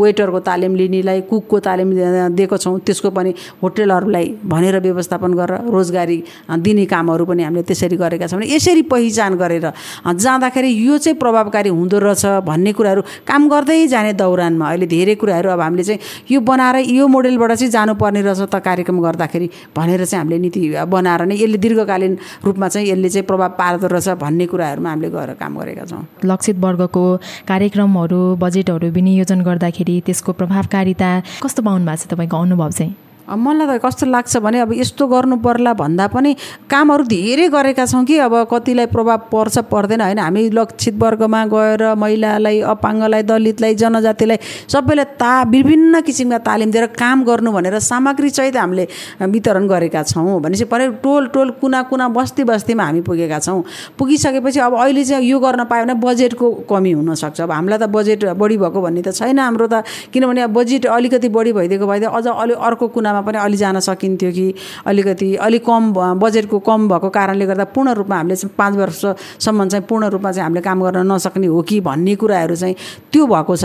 वेटरको 0.00 0.40
तालिम 0.48 0.72
लिनेलाई 0.80 1.20
कुकको 1.32 1.58
तालिम 1.64 1.88
दिएको 2.36 2.56
छौँ। 2.58 2.78
त्यसको 2.84 3.10
पनि 3.10 3.34
होटेलहरूलाई 3.62 4.26
भनेर 4.44 4.76
व्यवस्थापन 4.84 5.32
गरेर 5.32 5.72
रोजगारी 5.72 6.18
दिने 6.60 6.84
कामहरू 6.86 7.24
पनि 7.24 7.42
हामीले 7.42 7.62
त्यसरी 7.64 7.96
गरेका 7.96 8.26
छौँ। 8.28 8.42
यसरी 8.44 8.82
पहिचान 8.92 9.34
गरेर 9.40 9.66
जाँदाखेरि 10.04 10.70
यो 10.86 10.98
चाहिँ 10.98 11.18
प्रभावकारी 11.18 11.70
हुँदो 11.70 11.98
रहेछ 11.98 12.44
भन्ने 12.44 12.72
कुराहरू 12.72 13.02
काम 13.24 13.48
गर्दै 13.48 13.86
जाने 13.88 14.12
दौरानमा 14.20 14.68
अहिले 14.68 14.86
धेरै 14.86 15.14
कुराहरू 15.16 15.50
अब 15.50 15.60
हामीले 15.60 15.84
चाहिँ 15.84 16.00
यो 16.30 16.40
बनाएर 16.42 16.76
यो 16.90 17.06
मोडेलबाट 17.08 17.52
चाहिँ 17.52 17.70
जानुपर्ने 17.72 18.20
रहेछ 18.22 18.40
त 18.52 18.60
कार्यक्रम 18.60 19.00
गर्दाखेरि 19.00 19.48
भनेर 19.76 20.04
चाहिँ 20.04 20.20
हामीले 20.20 20.38
नीति 20.38 20.60
बनाएर 20.84 21.22
नै 21.26 21.36
यसले 21.36 21.58
दीर्घकालीन 21.64 22.12
रूपमा 22.44 22.68
चाहिँ 22.68 22.88
यसले 22.88 23.08
चाहिँ 23.08 23.26
प्रभाव 23.26 23.50
पार्दो 23.58 23.86
रहेछ 23.86 24.08
भन्ने 24.20 24.46
कुराहरूमा 24.52 24.90
हामीले 24.90 25.10
गएर 25.10 25.30
काम 25.40 25.58
गरेका 25.58 25.84
छौँ। 25.86 26.04
लक्षित 26.24 26.56
वर्गको 26.58 27.04
कार्यक्रमहरू 27.48 28.20
बजेटहरू 28.42 28.90
विनियोजन 28.92 29.40
गर्दाखेरि 29.42 29.96
त्यसको 30.06 30.32
प्रभावकारिता 30.32 31.10
कस्तो 31.42 31.62
पाउनु 31.62 31.86
भएको 31.86 31.96
छ 31.96 32.06
तपाईँको 32.06 32.36
अनुभव 32.36 32.70
चाहिँ? 32.70 32.94
मलाई 33.28 33.66
त 33.66 33.80
कस्तो 33.84 34.06
लाग्छ 34.06 34.36
भने 34.42 34.58
अब 34.60 34.72
यस्तो 34.72 35.06
गर्नु 35.06 35.36
पर्ला 35.44 35.72
भन्दा 35.74 36.06
पनि 36.10 36.34
कामहरू 36.70 37.04
धेरै 37.06 37.48
गरेका 37.48 37.86
छौँ 37.86 38.04
कि 38.04 38.18
अब 38.18 38.34
कतिलाई 38.50 38.86
प्रभाव 38.86 39.18
पर्छ 39.32 39.58
पर्दैन 39.70 40.00
होइन? 40.00 40.18
हामी 40.18 40.50
लक्षित 40.50 40.94
वर्गमा 41.02 41.44
गएर 41.46 41.82
महिलालाई 41.94 42.60
अपाङ्गलाई 42.72 43.22
दलितलाई 43.22 43.74
जनजातिलाई 43.74 44.38
सबैलाई 44.68 45.04
ता 45.18 45.32
विभिन्न 45.48 46.00
किसिमका 46.02 46.38
तालिम 46.42 46.70
दिएर 46.70 46.86
काम 46.98 47.24
गर्नु 47.24 47.52
भनेर 47.52 47.78
सामग्री 47.80 48.30
सहित 48.30 48.56
हामीले 48.56 48.86
वितरण 49.22 49.66
गरेका 49.68 50.02
छौँ 50.02 50.40
भनेपछि 50.42 50.64
परे 50.72 50.88
टोल 51.02 51.26
टोल 51.34 51.50
कुना 51.60 51.82
कुना 51.90 52.08
बस्ती 52.08 52.44
बस्तीमा 52.44 52.84
हामी 52.84 53.00
पुगेका 53.00 53.38
छौँ। 53.38 53.62
पुगिसकेपछि 53.98 54.60
अब 54.60 54.74
अहिले 54.74 55.04
चाहिँ 55.04 55.26
यो 55.28 55.38
गर्न 55.40 55.64
पायो 55.64 55.84
भने 55.84 55.94
बजेटको 56.00 56.50
कमी 56.70 56.92
हुनसक्छ। 56.92 57.40
अब 57.40 57.50
हामीलाई 57.50 57.78
त 57.78 57.86
बजेट 57.88 58.24
बढी 58.36 58.56
भएको 58.58 58.80
भन्ने 58.82 59.02
त 59.02 59.14
छैन 59.14 59.38
हाम्रो 59.38 59.66
त। 59.66 59.84
किनभने 60.12 60.40
अब 60.42 60.52
बजेट 60.52 60.86
अलिकति 60.86 61.28
बढी 61.28 61.52
भइदिएको 61.52 61.86
भइदियो 61.86 62.10
अझ 62.10 62.26
अलिक 62.26 62.58
अर्को 62.58 62.88
कुना 62.88 63.11
जिल्लामा 63.12 63.26
पनि 63.26 63.38
अलि 63.38 63.56
जान 63.56 63.78
सकिन्थ्यो 63.80 64.30
कि 64.32 64.54
अलिकति 64.86 65.34
अलिक 65.36 65.64
कम 65.64 65.92
बजेटको 66.18 66.58
कम 66.58 66.88
भएको 66.88 67.08
कारणले 67.10 67.46
गर्दा 67.46 67.64
पूर्ण 67.74 67.92
रूपमा 67.92 68.16
हामीले 68.16 68.36
पाँच 68.56 68.76
वर्षसम्म 68.76 69.68
चाहिँ 69.68 69.84
पूर्ण 69.88 70.08
रूपमा 70.08 70.32
चाहिँ 70.32 70.44
हामीले 70.44 70.62
काम 70.62 70.82
गर्न 70.82 71.12
नसक्ने 71.12 71.46
हो 71.46 71.62
कि 71.62 71.80
भन्ने 71.80 72.14
कुराहरू 72.16 72.56
चाहिँ 72.56 72.74
त्यो 73.12 73.26
भएको 73.26 73.56
छ। 73.56 73.64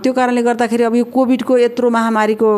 त्यो 0.00 0.12
कारणले 0.12 0.42
गर्दाखेरि 0.42 0.84
अब 0.84 0.94
यो 0.94 1.04
कोभिडको 1.04 1.58
यत्रो 1.58 1.90
महामारीको 1.90 2.48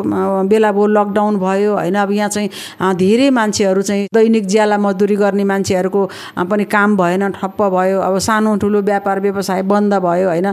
बेला 0.46 0.72
भयो 0.72 0.86
लकडाउन 0.86 1.36
भयो 1.38 1.72
होइन 1.74 1.94
अब 1.98 2.10
यहाँ 2.12 2.28
चाहिँ 2.28 2.94
धेरै 2.96 3.30
मान्छेहरू 3.30 3.82
चाहिँ 3.82 4.06
दैनिक 4.14 4.46
ज्याला 4.46 4.78
मजदुरी 4.78 5.16
गर्ने 5.16 5.44
मान्छेहरूको 5.44 6.02
पनि 6.50 6.64
काम 6.70 6.96
भएन 6.96 7.30
ठप्प 7.32 7.62
भयो 7.74 7.98
अब 8.00 8.18
सानो 8.18 8.56
ठुलो 8.62 8.80
व्यापार 8.82 9.20
व्यवसाय 9.20 9.62
बन्द 9.62 9.94
भयो 9.94 10.28
होइन। 10.28 10.52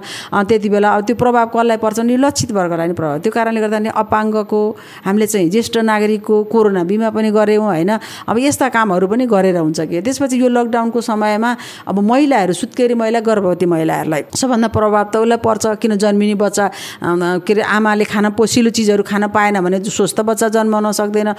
त्यति 0.49 0.69
बेला 0.69 0.89
अब 0.95 1.03
त्यो 1.05 1.15
प्रभाव 1.15 1.47
कसलाई 1.53 1.77
पर्छ? 1.77 1.99
नि 1.99 2.17
लक्षित 2.17 2.51
वर्गलाई 2.51 2.87
नि 2.87 2.93
प्रभाव। 2.93 3.19
त्यो 3.19 3.31
कारणले 3.31 3.61
गर्दा 3.61 3.79
नि 3.79 3.89
अपाङ्गको 3.93 4.61
हामीले 5.05 5.27
चाहिँ 5.27 5.49
ज्येष्ठ 5.59 5.77
नागरिकको 5.83 6.35
कोरोना 6.47 6.83
बिमा 6.87 7.09
पनि 7.11 7.29
गऱ्यौँ 7.35 7.65
होइन? 7.67 7.91
अब 8.31 8.37
यस्ता 8.39 8.67
कामहरू 8.71 9.07
पनि 9.11 9.25
गरेर 9.27 9.57
हुन्छ 9.59 9.79
कि? 9.91 10.01
त्यसपछि 10.01 10.39
यो 10.39 10.47
लकडाउनको 10.47 10.99
समयमा 11.03 11.51
अब 11.87 11.99
महिलाहरू 11.99 12.53
सुत्केरी 12.55 12.93
महिला 12.95 13.19
गर्भवती 13.19 13.65
महिलाहरूलाई 13.67 14.21
सबभन्दा 14.31 14.67
प्रभाव 14.71 15.03
त 15.11 15.15
उसलाई 15.19 15.39
पर्छ 15.43 15.65
किन 15.83 15.95
जन्मिने 15.99 16.35
बच्चा 16.39 16.65
के 17.43 17.53
अरे 17.53 17.61
आमाले 17.75 18.05
खान 18.07 18.29
पोसिलो 18.39 18.69
चिजहरू 18.71 19.03
खान 19.03 19.27
पाएन 19.35 19.59
भने 19.59 19.83
स्वस्थ 19.83 20.21
बच्चा 20.23 20.47
जन्माउन 20.55 20.91
सक्दैन 20.95 21.29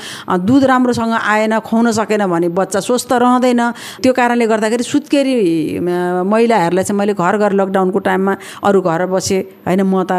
दुध 0.45 0.65
राम्रोसँग 0.69 1.13
आएन 1.17 1.59
खुवाउन 1.65 1.91
सकेन 1.97 2.27
भने 2.29 2.49
बच्चा 2.53 2.81
स्वस्थ 2.81 3.13
रहँदैन। 3.17 3.63
त्यो 4.05 4.13
कारणले 4.13 4.47
गर्दाखेरि 4.47 4.85
सुत्केरी 4.85 5.35
महिलाहरूलाई 5.81 6.85
चाहिँ 6.85 6.99
मैले 6.99 7.15
घर 7.17 7.37
घर 7.41 7.53
लकडाउनको 7.57 7.99
टाइममा 7.99 8.35
अरू 8.69 8.81
घर 8.85 9.07
बसेँ 9.09 9.41
होइन? 9.65 9.81
म 9.81 10.05
त 10.05 10.13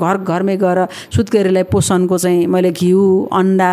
घर 0.00 0.16
घरमै 0.24 0.56
गएर 0.56 0.78
सुत्केरीलाई 1.12 1.62
पोषणको 1.72 2.16
चाहिँ 2.18 2.46
मैले 2.46 2.70
घिउ 2.70 3.00
अन्डा 3.40 3.70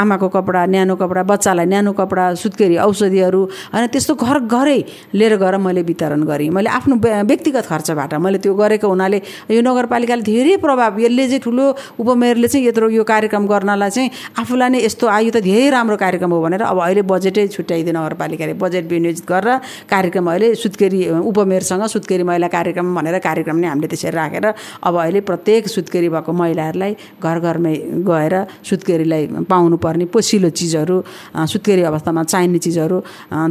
आमाको 0.00 0.28
कपडा 0.36 0.64
न्यानो 0.74 0.94
कपडा 1.02 1.22
बच्चालाई 1.30 1.66
न्यानो 1.66 1.92
कपडा 2.00 2.24
सुत्केरी 2.42 2.76
औषधिहरू 2.86 3.42
होइन 3.74 3.86
त्यस्तो 3.94 4.14
घर 4.14 4.38
घरै 4.46 4.78
लिएर 5.14 5.34
गएर 5.42 5.56
मैले 5.66 5.82
वितरण 5.90 6.22
गरेँ। 6.30 6.50
मैले 6.56 6.68
आफ्नो 6.78 6.94
व्यक्तिगत 7.30 7.66
खर्चबाट 7.66 8.14
मैले 8.24 8.38
त्यो 8.44 8.54
गरेको 8.54 8.88
हुनाले 8.88 9.18
यो 9.50 9.60
नगरपालिकाले 9.62 10.22
धेरै 10.22 10.56
प्रभाव 10.64 10.98
यसले 11.04 11.26
चाहिँ 11.28 11.40
ठुलो 11.44 11.64
उपमेयरले 12.00 12.48
चाहिँ 12.48 12.66
यत्रो 12.68 12.88
यो 12.98 13.04
कार्यक्रम 13.04 13.46
गर्नलाई 13.46 13.90
चाहिँ 13.90 14.10
आफूलाई 14.40 14.68
नै 14.70 14.78
यस्तो 14.84 15.06
आयो 15.06 15.30
त 15.34 15.38
धेरै 15.42 15.70
राम्रो 15.76 15.96
कार्यक्रम 16.04 16.30
हो 16.32 16.40
भनेर 16.44 16.62
अब 16.62 16.78
अहिले 16.86 17.02
बजेटै 17.12 17.46
छुट्याइदियो 17.56 17.94
नगरपालिकाले। 17.98 18.54
बजेट 18.62 18.84
विनियोजित 18.92 19.26
गरेर 19.28 19.58
कार्यक्रम 19.90 20.24
अहिले 20.30 20.54
सुत्केरी 20.54 21.00
उपमेयरसँग 21.30 21.84
सुत्केरी 21.94 22.22
महिला 22.30 22.48
कार्यक्रम 22.56 22.94
भनेर 22.94 23.18
कार्यक्रम 23.28 23.56
नै 23.62 23.68
हामीले 23.68 23.88
त्यसरी 23.92 24.16
राखेर 24.16 24.46
अब 24.82 24.94
अहिले 25.02 25.20
प्रत्येक 25.30 25.68
सुत्केरी 25.68 26.08
भएको 26.14 26.32
महिलाहरूलाई 26.32 26.92
घर 27.22 27.38
घरमै 27.38 27.74
गएर 28.10 28.34
सुत्केरीलाई 28.84 29.48
पाउनुपर्ने 29.48 30.04
पोसिलो 30.12 30.48
चिजहरू 30.52 30.96
सुत्केरी 31.48 31.82
अवस्थामा 31.88 32.22
चाहिने 32.28 32.58
चिजहरू 32.60 32.96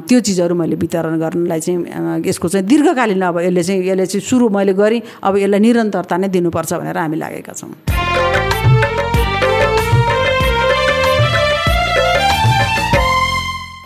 त्यो 0.05 0.19
चिजहरू 0.21 0.53
मैले 0.53 0.75
वितरण 0.77 1.17
गर्नलाई 1.17 1.59
चाहिँ 1.59 2.21
यसको 2.21 2.47
चाहिँ 2.53 2.67
दीर्घकालीन 2.69 3.21
अब 3.33 3.37
यसले 3.41 3.63
चाहिँ 3.65 3.81
यसले 3.89 4.05
चाहिँ 4.05 4.25
सुरु 4.29 4.49
मैले 4.53 4.73
गरेँ 4.77 5.01
अब 5.25 5.33
यसलाई 5.41 5.59
निरन्तरता 5.65 6.17
नै 6.21 6.27
दिनुपर्छ 6.29 6.73
भनेर 6.77 6.97
हामी 6.97 7.17
लागेका 7.17 7.53
छौँ। 7.57 8.12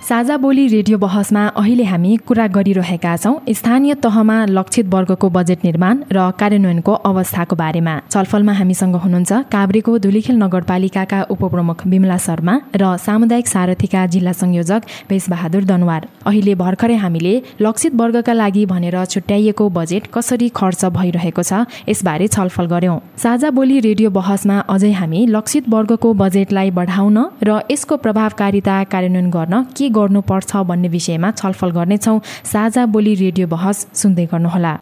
साझा 0.08 0.36
बोली 0.38 0.66
रेडियो 0.68 0.98
बहसमा 0.98 1.42
अहिले 1.60 1.84
हामी 1.84 2.16
कुरा 2.28 2.46
गरिरहेका 2.48 3.16
छौँ। 3.18 3.34
स्थानीय 3.52 3.94
तहमा 4.04 4.36
लक्षित 4.48 4.86
वर्गको 4.88 5.30
बजेट 5.30 5.64
निर्माण 5.64 6.04
र 6.12 6.32
कार्यान्वयनको 6.40 6.94
अवस्थाको 7.10 7.56
बारेमा। 7.56 7.96
छलफलमा 8.08 8.54
हामीसँग 8.54 8.96
हुनुहुन्छ 8.96 9.32
काभ्रेको 9.52 9.98
धुलीखेल 10.00 10.36
नगरपालिकाका 10.44 11.20
उपप्रमुख 11.30 11.86
विमला 11.86 12.18
शर्मा 12.18 12.54
र 12.76 12.96
सामुदायिक 12.98 13.48
सारथीका 13.48 14.06
जिल्ला 14.08 14.32
संयोजक 14.34 14.82
भेषबहादुर 15.10 15.64
दनवार। 15.72 16.08
अहिले 16.26 16.56
भर्खरै 16.56 16.96
हामीले 17.04 17.34
लक्षित 17.62 18.00
वर्गका 18.00 18.34
लागि 18.34 18.66
भनेर 18.66 18.98
छुट्याइएको 19.06 19.70
बजेट 19.72 20.08
कसरी 20.16 20.50
खर्च 20.56 20.86
भइरहेको 20.96 21.44
छ 21.44 21.68
यसबारे 21.90 22.28
छलफल 22.30 22.72
गर्यौं। 22.74 22.98
साझा 23.18 23.50
बोली 23.60 23.80
रेडियो 23.82 24.10
बहसमा 24.14 24.58
अझै 24.72 24.94
हामी 25.02 25.26
लक्षित 25.36 25.70
वर्गको 25.76 26.14
बजेटलाई 26.24 26.72
बढाउन 26.80 27.20
र 27.44 27.60
यसको 27.72 27.98
प्रभावकारिता 28.08 28.80
कार्यान्वयन 28.96 29.30
गर्न 29.38 29.64
के 29.76 29.96
गर्नुपर्छ 29.98 30.56
भन्ने 30.66 30.88
विषयमा 30.90 31.32
छलफल 31.32 31.72
गर्नेछौ। 31.72 32.20
साझा 32.46 32.86
बोली 32.86 33.16
रेडियो 33.16 33.48
बहस 33.48 33.88
सुन्दै 33.94 34.26
गर्नुहोला। 34.26 34.78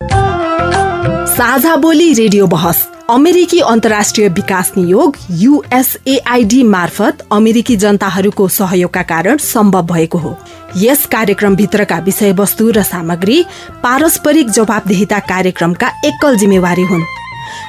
साझा 1.36 1.76
बोली 1.76 2.14
रेडियो 2.14 2.48
बहस 2.48 2.88
अमेरिकी 3.10 3.60
अन्तर्राष्ट्रिय 3.60 4.28
विकास 4.30 4.72
नियोग 4.78 5.18
युएसएआईडी 5.32 6.62
मार्फत 6.64 7.18
अमेरिकी 7.32 7.76
जनताहरूको 7.76 8.48
सहयोगका 8.48 9.02
कारण 9.04 9.38
सम्भव 9.38 9.86
भएको 9.86 10.18
हो। 10.18 10.36
यस 10.78 11.06
कार्यक्रमभित्रका 11.06 12.00
विषयवस्तु 12.00 12.70
र 12.72 12.84
सामग्री 12.84 13.38
पारस्परिक 13.84 14.50
जवाबदेहिता 14.50 15.20
कार्यक्रमका 15.30 15.92
एकल 16.06 16.36
जिम्मेवारी 16.36 16.84
हुन्। 16.84 17.04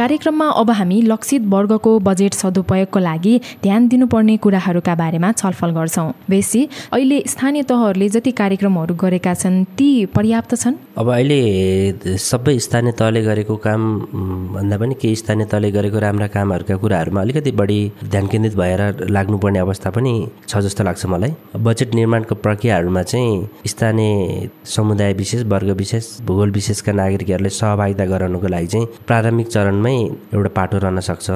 कार्यक्रममा 0.00 0.46
अब 0.56 0.70
हामी 0.70 1.00
लक्षित 1.02 1.42
वर्गको 1.52 1.90
बजेट 2.00 2.34
सदुपयोगको 2.34 2.98
लागि 2.98 3.32
ध्यान 3.62 3.88
दिनुपर्ने 3.88 4.36
कुराहरूका 4.44 4.94
बारेमा 4.96 5.32
छलफल 5.32 5.70
गर्छौँ। 5.70 6.12
बेसी 6.30 6.62
अहिले 6.92 7.18
स्थानीय 7.28 7.62
तहहरूले 7.68 8.08
जति 8.08 8.30
कार्यक्रमहरू 8.32 8.94
गरेका 9.02 9.34
छन् 9.34 9.64
ती 9.78 9.88
पर्याप्त 10.16 10.54
छन्? 10.54 10.74
अब 10.96 11.08
अहिले 11.12 12.16
सबै 12.18 12.58
स्थानीय 12.58 12.92
तहले 12.96 13.22
गरेको 13.22 13.56
काम 13.60 13.82
भन्दा 14.56 14.76
पनि 14.80 14.94
केही 15.02 15.16
स्थानीय 15.22 15.46
तहले 15.52 15.70
गरेको 15.70 15.98
राम्रा 15.98 16.26
कामहरूका 16.32 16.76
कुराहरूमा 16.80 17.20
अलिकति 17.20 17.52
बढी 17.60 17.80
ध्यान 18.04 18.26
केन्द्रित 18.32 18.56
भएर 18.56 19.04
लाग्नुपर्ने 19.10 19.58
अवस्था 19.58 19.90
पनि 19.90 20.14
छ 20.48 20.64
जस्तो 20.64 20.84
लाग्छ 20.84 21.06
मलाई। 21.12 21.34
बजेट 21.60 21.94
निर्माणको 21.94 22.34
प्रक्रियाहरूमा 22.46 23.02
चाहिँ 23.02 23.68
स्थानीय 23.68 24.48
समुदाय 24.76 25.12
विशेष 25.20 25.44
वर्ग 25.52 25.76
विशेष 25.76 26.10
भूगोल 26.24 26.50
विशेषका 26.56 26.92
नागरिकहरूले 27.02 27.52
सहभागिता 27.60 28.04
गराउनुको 28.16 28.48
लागि 28.56 28.66
चाहिँ 28.72 28.86
प्रारम्भिक 29.06 29.48
चरणमै 29.50 29.88
एउटा 29.90 30.50
पाटो 30.56 30.78
रहन 30.78 31.00
सक्छ। 31.00 31.30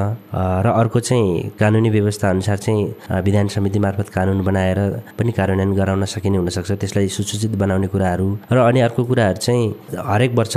र 0.65 0.67
अर्को 0.71 1.01
चाहिँ 1.01 1.51
कानुनी 1.61 1.91
व्यवस्था 1.91 2.31
अनुसार 2.31 2.57
चाहिँ 2.65 3.23
विधान 3.25 3.49
समिति 3.49 3.79
मार्फत 3.79 4.09
कानुन 4.09 4.45
बनाएर 4.45 4.79
पनि 5.19 5.33
कार्यान्वयन 5.33 5.73
गराउन 5.75 6.05
सकिने 6.05 6.39
हुनसक्छ। 6.39 6.71
त्यसलाई 6.73 7.09
सुसूचित 7.09 7.55
बनाउने 7.57 7.87
कुराहरू। 7.89 8.29
र 8.53 8.59
अनि 8.69 8.81
अर्को 8.81 9.05
कुराहरू 9.05 9.39
चाहिँ 9.39 9.65
हरेक 9.95 10.33
वर्ष 10.39 10.55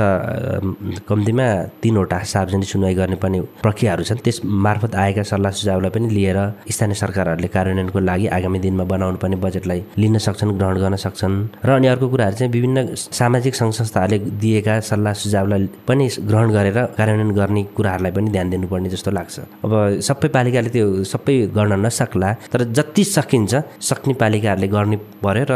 कम्तीमा 1.08 1.48
तिनवटा 1.82 2.18
सार्वजनिक 2.34 2.70
सुनवाई 2.70 2.94
गर्नुपर्ने 2.96 3.40
प्रक्रियाहरू 3.64 4.04
छन्। 4.04 4.20
त्यस 4.26 4.42
मार्फत 4.46 4.96
आएका 4.96 5.24
सल्लाह 5.24 5.52
सुझावलाई 5.52 5.92
पनि 5.96 6.08
लिएर 6.10 6.40
स्थानीय 6.72 6.96
सरकारहरूले 7.04 7.48
कार्यान्वयनको 7.56 8.00
लागि 8.00 8.28
आगामी 8.38 8.60
दिनमा 8.60 8.84
बनाउनु 8.84 9.18
पर्ने 9.22 9.38
बजेटलाई 9.46 9.80
लिन 9.98 10.18
सक्छन् 10.18 10.58
ग्रहण 10.58 10.78
गर्न 10.84 10.96
सक्छन्। 11.06 11.36
र 11.66 11.70
अनि 11.78 11.88
अर्को 11.88 12.08
कुराहरू 12.10 12.36
चाहिँ 12.38 12.52
विभिन्न 12.52 12.78
सामाजिक 12.96 13.56
सङ्घ 13.56 13.74
संस्थाहरूले 13.74 14.18
दिएका 14.42 14.80
सल्लाह 14.90 15.14
सुझावलाई 15.14 15.62
पनि 15.88 16.06
ग्रहण 16.30 16.50
गरेर 16.52 16.78
कार्यान्वयन 16.98 17.32
गर्ने 17.40 17.64
कुराहरूलाई 17.78 18.12
पनि 18.18 18.30
ध्यान 18.36 18.50
दिनुपर्ने 18.50 18.90
जस्तो 18.90 19.12
लाग्छ। 19.18 19.36
अब 19.66 19.72
सबै 20.10 20.28
पालिकाले 20.36 20.70
त्यो 20.76 20.86
सबै 21.14 21.36
गर्न 21.58 21.74
नसक्ला 21.86 22.30
तर 22.54 22.64
जति 22.78 23.04
सकिन्छ 23.16 23.54
सक्ने 23.90 24.14
पालिकाहरूले 24.22 24.68
गर्ने 24.76 24.98
पर्यो 25.24 25.46
र 25.50 25.54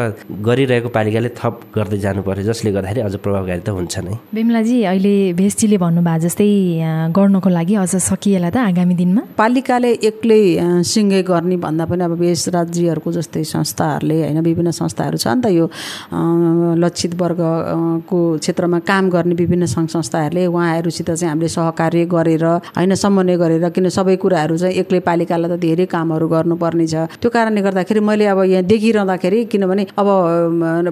गरिरहेको 0.47 0.89
पालिकाले 0.97 1.29
थप 1.39 1.55
गर्दै 1.75 1.99
जानु 2.05 2.21
पर्यो 2.27 2.43
जसले 2.49 2.69
गर्दाखेरि 2.77 3.01
अझ 3.07 3.15
प्रभावकारी 3.25 3.61
त 3.65 3.69
हुन्छ 3.77 3.95
नै। 4.05 4.13
बिमलाजी 4.35 4.77
अहिले 4.91 5.15
भेष्टीले 5.41 5.77
भन्नुभयो 5.83 6.19
जस्तै 6.25 6.49
गर्नको 7.17 7.49
लागि 7.57 7.75
अझ 7.83 7.93
सकिएला 8.09 8.49
त 8.49 8.57
आगामी 8.69 8.95
दिनमा। 9.01 9.21
पालिकाले 9.41 9.91
एक्लै 10.09 10.41
सिङ्गे 10.93 11.21
गर्ने 11.31 11.57
भन्दा 11.65 11.85
पनि 11.89 12.03
अब 12.05 12.13
बेस 12.21 12.47
राज्यहरूको 12.57 13.09
जस्तै 13.17 13.43
संस्थाहरूले 13.55 14.17
होइन 14.21 14.39
विभिन्न 14.49 14.71
संस्थाहरू 14.81 15.17
छ 15.17 15.27
नि 15.27 15.41
त 15.41 15.47
यो 15.57 15.65
लक्षित 16.83 17.13
वर्गको 17.21 18.19
क्षेत्रमा 18.43 18.79
काम 18.89 19.09
गर्ने 19.15 19.35
विभिन्न 19.41 19.65
सङ्घ 19.75 19.89
संस्थाहरूले 19.89 20.45
उहाँहरूसित 20.45 21.09
चाहिँ 21.11 21.29
हामीले 21.31 21.49
सहकार्य 21.57 22.05
गरेर 22.13 22.45
होइन 22.77 22.95
समन्वय 22.95 23.37
गरेर 23.37 23.69
किन 23.75 23.89
सबै 23.89 24.15
कुराहरू 24.23 24.57
चाहिँ 24.57 24.75
एक्लै 24.81 24.99
पालिकालाई 25.09 25.49
त 25.51 25.59
धेरै 25.61 25.85
कामहरू 25.85 26.27
गर्नुपर्ने 26.27 26.87
छ। 26.87 26.95
त्यो 27.21 27.29
कारणले 27.29 27.61
गर्दाखेरि 27.61 27.99
मैले 27.99 28.25
अब 28.33 28.39
यहाँ 28.43 28.63
देखिरहँदाखेरि 28.63 29.39
किनभने 29.51 29.83
अब 29.97 30.07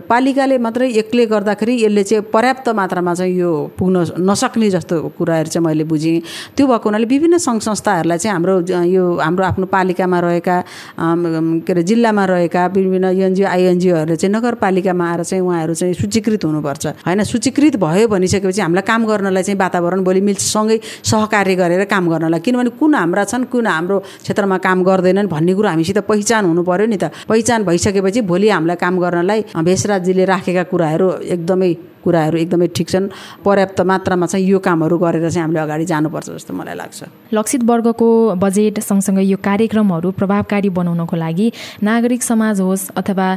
पालिकाले 0.10 0.58
मात्रै 0.58 0.88
एक्लै 1.02 1.26
गर्दाखेरि 1.34 1.74
यसले 1.84 2.04
चाहिँ 2.04 2.24
पर्याप्त 2.34 2.70
मात्रामा 2.80 3.14
चाहिँ 3.20 3.36
यो 3.36 3.52
पुग्न 3.78 3.96
नसक्ने 4.30 4.70
जस्तो 4.76 4.96
कुराहरू 5.18 5.50
चाहिँ 5.50 5.66
मैले 5.66 5.84
बुझेँ। 5.84 6.20
त्यो 6.56 6.66
भएको 6.68 6.90
हुनाले 6.90 7.06
विभिन्न 7.06 7.38
सङ्घ 7.38 7.62
संस्थाहरूलाई 7.62 8.18
चाहिँ 8.18 8.34
हाम्रो 8.34 8.56
यो 8.86 9.04
हाम्रो 9.20 9.44
आफ्नो 9.46 9.66
पालिकामा 9.76 10.20
रहेका 10.20 10.58
के 11.00 11.72
अरे 11.74 11.84
जिल्लामा 11.84 12.24
रहेका 12.26 12.66
विभिन्न 12.76 13.06
एनजिओ 13.28 13.48
आइएनजिओहरूले 13.48 14.16
चाहिँ 14.16 14.34
नगरपालिकामा 14.36 15.06
आएर 15.10 15.24
चाहिँ 15.24 15.44
उहाँहरू 15.44 15.74
चाहिँ 15.74 15.94
सूचीकृत 15.94 16.46
हुनुपर्छ। 16.46 16.86
होइन 17.08 17.24
सूचीकृत 17.24 17.76
भयो 17.80 18.08
भनिसकेपछि 18.08 18.62
हामीलाई 18.62 18.86
काम 18.90 19.06
गर्नलाई 19.06 19.44
चाहिँ 19.44 19.60
वातावरण 19.60 20.04
भोलि 20.04 20.22
मिल्छ। 20.22 20.42
सँगै 20.50 20.78
सहकार्य 21.10 21.56
गरेर 21.56 21.84
काम 21.86 22.04
गर्नलाई 22.10 22.40
किनभने 22.46 22.70
कुन 22.80 22.96
हाम्रा 22.96 23.24
छन् 23.32 23.46
कुन 23.52 23.68
हाम्रो 23.68 23.98
क्षेत्रमा 24.24 24.58
काम 24.58 24.84
गर्दैनन् 24.84 25.28
भन्ने 25.28 25.54
कुरो 25.58 25.68
हामीसित 25.70 25.98
पहिचान 26.10 26.46
हुनु 26.46 26.62
पर्यो 26.64 26.88
नि 26.88 26.98
त। 26.98 27.12
पहिचान 27.30 27.64
भइसकेपछि 27.66 28.22
भोलि 28.22 28.50
हामीलाई 28.50 28.78
काम 28.78 28.96
गर्नलाई 29.00 29.40
भेषराजजीले 29.68 30.26
राखेका 30.26 30.64
कुराहरू 30.72 31.08
एकदमै 31.36 31.72
कुराहरू 32.04 32.38
एकदमै 32.38 32.68
ठिक 32.76 32.88
छन्। 32.90 33.08
पर्याप्त 33.46 33.82
मात्रामा 33.82 34.26
चाहिँ 34.26 34.46
यो 34.48 34.60
कामहरू 34.60 34.98
गरेर 34.98 35.30
चाहिँ 35.30 35.42
हामीले 35.42 35.60
अगाडि 35.60 35.86
जानुपर्छ 35.86 36.30
जस्तो 36.30 36.54
मलाई 36.54 36.76
लाग्छ। 36.76 37.04
लक्षित 37.34 37.64
वर्गको 37.64 38.08
बजेट 38.36 38.80
सँगसँगै 38.80 39.24
यो 39.24 39.38
कार्यक्रमहरू 39.38 40.12
प्रभावकारी 40.12 40.70
बनाउनको 40.70 41.16
लागि 41.16 41.52
नागरिक 41.84 42.24
समाज 42.24 42.62
होस् 42.62 42.90
अथवा 42.98 43.28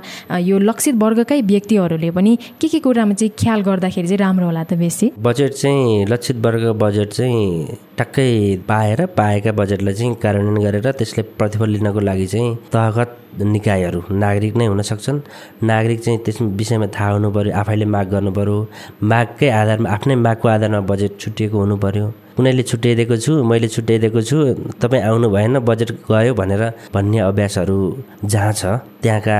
यो 0.40 0.58
लक्षित 0.58 0.94
वर्गकै 1.02 1.40
व्यक्तिहरूले 1.42 2.10
पनि 2.10 2.36
के 2.60 2.68
के 2.68 2.78
कुरामा 2.80 3.14
चाहिँ 3.14 3.32
ख्याल 3.38 3.60
गर्दाखेरि 3.62 4.08
चाहिँ 4.08 4.18
राम्रो 4.18 4.46
होला 4.46 4.64
त 4.64 4.74
बेसी? 4.74 5.12
बजेट 5.18 5.52
चाहिँ 5.52 6.06
लक्षित 6.06 6.36
वर्ग 6.44 6.64
बजेट 6.82 7.10
चाहिँ 7.12 7.76
टक्कै 7.98 8.64
पाएर 8.68 9.06
पाएका 9.16 9.52
बजेटलाई 9.52 9.94
चाहिँ 9.94 10.14
कार्यान्वयन 10.22 10.64
गरेर 10.64 10.90
त्यसले 10.92 11.22
प्रतिफल 11.38 11.68
लिनको 11.70 12.00
लागि 12.00 12.26
चाहिँ 12.26 12.56
तहगत 12.72 13.10
निकायहरू 13.32 14.00
नागरिक 14.14 14.56
नै 14.56 14.66
हुन 14.66 14.82
सक्छन् 14.82 15.20
नागरिक 15.64 16.00
चाहिँ 16.00 16.18
त्यस 16.24 16.40
विषयमा 16.58 16.86
थाहा 16.96 17.10
हुनु 17.10 17.30
पऱ्यो 17.30 17.52
आफैले 17.54 17.84
माग 17.94 18.06
गर्नु 18.10 18.32
पऱ्यो 18.32 18.56
मागकै 19.04 19.48
आधारमा 19.50 19.88
आफ्नै 19.90 20.14
मागको 20.16 20.48
आधारमा 20.48 20.80
बजेट 20.90 21.12
छुट्टिएको 21.20 21.56
हुनु 21.58 21.76
पऱ्यो 21.76 22.06
कुनैले 22.36 22.62
छुट्याइदिएको 22.62 23.16
छु 23.16 23.32
मैले 23.44 23.68
छुट्याइदिएको 23.68 24.20
छु 24.22 24.36
तपाईँ 24.82 25.02
आउनु 25.02 25.28
भएन 25.30 25.58
बजेट 25.68 25.90
गयो 26.08 26.34
भनेर 26.34 26.62
भन्ने 26.94 27.18
अभ्यासहरू 27.28 27.76
जहाँ 28.24 28.52
छ 28.52 28.62
त्यहाँका 29.02 29.36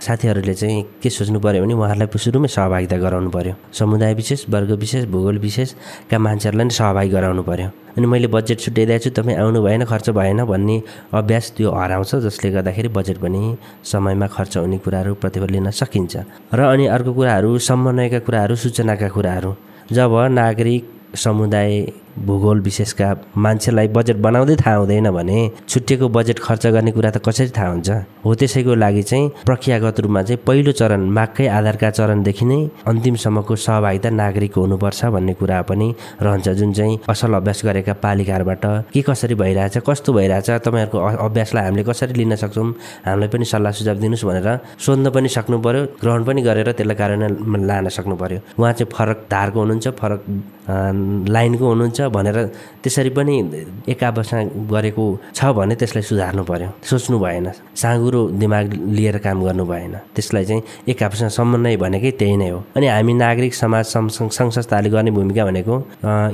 साथीहरूले 0.00 0.54
चाहिँ 0.54 0.82
के 1.02 1.10
सोच्नु 1.10 1.38
पऱ्यो 1.40 1.60
भने 1.62 1.74
उहाँहरूलाई 1.74 2.18
सुरुमै 2.24 2.48
सहभागिता 2.48 2.96
गराउनु 3.04 3.30
पऱ्यो 3.30 3.54
समुदाय 3.78 4.14
विशेष 4.14 4.44
वर्ग 4.48 4.70
विशेष 4.80 5.04
भूगोल 5.12 5.38
विशेषका 5.38 6.18
मान्छेहरूलाई 6.18 6.66
नै 6.66 6.74
सहभागी 6.80 7.10
गराउनु 7.10 7.42
पऱ्यो 7.42 7.68
अनि 7.98 8.06
मैले 8.06 8.28
बजेट 8.34 8.58
छुट्याइदिएको 8.60 9.02
छु 9.04 9.10
तपाईँ 9.18 9.36
आउनु 9.36 9.62
भएन 9.62 9.84
खर्च 9.84 10.10
भएन 10.18 10.44
भन्ने 10.46 10.76
अभ्यास 11.12 11.52
त्यो 11.56 11.70
हराउँछ 11.70 12.14
जसले 12.26 12.50
गर्दाखेरि 12.56 12.88
बजेट 12.96 13.18
पनि 13.18 13.40
समयमा 13.92 14.26
खर्च 14.36 14.56
हुने 14.56 14.78
कुराहरू 14.84 15.14
प्रतिफल 15.22 15.50
लिन 15.50 15.70
सकिन्छ। 15.70 16.14
र 16.54 16.60
अनि 16.72 16.86
अर्को 16.86 17.12
कुराहरू 17.18 17.58
समन्वयका 17.58 18.18
कुराहरू 18.26 18.54
सूचनाका 18.62 19.08
कुराहरू। 19.16 19.50
जब 19.92 20.12
नागरिक 20.30 20.82
समुदाय 21.18 21.70
भूगोल 22.18 22.60
विशेषका 22.60 23.08
मान्छेलाई 23.36 23.88
बजेट 23.88 24.16
बनाउँदै 24.16 24.56
थाहा 24.56 24.76
हुँदैन 24.76 25.10
भने 25.10 25.38
छुट्टिएको 25.68 26.08
बजेट 26.08 26.38
खर्च 26.38 26.66
गर्ने 26.66 26.92
कुरा 26.92 27.10
त 27.10 27.18
कसरी 27.26 27.50
थाहा 27.56 27.70
हुन्छ? 27.70 27.90
हो 28.24 28.34
त्यसैको 28.34 28.74
लागि 28.74 29.02
चाहिँ 29.02 29.28
प्रक्रियागत 29.46 30.00
रूपमा 30.00 30.22
चाहिँ 30.22 30.40
पहिलो 30.46 30.72
चरण 30.72 31.08
मागकै 31.16 31.46
आधारका 31.48 31.90
चरणदेखि 31.90 32.44
नै 32.44 32.58
अन्तिमसम्मको 32.86 33.56
सहभागिता 33.56 34.10
नागरिकको 34.10 34.60
हुनुपर्छ 34.60 35.04
भन्ने 35.14 35.34
कुरा 35.40 35.60
पनि 35.70 35.88
रहन्छ। 36.22 36.48
जुन 36.60 36.72
चाहिँ 36.72 36.98
असल 37.08 37.34
अभ्यास 37.40 37.60
गरेका 37.64 37.92
पालिकाहरूबाट 38.04 38.64
के 38.92 39.02
कसरी 39.08 39.34
भइरहेछ 39.34 39.78
कस्तो 39.88 40.12
भइरहेछ 40.12 40.50
तपाईँहरूको 40.66 40.98
अभ्यासलाई 41.26 41.64
हामीले 41.64 41.84
कसरी 41.90 42.14
लिन 42.20 42.36
सक्छौँ? 42.36 42.68
हामीलाई 43.06 43.28
पनि 43.32 43.44
सल्लाह 43.44 43.72
सुझाव 43.72 43.96
दिनुहोस् 44.04 44.24
भनेर 44.28 44.48
सोध्न 44.84 45.10
पनि 45.10 45.28
सक्नु 45.28 45.58
पऱ्यो 45.64 45.82
ग्रहण 46.02 46.24
पनि 46.28 46.42
गरेर 46.42 46.72
त्यसलाई 46.76 46.96
कार्यान्वयन 47.00 47.64
लान 47.66 47.88
सक्नु 47.88 48.16
पऱ्यो 48.20 48.38
उहाँ 48.58 48.72
चाहिँ 48.72 48.90
फरक 48.92 49.18
धारको 49.30 49.58
हुनुहुन्छ 49.60 49.88
फरक 50.00 50.20
लाइनको 51.34 51.66
हुनुहुन्छ 51.66 51.99
भनेर 52.08 52.36
त्यसरी 52.82 53.10
पनि 53.16 53.34
एक 53.88 54.02
गरेको 54.72 55.04
छ 55.34 55.44
भने 55.56 55.74
त्यसलाई 55.80 56.02
सुधार्नु 56.02 56.42
पर्यो। 56.44 56.68
सोच्नु 56.82 57.18
भएन। 57.18 57.46
साँगुरो 57.76 58.20
दिमाग 58.40 58.66
लिएर 58.96 59.18
काम 59.24 59.44
गर्नु 59.44 59.64
भएन। 59.66 59.94
त्यसलाई 60.14 60.44
चाहिँ 60.44 60.62
एक 60.88 61.02
आपसँग 61.02 61.30
समन्वय 61.30 61.76
भनेकै 61.76 62.10
त्यही 62.20 62.36
नै 62.36 62.48
हो। 62.50 62.58
अनि 62.76 62.86
हामी 62.86 63.12
नागरिक 63.14 63.54
समाज 63.54 63.84
सङ्घ 63.86 64.30
संस्थाले 64.32 64.88
गर्ने 64.90 65.10
भूमिका 65.10 65.44
भनेको 65.44 65.74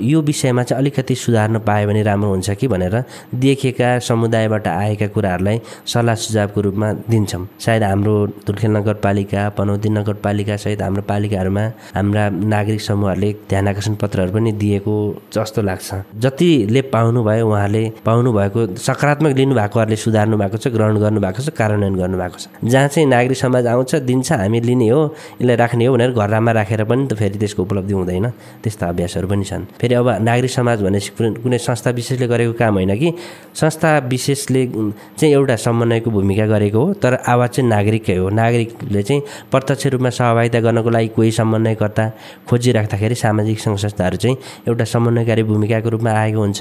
यो 0.01 0.21
विषयमा 0.23 0.63
चाहिँ 0.63 0.81
अलिकति 0.83 1.15
सुधार्न 1.15 1.59
पायो 1.67 1.89
भने 1.89 2.03
राम्रो 2.03 2.29
हुन्छ 2.31 2.51
कि 2.61 2.69
भनेर 2.69 2.95
देखेका 3.35 3.99
समुदायबाट 4.09 4.67
आएका 4.69 5.07
कुराहरूलाई 5.15 5.61
सल्लाह 5.87 6.15
सुझावको 6.15 6.61
रूपमा 6.61 6.93
दिन्छौँ। 7.11 7.47
सायद 7.59 7.83
हाम्रो 7.83 8.15
तुलखेल 8.47 8.71
नगरपालिका 8.77 9.49
पनौती 9.59 9.89
नगरपालिका 9.89 10.57
सहित 10.57 10.83
हाम्रो 10.83 11.03
पालिकाहरूमा 11.09 11.65
हाम्रा 11.97 12.25
नागरिक 12.55 12.81
समूहहरूले 12.81 13.33
ध्यान 13.49 13.69
आकर्षण 13.69 13.95
पत्रहरू 14.03 14.33
पनि 14.33 14.53
दिएको 14.63 14.95
जस्तो 15.35 15.56
लाग्छ। 15.63 15.95
जतिले 16.19 16.81
पाउनुभयो 16.93 17.47
उहाँले 17.49 17.83
पाउनुभएको 18.05 18.61
सकारात्मक 18.77 19.33
लिनुभएकोहरूले 19.37 19.97
सुधार्नु 19.97 20.37
भएको 20.37 20.57
छ 20.57 20.69
ग्रहण 20.69 20.97
गर्नुभएको 21.01 21.41
छ 21.43 21.49
कार्यान्वयन 21.53 21.95
गर्नुभएको 21.97 22.39
छ। 22.39 22.45
जहाँ 22.65 22.89
चाहिँ 22.89 23.09
नागरिक 23.09 23.39
समाज 23.39 23.67
आउँछ 23.67 23.95
दिन्छ 24.09 24.33
हामी 24.33 24.61
लिने 24.61 24.89
हो 24.89 25.01
यसलाई 25.41 25.57
राख्ने 25.57 25.85
हो 25.87 25.93
भनेर 25.95 26.11
घरमा 26.13 26.53
राखेर 26.53 26.85
पनि 26.85 27.07
त 27.07 27.15
फेरि 27.15 27.39
त्यसको 27.39 27.63
उपलब्धि 27.63 27.95
हुँदैन। 27.95 28.27
त्यस्ता 28.63 28.87
अभ्यासहरू 28.89 29.29
पनि 29.29 29.45
छन्। 29.45 29.65
फेरि 29.81 29.95
अब 29.95 30.09
नागरिक 30.23 30.51
समाज 30.51 30.83
भनेपछि 30.83 31.11
कुनै 31.43 31.59
संस्था 31.59 31.91
विशेषले 31.91 32.27
गरेको 32.27 32.53
काम 32.59 32.75
होइन 32.75 32.97
कि 32.97 33.13
संस्था 33.55 33.91
विशेषले 34.09 34.67
चाहिँ 34.67 35.33
एउटा 35.35 35.57
समन्वयको 35.57 36.11
भूमिका 36.11 36.47
गरेको 36.47 36.79
हो 36.79 36.93
तर 37.03 37.15
आवाज 37.27 37.51
चाहिँ 37.51 37.69
नागरिककै 37.71 38.17
हो। 38.17 38.29
नागरिकले 38.31 39.03
चाहिँ 39.03 39.23
प्रत्यक्ष 39.51 39.87
रूपमा 39.87 40.11
सहभागिता 40.11 40.61
गर्नको 40.61 40.91
लागि 40.91 41.09
कोही 41.17 41.31
समन्वयकर्ता 41.31 42.05
खोजिराख्दाखेरि 42.49 43.15
सामाजिक 43.15 43.59
सङ्घ 43.61 43.77
संस्थाहरू 43.79 44.17
चाहिँ 44.17 44.37
एउटा 44.69 44.85
समन्वयकारी 44.85 45.43
भूमिकाको 45.47 45.89
रूपमा 45.95 46.11
आएको 46.23 46.41
हुन्छ। 46.41 46.61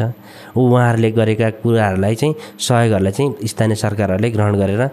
उहाँहरूले 0.58 1.10
गरेका 1.12 1.50
कुराहरूलाई 1.64 2.16
चाहिँ 2.16 2.34
सहयोगहरूलाई 2.58 3.14
चाहिँ 3.18 3.30
स्थानीय 3.52 3.76
सरकारहरूले 3.84 4.30
ग्रहण 4.36 4.54
गरेर 4.62 4.84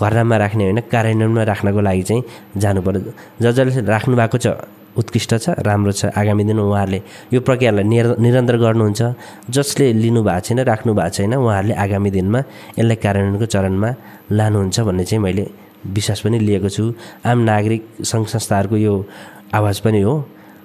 घरमा 0.00 0.36
राख्ने 0.36 0.64
होइन 0.64 0.80
कार्यान्वयनमा 0.92 1.42
राख्नको 1.50 1.80
लागि 1.88 2.02
चाहिँ 2.08 2.22
जानु 2.62 2.80
पर्यो 2.86 3.12
ज 3.42 3.46
जसले 3.56 3.80
राख्नु 3.94 4.14
भएको 4.16 4.38
छ 4.38 4.46
उत्कृष्ट 4.96 5.32
छ 5.44 5.46
राम्रो 5.60 5.92
छ 5.92 6.08
आगामी 6.16 6.44
दिन 6.48 6.58
उहाँहरूले 6.60 7.00
यो 7.32 7.40
प्रक्रियालाई 7.40 7.84
निर 7.84 8.06
निरन्तर 8.16 8.56
गर्नुहुन्छ। 8.64 9.02
जसले 9.56 9.92
लिनु 9.92 10.20
भएको 10.24 10.40
छैन 10.46 10.58
राख्नु 10.64 10.90
भएको 10.96 11.14
छैन 11.16 11.34
उहाँहरूले 11.36 11.74
आगामी 11.84 12.10
दिनमा 12.16 12.40
यसलाई 12.78 12.96
कार्यान्वयनको 13.04 13.46
चरणमा 13.54 13.90
लानुहुन्छ 14.32 14.76
भन्ने 14.88 15.04
चाहिँ 15.04 15.22
मैले 15.22 15.44
विश्वास 15.96 16.20
पनि 16.24 16.38
लिएको 16.48 16.68
छु। 16.68 16.84
आम 17.24 17.38
नागरिक 17.44 17.82
सङ्घ 18.04 18.26
संस्थाहरूको 18.26 18.76
यो 18.76 18.94
आवाज 19.52 19.76
पनि 19.84 20.00
हो। 20.00 20.14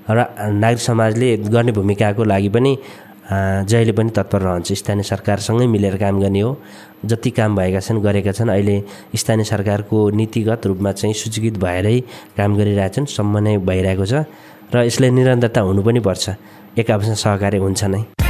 र 0.10 0.20
नागरिक 0.62 0.82
समाजले 0.82 1.38
गर्ने 1.54 1.72
भूमिकाको 1.72 2.24
लागि 2.24 2.50
पनि 2.50 2.72
जहिले 3.32 3.92
पनि 3.96 4.10
तत्पर 4.12 4.42
रहन्छ। 4.42 4.74
स्थानीय 4.74 5.04
सरकारसँगै 5.04 5.68
मिलेर 5.68 5.96
काम 5.98 6.20
गर्ने 6.22 6.42
हो। 6.42 6.52
जति 7.06 7.30
काम 7.32 7.56
भएका 7.56 7.80
छन् 7.80 8.02
गरेका 8.04 8.32
छन्। 8.32 8.50
अहिले 8.50 8.76
स्थानीय 9.16 9.46
सरकारको 9.46 9.98
नीतिगत 10.20 10.66
रूपमा 10.68 10.92
चाहिँ 10.92 11.14
सूचीकृत 11.16 11.58
भएरै 11.64 12.00
काम 12.38 12.58
गरिरहेछन् 12.58 13.06
समन्वय 13.08 13.58
भइरहेको 13.64 14.06
छ। 14.06 14.14
र 14.74 14.84
यसलाई 14.88 15.12
निरन्तरता 15.12 15.62
हुनु 15.62 15.82
पनि 15.84 16.00
पर्छ। 16.00 16.26
एक 16.80 16.92
आपसमा 16.92 17.16
सहकार्य 17.16 17.58
हुन्छ 17.60 17.84
नै। 17.84 18.21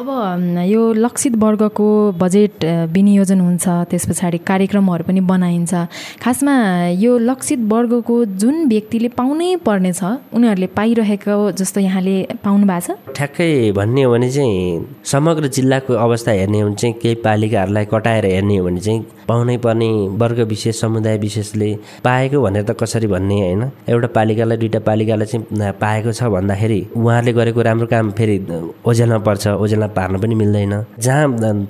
यो 0.00 0.92
लक्षित 0.96 1.36
वर्गको 1.36 1.86
बजेट 2.18 2.64
विनियोजन 2.92 3.40
हुन्छ 3.40 3.68
त्यस 3.90 4.08
पछाडि 4.08 4.38
कार्यक्रमहरू 4.48 5.04
पनि 5.04 5.20
बनाइन्छ। 5.20 5.74
खासमा 6.22 6.54
यो 6.96 7.18
लक्षित 7.18 7.60
वर्गको 7.72 8.24
जुन 8.40 8.68
व्यक्तिले 8.68 9.08
पाउनै 9.12 9.56
पर्ने 9.66 9.92
छ 9.92 10.04
उनीहरूले 10.32 10.66
पाइरहेको 10.78 11.50
जस्तो 11.52 11.80
यहाँले 11.80 12.16
पाउनु 12.44 12.66
भएको 12.66 12.80
छ? 12.80 13.12
ठ्याक्कै 13.16 13.72
भन्ने 13.76 14.02
हो 14.02 14.12
भने 14.12 14.30
चाहिँ 14.30 14.86
समग्र 15.04 15.48
जिल्लाको 15.48 15.92
अवस्था 15.94 16.32
हेर्ने 16.32 16.60
हो 16.60 16.68
भने 16.68 16.76
चाहिँ 16.76 16.94
केही 17.02 17.14
पालिकाहरूलाई 17.20 17.84
कटाएर 17.92 18.24
हेर्ने 18.26 18.56
हो 18.56 18.64
भने 18.64 18.80
चाहिँ 18.80 19.04
पाउनै 19.28 19.56
पर्ने 19.64 19.88
वर्ग 20.18 20.40
विशेष 20.48 20.80
समुदाय 20.80 21.16
विशेषले 21.18 21.70
पाएको 22.04 22.40
भनेर 22.42 22.64
त 22.64 22.76
कसरी 22.80 23.06
भन्ने 23.06 23.40
होइन। 23.40 23.62
एउटा 23.88 24.08
पालिकालाई 24.16 24.56
दुइटा 24.56 24.80
पालिकालाई 24.88 25.26
चाहिँ 25.26 25.72
पाएको 25.80 26.12
छ 26.12 26.22
भन्दाखेरि 26.34 26.80
उहाँहरूले 26.96 27.32
गरेको 27.32 27.62
राम्रो 27.62 27.86
काम 27.86 28.10
फेरि 28.18 28.36
ओझेलमा 28.84 29.18
पर्छ 29.28 29.46
ओझेलमा 29.54 29.86
पार्न 29.90 30.18
पनि 30.22 30.34
मिल्दैन। 30.34 30.74
जहाँ 30.98 31.24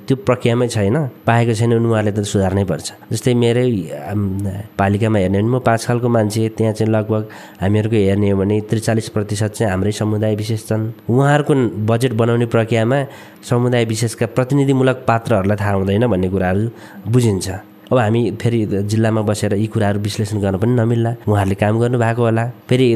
त्यो 0.07 0.15
प्रक्रियामै 0.27 0.67
छैन 0.67 0.95
पाएको 1.27 1.53
छैन 1.53 1.71
भने 1.77 1.87
उहाँले 1.89 2.11
त 2.11 2.23
सुधार्नै 2.23 2.63
पर्छ। 2.71 2.87
जस्तै 3.11 3.33
मेरै 3.33 3.67
पालिकामा 4.77 5.17
हेर्ने 5.19 5.39
भने 5.39 5.49
म 5.49 5.59
पाँच 5.59 5.81
खालको 5.85 6.07
मान्छे 6.09 6.49
त्यहाँ 6.57 6.73
चाहिँ 6.73 6.91
लगभग 6.91 7.23
हामीहरूको 7.61 7.97
हेर्ने 7.97 8.29
हो 8.31 8.37
भने 8.37 8.55
त्रिचालिस 8.69 9.09
प्रतिशत 9.15 9.51
चाहिँ 9.57 9.71
हाम्रै 9.71 9.91
समुदाय 9.91 10.35
विशेष 10.35 10.61
छन्। 10.69 10.83
उहाँहरूको 11.09 11.53
बजेट 11.89 12.13
बनाउने 12.13 12.45
प्रक्रियामा 12.45 12.99
समुदाय 13.49 13.83
विशेषका 13.85 14.25
प्रतिनिधिमूलक 14.37 14.97
पात्रहरूलाई 15.07 15.57
थाहा 15.61 15.73
हुँदैन 15.73 16.07
भन्ने 16.07 16.29
कुराहरू 16.29 16.63
बुझिन्छ। 17.11 17.70
अब 17.91 17.97
हामी 17.97 18.19
फेरि 18.41 18.59
जिल्लामा 18.87 19.21
बसेर 19.27 19.53
यी 19.53 19.67
कुराहरू 19.67 19.99
विश्लेषण 19.99 20.39
गर्न 20.39 20.57
पनि 20.63 20.73
नमिल्ला। 20.79 21.11
उहाँहरूले 21.27 21.55
काम 21.59 21.79
गर्नुभएको 21.79 22.21
होला। 22.23 22.45
फेरि 22.69 22.87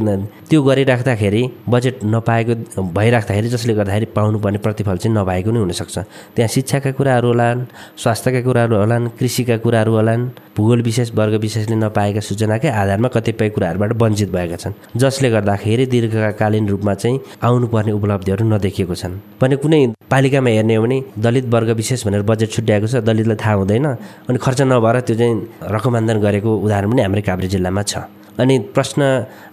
त्यो 0.50 0.62
गरिराख्दाखेरि 0.64 1.42
बजेट 1.70 1.96
नपाएको 2.16 2.54
भइराख्दाखेरि 2.96 3.48
जसले 3.50 3.74
गर्दाखेरि 3.76 4.06
पाउनुपर्ने 4.16 4.60
प्रतिफल 4.64 4.98
चाहिँ 5.04 5.16
नभएको 5.18 5.52
नै 5.52 5.60
हुनसक्छ। 5.60 5.98
त्यहाँ 6.36 6.48
शिक्षाका 6.56 6.92
कुराहरू 6.96 7.28
होलान् 7.28 7.66
स्वास्थ्यका 8.00 8.42
कुराहरू 8.48 8.76
होलान् 8.76 9.10
कृषिका 9.20 9.58
कुराहरू 9.66 9.92
होलान् 9.96 10.24
भूगोल 10.56 10.82
विशेष 10.88 11.12
वर्ग 11.12 11.34
विशेषले 11.44 11.76
नपाएका 11.76 12.20
सूचनाकै 12.24 12.70
आधारमा 12.72 13.08
कतिपय 13.12 13.50
कुराहरूबाट 13.52 13.92
वञ्चित 14.02 14.30
भएका 14.32 14.56
छन्। 14.64 14.74
जसले 14.96 15.30
गर्दाखेरि 15.36 15.86
दीर्घकालीन 15.92 16.68
रूपमा 16.72 16.94
चाहिँ 16.94 17.20
आउनुपर्ने 17.44 17.92
उपलब्धिहरू 17.92 18.48
नदेखिएको 18.48 18.96
छन्। 18.96 19.20
भने 19.42 19.56
कुनै 19.60 19.82
पालिकामा 20.08 20.50
हेर्ने 20.50 20.76
हो 20.76 20.84
भने 20.84 20.98
दलित 21.20 21.46
वर्ग 21.52 21.70
विशेष 21.76 22.06
भनेर 22.08 22.22
बजेट 22.32 22.50
छुट्याएको 22.56 22.88
छ 22.88 22.96
दलितलाई 23.04 23.38
थाहा 23.44 23.54
हुँदैन 23.60 23.86
अनि 24.30 24.38
खर्च 24.38 24.62
नभएर 24.86 25.02
त्यो 25.02 25.16
चाहिँ 25.18 25.36
रकमान्दन 25.74 26.18
गरेको 26.22 26.52
उदाहरण 26.62 26.90
पनि 26.94 27.02
हाम्रै 27.02 27.22
काभ्रे 27.26 27.48
जिल्लामा 27.50 27.82
छ। 27.82 28.06
अनि 28.36 28.56
प्रश्न 28.76 29.02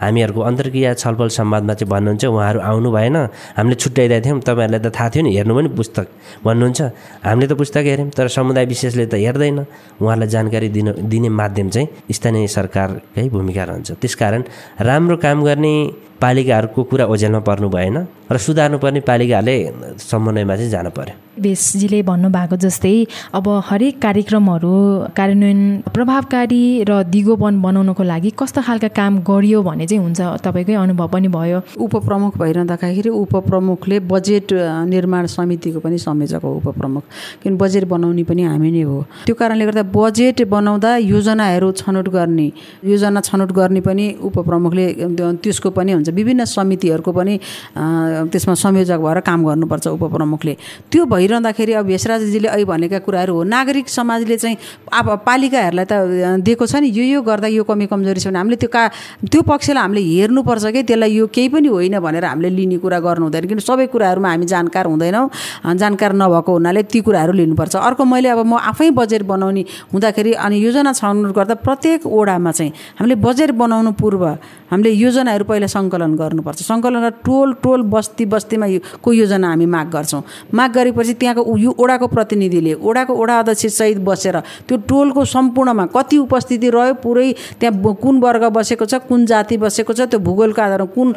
हामीहरूको 0.03 0.41
अन्तर्क्रिया 0.43 0.91
छलफल 0.99 1.29
संवादमा 1.39 1.75
चाहिँ 1.79 1.89
भन्नुहुन्छ 1.89 2.25
उहाँहरू 2.25 2.61
आउनु 2.61 2.91
भएन। 2.91 3.17
हामीले 3.57 3.77
छुट्याइदिएको 3.79 4.25
थियौँ 4.27 4.41
तपाईँहरूलाई 4.43 4.81
त 4.83 4.89
थाहा 4.91 5.09
थियो 5.09 5.23
नि 5.23 5.31
हेर्नु 5.39 5.55
पनि 5.55 5.69
पुस्तक 5.79 6.07
भन्नुहुन्छ। 6.45 6.81
हामीले 7.23 7.47
त 7.47 7.53
पुस्तक 7.55 7.85
हेऱ्यौँ 7.87 8.11
तर 8.11 8.27
समुदाय 8.29 8.65
विशेषले 8.67 9.07
त 9.07 9.15
हेर्दैन। 9.23 9.59
उहाँलाई 10.03 10.29
जानकारी 10.35 10.69
दिन 10.69 10.89
दिने 11.09 11.29
माध्यम 11.31 11.69
चाहिँ 11.71 11.89
स्थानीय 12.11 12.47
सरकारकै 12.51 13.29
भूमिका 13.31 13.65
रहन्छ। 13.71 14.03
त्यसकारण 14.03 14.43
राम्रो 14.83 15.17
काम 15.17 15.39
गर्ने 15.47 15.75
पालिकाहरूको 16.23 16.83
कुरा 16.91 17.05
ओझेलमा 17.13 17.41
पर्नु 17.49 17.69
भएन 17.69 17.97
र 18.33 18.37
सुधार्नुपर्ने 18.39 19.01
पालिकाले 19.11 19.55
समन्वयमा 19.99 20.55
चाहिँ 20.57 20.71
जानु 20.71 20.91
पर्यो। 20.97 21.15
बेसजीले 21.43 22.03
भन्नुभएको 22.03 22.57
जस्तै 22.57 22.95
अब 23.35 23.47
हरेक 23.69 23.95
कार्यक्रमहरू 24.03 24.73
कार्यान्वयन 25.17 25.61
प्रभावकारी 25.95 26.63
र 26.89 27.03
दिगोपन 27.13 27.55
बनाउनको 27.63 28.03
लागि 28.03 28.31
कस्तो 28.41 28.61
खालका 28.63 28.89
काम 28.99 29.13
गरियो 29.29 29.63
भने 29.69 29.87
चाहिँ 29.91 30.03
हुन्छ 30.05 30.21
तपाईँकै 30.45 30.75
अनुभव 30.85 31.09
पनि 31.09 31.29
भयो। 31.29 31.59
उपप्रमुख 31.77 32.39
भइरहँदाखेरि 32.39 33.11
उपप्रमुखले 33.23 34.01
बजेट 34.13 34.53
निर्माण 34.93 35.27
समितिको 35.27 35.81
पनि 35.81 35.99
संयोजक 35.99 36.43
हो 36.45 36.55
उपप्रमुख। 36.61 37.03
किन 37.43 37.57
बजेट 37.57 37.85
बनाउने 37.89 38.25
पनि 38.29 38.43
हामी 38.45 38.71
नै 38.71 38.83
हो। 38.89 38.99
त्यो 39.27 39.35
कारणले 39.35 39.65
गर्दा 39.67 39.85
बजेट 39.99 40.47
बनाउँदा 40.49 40.91
योजनाहरू 41.13 41.73
छनौट 41.81 42.09
गर्ने 42.17 42.49
योजना 42.85 43.21
छनौट 43.21 43.53
गर्ने 43.53 43.81
पनि 43.81 44.05
उपप्रमुखले 44.21 44.87
त्यसको 45.43 45.71
पनि 45.77 45.93
हुन्छ। 45.93 46.11
विभिन्न 46.13 46.45
समितिहरूको 46.45 47.13
पनि 47.13 47.35
त्यसमा 48.33 48.55
संयोजक 48.55 48.99
भएर 49.01 49.21
काम 49.21 49.41
गर्नुपर्छ 49.45 49.87
उपप्रमुखले। 49.87 50.55
त्यो 50.93 51.05
भइरहँदाखेरि 51.05 51.73
अब 51.73 51.87
भेषराजजीले 51.87 52.49
अहिले 52.49 52.65
भनेका 52.65 52.99
कुराहरू 53.07 53.35
हो। 53.35 53.43
नागरिक 53.45 53.89
समाजले 53.89 54.37
चाहिँ 54.37 54.57
अब 54.93 55.07
पालिकाहरूलाई 55.27 55.87
त 55.89 55.93
दिएको 56.45 56.67
छ 56.67 56.75
नि 56.83 56.89
यो 56.91 57.05
यो 57.05 57.21
गर्दा 57.23 57.49
यो 57.49 57.65
कमी 57.65 57.87
कमजोरी 57.87 58.21
छ 58.21 58.27
भने 58.29 58.39
हामीले 58.39 58.57
त्यो 58.63 58.71
का 58.73 58.83
त्यो 59.31 59.43
पक्षलाई 59.43 59.83
हामीले 59.83 60.03
हेर्नुपर्छ 60.03 60.65
कि? 60.75 60.83
त्यसलाई 60.83 61.11
यो 61.13 61.27
केही 61.35 61.49
पनि 61.55 61.69
होइन 61.69 61.99
भनेर 62.01 62.25
हामीले 62.25 62.51
लिने 62.51 62.79
कुरा 62.83 62.99
गर्नु 63.07 63.25
हुँदैन। 63.27 63.45
किन 63.49 63.59
सबै 63.61 63.87
कुराहरूमा 63.93 64.29
हामी 64.29 64.47
जानकार 64.47 64.87
हुँदैनौँ। 64.87 65.27
जानकार 65.83 66.13
नभएको 66.13 66.51
हुनाले 66.53 66.83
ती 66.91 67.01
कुराहरू 67.07 67.33
लिनुपर्छ। 67.33 67.77
अर्को 67.77 68.05
मैले 68.05 68.29
अब 68.35 68.41
म 68.47 68.59
आफै 68.59 68.91
बजेट 68.91 69.23
बनाउने 69.23 69.63
हुँदाखेरि 69.93 70.33
अनि 70.45 70.57
योजना 70.65 70.93
छनौट 70.93 71.33
गर्दा 71.37 71.55
प्रत्येक 71.67 72.07
ओडामा 72.07 72.51
चाहिँ 72.53 72.73
हामीले 72.99 73.15
बजेट 73.23 73.51
बनाउनु 73.55 73.91
पूर्व 74.01 74.23
हामीले 74.71 74.91
योजनाहरू 74.91 75.45
पहिला 75.45 75.67
सङ्कलन 75.67 76.02
गर्नुपर्छ। 76.17 76.63
सङ्कलन 76.63 77.09
टोल 77.25 77.49
टोल 77.63 77.83
बस्ती 77.87 78.25
बस्तीमा 78.27 78.67
को 79.03 79.13
योजना 79.13 79.49
हामी 79.49 79.67
माग 79.67 79.87
गर्छौँ? 79.91 80.23
माग 80.55 80.71
गरेपछि 80.73 81.15
त्यहाँको 81.15 81.57
यो 81.57 81.71
ओडाको 81.79 82.07
प्रतिनिधिले 82.07 82.73
ओडाको 82.83 83.13
ओडा 83.13 83.39
अध्यक्षसहित 83.39 83.99
बसेर 84.03 84.37
त्यो 84.69 84.77
टोलको 84.89 85.25
सम्पूर्णमा 85.25 85.85
कति 85.97 86.17
उपस्थिति 86.19 86.69
रह्यो 86.71 86.95
पुरै 87.03 87.29
त्यहाँ 87.61 87.95
कुन 88.03 88.15
वर्ग 88.21 88.45
बसेको 88.57 88.85
छ 88.85 88.95
कुन 89.09 89.27
जाति 89.27 89.57
बसेको 89.57 89.93
छ 89.93 90.01
त्यो 90.11 90.19
भूगोलको 90.19 90.63
आधारमा 90.63 90.91
कुन 90.97 91.09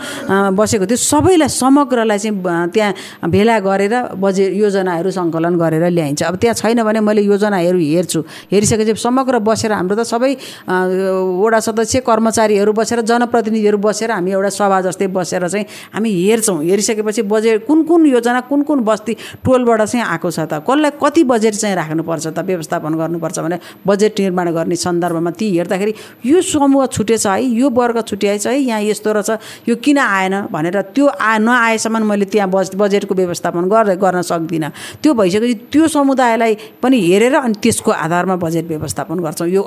बसेको 0.56 0.86
थियो 0.86 0.98
सबैलाई 0.98 1.50
समग्रलाई 1.50 2.20
चाहिँ 2.20 2.70
त्यहाँ 2.74 3.30
भेला 3.30 3.60
गरेर 3.60 3.96
बजेट 4.16 4.54
योजनाहरू 4.54 5.12
सङ्कलन 5.12 5.56
गरेर 5.58 5.84
ल्याइन्छ। 5.90 6.24
अब 6.24 6.36
त्यहाँ 6.38 6.56
छैन 6.56 6.84
भने 6.84 7.00
मैले 7.00 7.22
योजनाहरू 7.22 7.78
हेर्छु। 7.80 8.20
हेरिसकेपछि 8.52 8.94
समग्र 9.02 9.40
बसेर 9.40 9.72
हाम्रो 9.72 9.96
त 9.96 10.04
सबै 10.06 10.32
वडा 10.68 11.60
सदस्य 11.60 12.00
कर्मचारीहरू 12.06 12.72
बसेर 12.74 13.02
जनप्रतिनिधिहरू 13.02 13.78
बसेर 13.78 14.12
हामी 14.12 14.32
एउटा 14.32 14.50
सभा 14.66 14.82
जस्तै 14.82 15.08
बसेर 15.14 15.48
चाहिँ 15.48 15.66
हामी 15.94 16.10
हेर्छौँ। 16.10 16.58
हेरिसकेपछि 16.66 17.22
बजेट 17.30 17.66
कुन 17.68 17.84
कुन 17.86 18.06
योजना 18.06 18.40
कुन 18.50 18.62
कुन 18.66 18.80
बस्ती 18.82 19.14
टोलबाट 19.46 19.82
चाहिँ 19.84 20.06
आएको 20.06 20.30
छ 20.32 20.40
त? 20.50 20.66
कसलाई 20.66 20.92
कति 20.98 21.24
बजेट 21.24 21.54
चाहिँ 21.54 21.76
राख्नुपर्छ 21.76 22.28
त? 22.28 22.40
व्यवस्थापन 22.42 22.94
गर्नुपर्छ 22.98 23.40
भने 23.40 23.58
बजेट 23.88 24.20
निर्माण 24.20 24.52
गर्ने 24.52 24.76
सन्दर्भमा 24.76 25.32
ती 25.38 25.46
हेर्दाखेरि 25.58 25.94
यो 26.26 26.42
समूह 26.42 26.86
छुटेछ 26.88 27.26
है 27.28 27.44
यो 27.44 27.70
वर्ग 27.70 28.02
छुट्याएछ 28.02 28.48
है 28.48 28.58
यहाँ 28.58 28.82
यस्तो 28.82 29.12
रहेछ 29.14 29.70
यो 29.70 29.76
किन 29.76 29.98
आएन 29.98 30.36
भनेर 30.52 30.82
त्यो 30.96 31.06
आ 31.08 31.38
नआएसम्म 31.38 32.04
मैले 32.10 32.26
त्यहाँ 32.26 32.50
बज 32.50 32.76
बजेटको 32.76 33.16
व्यवस्थापन 33.16 33.70
गरेर 33.70 33.96
गर्न 34.02 34.22
सक्दिनँ। 34.22 34.70
त्यो 35.04 35.14
भइसकेपछि 35.14 35.54
त्यो 35.72 35.88
समुदायलाई 35.88 36.82
पनि 36.82 36.98
हेरेर 37.08 37.36
अनि 37.36 37.54
त्यसको 37.62 37.92
आधारमा 37.92 38.36
बजेट 38.42 38.66
व्यवस्थापन 38.68 39.20
गर्छौँ। 39.20 39.48
यो 39.48 39.62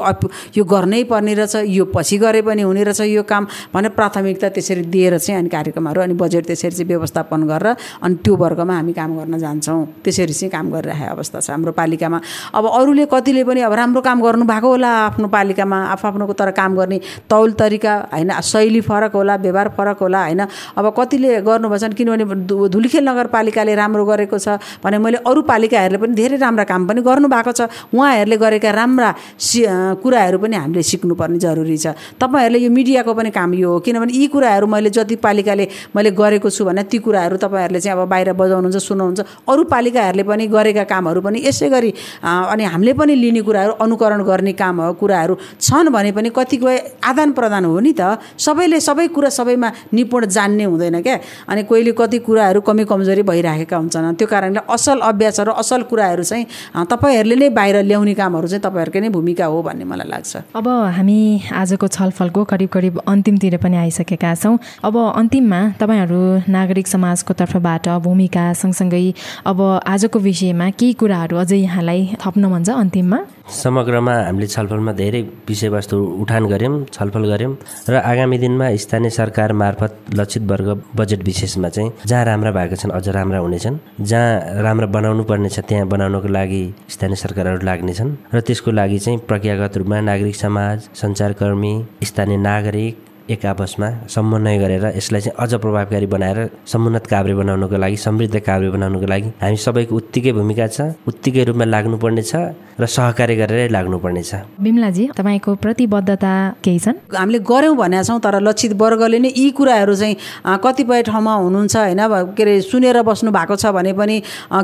यो 0.56 0.64
गर्नै 0.64 1.02
पर्ने 1.04 1.34
रहेछ 1.34 1.54
यो 1.68 1.84
पछि 1.94 2.18
गरे 2.18 2.42
पनि 2.42 2.62
हुने 2.62 2.82
रहेछ 2.84 3.00
यो 3.00 3.22
काम 3.22 3.46
भने 3.74 3.88
प्राथमिकता 3.92 4.48
त्यसरी 4.48 4.82
दिएर 4.88 5.18
चाहिँ 5.18 5.38
अनि 5.40 5.48
कार्यक्रमहरू 5.48 6.00
अनि 6.02 6.14
बजेट 6.14 6.46
त्यसरी 6.46 6.74
चाहिँ 6.76 6.88
व्यवस्थापन 6.88 7.40
गरेर 7.48 7.76
अनि 8.02 8.14
त्यो 8.24 8.34
वर्गमा 8.36 8.74
हामी 8.74 8.92
काम 8.92 9.10
गर्न 9.18 9.38
जान्छौँ। 9.38 9.84
त्यसरी 10.04 10.32
चाहिँ 10.32 10.50
काम 10.50 10.70
गरिरहेको 10.72 11.14
अवस्था 11.14 11.40
छ 11.40 11.50
हाम्रो 11.50 11.72
पालिकामा। 11.72 12.18
अब 12.54 12.64
अरूले 12.68 13.04
कतिले 13.12 13.44
पनि 13.44 13.60
अब 13.68 13.72
राम्रो 13.72 14.00
काम 14.02 14.18
गर्नुभएको 14.22 14.68
होला 14.68 14.90
आफ्नो 15.08 15.28
पालिकामा 15.28 15.78
आफआफ्नोको 15.94 16.32
तर 16.32 16.50
काम 16.52 16.76
गर्ने 16.76 16.98
तौल 17.30 17.52
तरिका 17.60 17.94
होइन 18.12 18.30
शैली 18.42 18.80
फरक 18.80 19.12
होला 19.14 19.36
व्यवहार 19.36 19.68
फरक 19.76 19.98
होला 20.00 20.20
होइन। 20.24 20.40
अब 20.78 20.86
कतिले 20.98 21.40
गर्नुभएछन् 21.42 21.94
किनभने 21.98 22.24
धुलीखेल 22.68 23.04
नगरपालिकाले 23.08 23.74
राम्रो 23.74 24.04
गरेको 24.04 24.38
छ 24.38 24.58
भने 24.84 24.98
मैले 24.98 25.18
अरू 25.26 25.42
पालिकाहरूले 25.42 25.98
पनि 25.98 26.14
धेरै 26.14 26.36
राम्रा 26.38 26.64
काम 26.64 26.86
पनि 26.88 27.00
गर्नुभएको 27.02 27.52
छ। 27.52 27.60
उहाँहरूले 27.94 28.36
गरेका 28.36 28.70
राम्रा 28.70 29.10
सि 29.38 29.64
कुराहरू 30.02 30.38
पनि 30.38 30.56
हामीले 30.56 30.82
सिक्नुपर्ने 30.82 31.38
जरुरी 31.38 31.76
छ। 31.76 31.94
तपाईँहरूले 32.20 32.58
यो 32.58 32.70
मिडियाको 32.70 33.14
पनि 33.14 33.30
काम 33.30 33.54
यो 33.54 33.68
हो। 33.70 33.78
किनभने 33.80 34.12
यी 34.12 34.26
कुराहरू 34.28 34.66
मैले 34.78 34.90
जति 34.94 35.16
पालिकाले 35.26 35.68
मैले 35.96 36.10
गरेको 36.14 36.50
छु 36.50 36.64
भने 36.64 36.82
ती 36.86 36.98
कुराहरू 37.02 37.36
तपाईँहरूले 37.42 37.80
चाहिँ 37.80 37.98
अब 37.98 38.08
बाहिर 38.08 38.32
बजाउनुहुन्छ 38.38 38.78
सुनाउनुहुन्छ 38.78 39.20
अरू 39.50 39.62
पालिकाहरूले 39.74 40.24
पनि 40.30 40.46
गरेका 40.48 40.84
कामहरू 40.86 41.20
पनि 41.20 41.38
यसै 41.44 41.68
गरी 41.68 41.90
अनि 42.22 42.64
हामीले 42.64 42.92
पनि 42.94 43.14
लिने 43.16 43.42
कुराहरू 43.42 43.72
अनुकरण 43.82 44.22
गर्ने 44.24 44.52
काम 44.54 44.76
कुराहरू 45.00 45.34
छन् 45.60 45.88
भने 45.90 46.12
पनि 46.12 46.30
कतिपय 46.30 46.76
आदान 47.04 47.32
प्रदान 47.32 47.64
हो 47.64 47.78
नि 47.80 47.92
त। 47.92 48.18
सबैले 48.38 48.78
सबै 48.80 49.06
कुरा 49.16 49.28
सबैमा 49.28 49.68
निपुण 49.92 50.26
जान्ने 50.26 50.64
हुँदैन 50.64 51.00
क्या। 51.02 51.16
अनि 51.48 51.62
कोहीले 51.64 51.92
कति 51.98 52.18
कुराहरू 52.26 52.60
कमी 52.60 52.84
कमजोरी 52.84 53.22
भइराखेका 53.22 53.76
हुन्छन्। 53.76 54.14
त्यो 54.14 54.26
कारणले 54.28 54.60
असल 54.68 55.00
अभ्यासहरू 55.00 55.52
असल 55.62 55.82
कुराहरू 55.90 56.22
चाहिँ 56.22 56.44
तपाईँहरूले 56.92 57.36
नै 57.36 57.48
बाहिर 57.58 57.76
ल्याउने 57.88 58.14
कामहरू 58.14 58.46
चाहिँ 58.48 58.62
तपाईँहरूकै 58.62 59.00
नै 59.00 59.08
भूमिका 59.16 59.46
हो 59.46 59.62
भन्ने 59.62 59.84
मलाई 59.84 60.08
लाग्छ। 60.08 60.36
अब 60.54 60.66
हामी 60.96 61.18
आजको 61.52 61.86
छलफलको 61.88 62.44
करिब 62.44 62.68
करिब 62.68 62.94
अन्तिमतिर 63.06 63.56
पनि 63.64 63.76
आइसकेका 63.84 64.34
छौँ। 64.34 64.56
अब 64.84 64.96
अन्तिममा 65.20 65.60
तपाईँहरू 65.80 66.20
नागरिक 66.48 66.86
समाजको 66.86 67.32
तर्फबाट 67.40 67.88
भूमिका 68.04 68.44
सँगसँगै 68.52 69.04
अब 69.46 69.58
आजको 69.86 70.18
विषयमा 70.18 70.70
केही 70.78 70.92
कुराहरू 71.00 71.36
अझै 71.36 71.58
यहाँलाई 71.58 72.00
थप्न 72.22 72.44
मन 72.52 72.62
छ 72.64 72.70
अन्तिममा? 72.82 73.18
समग्रमा 73.48 74.14
हामीले 74.26 74.46
छलफलमा 74.46 74.92
धेरै 74.92 75.20
विषयवस्तु 75.48 75.96
उठान 76.22 76.46
गऱ्यौँ 76.52 76.74
छलफल 76.92 77.24
गऱ्यौँ 77.32 77.52
र 77.88 77.94
आगामी 78.10 78.38
दिनमा 78.38 78.66
स्थानीय 78.84 79.10
सरकार 79.10 79.52
मार्फत 79.52 79.92
लक्षित 80.14 80.42
वर्ग 80.50 80.68
बजेट 80.96 81.24
विशेषमा 81.24 81.68
चाहिँ 81.68 81.92
जहाँ 82.06 82.24
राम्रा 82.24 82.50
भएका 82.52 82.76
छन् 82.76 82.92
अझ 82.92 83.08
राम्रा 83.08 83.38
हुनेछन्। 83.38 83.78
जहाँ 84.00 84.62
राम्रा 84.62 84.86
बनाउनु 84.96 85.24
पर्ने 85.24 85.48
छ 85.48 85.64
त्यहाँ 85.68 85.88
बनाउनको 85.88 86.28
लागि 86.28 86.62
स्थानीय 86.92 87.16
सरकारहरू 87.24 87.64
लाग्नेछन् 87.64 88.14
र 88.34 88.40
त्यसको 88.40 88.70
लागि 88.70 88.98
चाहिँ 88.98 89.18
प्रक्रियागत 89.28 89.76
रूपमा 89.78 90.00
नागरिक 90.10 90.36
समाज 90.36 90.88
सञ्चारकर्मी 91.00 91.72
स्थानीय 92.04 92.36
नागरिक 92.36 93.07
एक 93.30 93.44
आपसमा 93.46 93.88
समन्वय 94.08 94.56
गरेर 94.58 94.84
यसलाई 94.96 95.20
चाहिँ 95.20 95.36
अझ 95.38 95.54
प्रभावकारी 95.60 96.06
बनाएर 96.06 96.38
समुन्नत 96.66 97.06
काभ्रे 97.06 97.34
बनाउनको 97.34 97.76
लागि 97.76 97.96
समृद्ध 97.96 98.38
काभ्रे 98.40 98.70
बनाउनको 98.70 99.06
लागि 99.06 99.28
हामी 99.42 99.56
सबैको 99.64 99.96
उत्तिकै 99.96 100.32
भूमिका 100.32 100.66
छ 100.66 100.80
उत्तिकै 101.04 101.44
रूपमा 101.44 101.64
लाग्नुपर्ने 101.64 102.22
छ 102.22 102.56
र 102.80 102.86
सहकार्य 102.86 103.34
गरेरै 103.36 103.68
लाग्नुपर्ने 103.68 104.22
छ 104.22 104.34
बिमलाजी 104.64 105.04
तपाईँको 105.12 105.54
प्रतिबद्धता 105.60 106.32
केही 106.64 106.78
छन्? 106.78 106.96
हामीले 107.12 107.38
गऱ्यौँ 107.44 107.76
भनेका 107.76 108.02
छौँ 108.08 108.18
तर 108.24 108.40
लक्षित 108.40 108.72
वर्गले 108.80 109.18
नै 109.18 109.30
यी 109.36 109.50
कुराहरू 109.58 109.94
चाहिँ 110.00 110.16
कतिपय 110.64 111.02
ठाउँमा 111.12 111.32
हुनुहुन्छ 111.44 111.76
होइन 111.76 112.00
के 112.32 112.42
अरे 112.42 112.60
सुनेर 112.64 113.02
बस्नु 113.04 113.30
भएको 113.36 113.56
छ 113.60 113.74
भने 113.76 113.92
पनि 113.92 114.16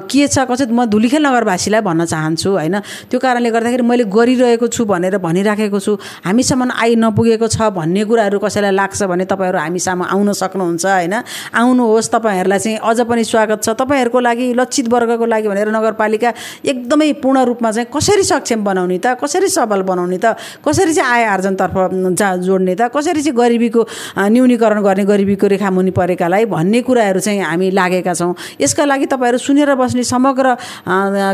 के 0.09 0.27
छ 0.33 0.49
कसै 0.49 0.73
म 0.73 0.89
धुलीखेल 0.89 1.27
नगरवासीलाई 1.27 1.81
भन्न 1.85 2.05
चाहन्छु 2.09 2.51
होइन? 2.57 2.81
त्यो 3.13 3.19
कारणले 3.21 3.51
गर्दाखेरि 3.53 3.85
मैले 3.85 4.05
गरिरहेको 4.09 4.67
छु 4.73 4.85
भनेर 4.89 5.19
भनिराखेको 5.21 5.79
छु। 5.85 5.93
हामीसम्म 6.25 6.71
आइ 6.81 6.97
नपुगेको 6.97 7.47
छ 7.53 7.69
भन्ने 7.77 8.05
कुराहरू 8.09 8.39
कसैलाई 8.55 8.71
लाग्छ 8.71 9.03
भने 9.11 9.25
तपाईँहरू 9.27 9.59
हामीसम्म 9.59 10.03
आउन 10.15 10.31
सक्नुहुन्छ 10.33 10.87
होइन? 10.87 11.15
आउनुहोस् 11.59 12.11
तपाईँहरूलाई 12.15 12.59
चाहिँ 12.59 12.79
अझ 12.79 13.01
पनि 13.03 13.25
स्वागत 13.27 13.59
छ। 13.67 13.69
तपाईँहरूको 13.75 14.19
लागि 14.21 14.47
लक्षित 14.55 14.87
वर्गको 14.95 15.27
लागि 15.27 15.49
भनेर 15.51 15.69
नगरपालिका 15.75 16.31
एकदमै 16.63 17.13
पूर्ण 17.19 17.39
रूपमा 17.51 17.71
चाहिँ 17.75 17.91
कसरी 17.91 18.23
सक्षम 18.23 18.63
बनाउने 18.63 18.99
त? 19.03 19.19
कसरी 19.19 19.49
सबल 19.51 19.83
बनाउने 19.83 20.19
त? 20.23 20.39
कसरी 20.63 20.93
चाहिँ 20.95 21.11
आय 21.11 21.25
आर्जनतर्फ 21.35 21.75
जा 22.15 22.29
जोड्ने 22.47 22.75
त? 22.79 22.95
कसरी 22.95 23.23
चाहिँ 23.27 23.35
गरिबीको 23.35 23.81
न्यूनीकरण 24.31 24.79
गर्ने 24.87 25.05
गरिबीको 25.05 25.47
रेखामुनि 25.51 25.91
परेकालाई 25.91 26.45
भन्ने 26.47 26.81
कुराहरू 26.87 27.21
चाहिँ 27.27 27.43
हामी 27.43 27.71
लागेका 27.75 28.15
छौँ। 28.15 28.35
यसका 28.63 28.85
लागि 28.87 29.07
तपाईँहरू 29.11 29.39
सुनेर 29.43 29.75
बस्ने 29.75 30.05
समग्र 30.07 30.47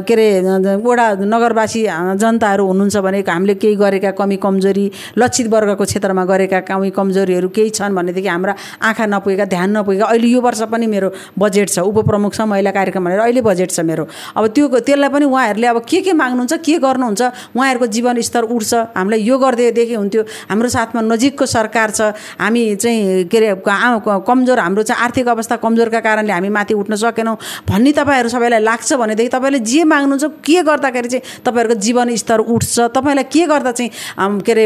के 0.08 0.14
अरे 0.14 0.76
वडा 0.80 1.06
नगरवासी 1.20 1.82
जनताहरू 2.16 2.64
हुनुहुन्छ 2.66 2.96
भने 3.04 3.20
हामीले 3.28 3.54
केही 3.60 3.76
गरेका 3.76 4.10
कमी 4.16 4.36
कमजोरी 4.40 4.86
लक्षित 5.18 5.46
वर्गको 5.52 5.84
क्षेत्रमा 5.84 6.24
गरेका 6.24 6.60
कमी 6.68 6.90
कम 6.90 7.09
कमजोरीहरू 7.10 7.48
केही 7.50 7.70
छन् 7.70 7.94
भनेदेखि 7.94 8.28
हाम्रा 8.28 8.54
आँखा 8.82 9.06
नपुगेका 9.06 9.44
ध्यान 9.44 9.76
नपुगेका 9.76 10.06
अहिले 10.06 10.28
यो 10.28 10.40
वर्ष 10.40 10.62
पनि 10.70 10.86
मेरो 10.86 11.08
बजेट 11.38 11.68
छ 11.68 11.78
उपप्रमुख 11.82 12.32
छ 12.34 12.40
महिला 12.46 12.70
कार्यक्रम 12.70 13.04
भनेर 13.04 13.18
अहिले 13.20 13.42
बजेट 13.42 13.70
छ 13.70 13.80
मेरो। 13.80 14.06
अब 14.36 14.46
त्यो 14.54 14.68
त्यसलाई 14.78 15.10
पनि 15.10 15.24
उहाँहरूले 15.26 15.66
अब 15.66 15.78
के 15.90 16.00
के 16.06 16.12
माग्नुहुन्छ 16.12 16.52
के 16.62 16.78
गर्नुहुन्छ 16.78 17.22
उहाँहरूको 17.56 17.86
जीवन 17.90 18.20
स्तर 18.22 18.42
उठ्छ 18.46 18.74
हामीलाई 18.96 19.20
यो 19.20 19.38
गरिदिएदेखि 19.38 19.94
हुन्थ्यो। 19.94 20.22
हाम्रो 20.50 20.68
साथमा 20.68 21.00
नजिकको 21.10 21.46
सरकार 21.46 21.90
छ 21.90 22.00
हामी 22.38 22.62
चाहिँ 22.76 23.24
के 23.26 23.38
अरे 23.38 23.54
कमजोर 23.66 24.58
हाम्रो 24.58 24.82
चाहिँ 24.82 25.02
आर्थिक 25.04 25.28
अवस्था 25.28 25.56
कमजोरका 25.64 26.00
कारणले 26.00 26.32
हामी 26.32 26.48
माथि 26.48 26.74
उठ्न 26.74 26.94
सकेनौँ 27.02 27.36
भन्ने 27.66 27.92
तपाईँहरू 27.98 28.28
सबैलाई 28.30 28.62
लाग्छ 28.62 28.92
भनेदेखि 28.94 29.30
तपाईँले 29.34 29.58
जे 29.66 29.82
माग्नुहुन्छ 29.84 30.24
के 30.46 30.62
गर्दाखेरि 30.62 31.08
चाहिँ 31.08 31.42
तपाईँहरूको 31.44 31.80
जीवन 31.80 32.14
स्तर 32.22 32.38
उठ्छ 32.46 32.78
तपाईँलाई 32.94 33.24
के 33.34 33.46
गर्दा 33.50 33.72
चाहिँ 33.72 34.40
के 34.46 34.52
अरे 34.52 34.64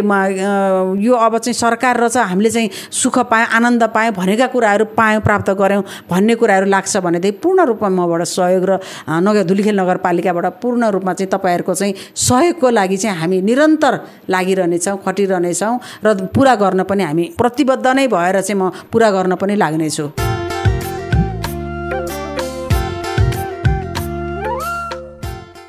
यो 1.05 1.15
अब 1.15 1.39
चाहिँ 1.39 1.55
सरकार 1.55 2.01
रहेछ 2.01 2.17
हामीले 2.25 2.51
चाहिँ 2.51 2.71
सुख 2.93 3.19
पायौँ 3.31 3.49
आनन्द 3.57 3.83
पायौँ 3.95 4.15
भनेका 4.15 4.47
कुराहरू 4.55 4.85
पायौँ 4.97 5.21
प्राप्त 5.23 5.51
गऱ्यौँ 5.61 5.83
भन्ने 6.11 6.35
कुराहरू 6.35 6.67
लाग्छ 6.67 6.97
भनेदेखि 6.97 7.39
पूर्ण 7.43 7.65
रूपमा 7.71 7.89
मबाट 7.91 8.23
सहयोग 8.27 8.65
र 8.65 8.79
नगर 9.09 9.43
धुलिखेल 9.45 9.81
नगरपालिकाबाट 9.81 10.47
पूर्ण 10.63 10.91
रूपमा 10.95 11.13
चाहिँ 11.15 11.31
तपाईँहरूको 11.31 11.75
चाहिँ 11.75 11.95
सहयोगको 12.27 12.71
लागि 12.71 12.97
चाहिँ 12.97 13.19
हामी 13.21 13.41
निरन्तर 13.43 13.95
लागिरहनेछौँ 14.31 14.99
खटिरहनेछौँ 15.07 15.75
र 16.05 16.15
पुरा 16.35 16.55
गर्न 16.55 16.83
पनि 16.85 17.03
हामी 17.05 17.25
प्रतिबद्ध 17.39 17.87
नै 17.87 18.07
भएर 18.09 18.41
चाहिँ 18.41 18.61
म 18.61 18.71
पुरा 18.93 19.11
गर्न 19.11 19.35
पनि 19.37 19.57
लाग्नेछु। 19.57 20.11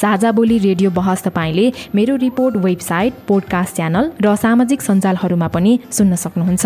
साझा 0.03 0.31
बोली 0.39 0.57
रेडियो 0.69 0.89
बहस 1.01 1.19
तपाईँले 1.27 1.67
मेरो 1.97 2.15
रिपोर्ट 2.27 2.53
वेबसाइट 2.69 3.13
पोडकास्ट 3.29 3.73
च्यानल 3.77 4.05
र 4.23 4.25
सामाजिक 4.47 4.81
सञ्जालहरूमा 4.89 5.49
पनि 5.55 5.73
सुन्न 5.91 6.13
सक्नुहुन्छ। 6.25 6.65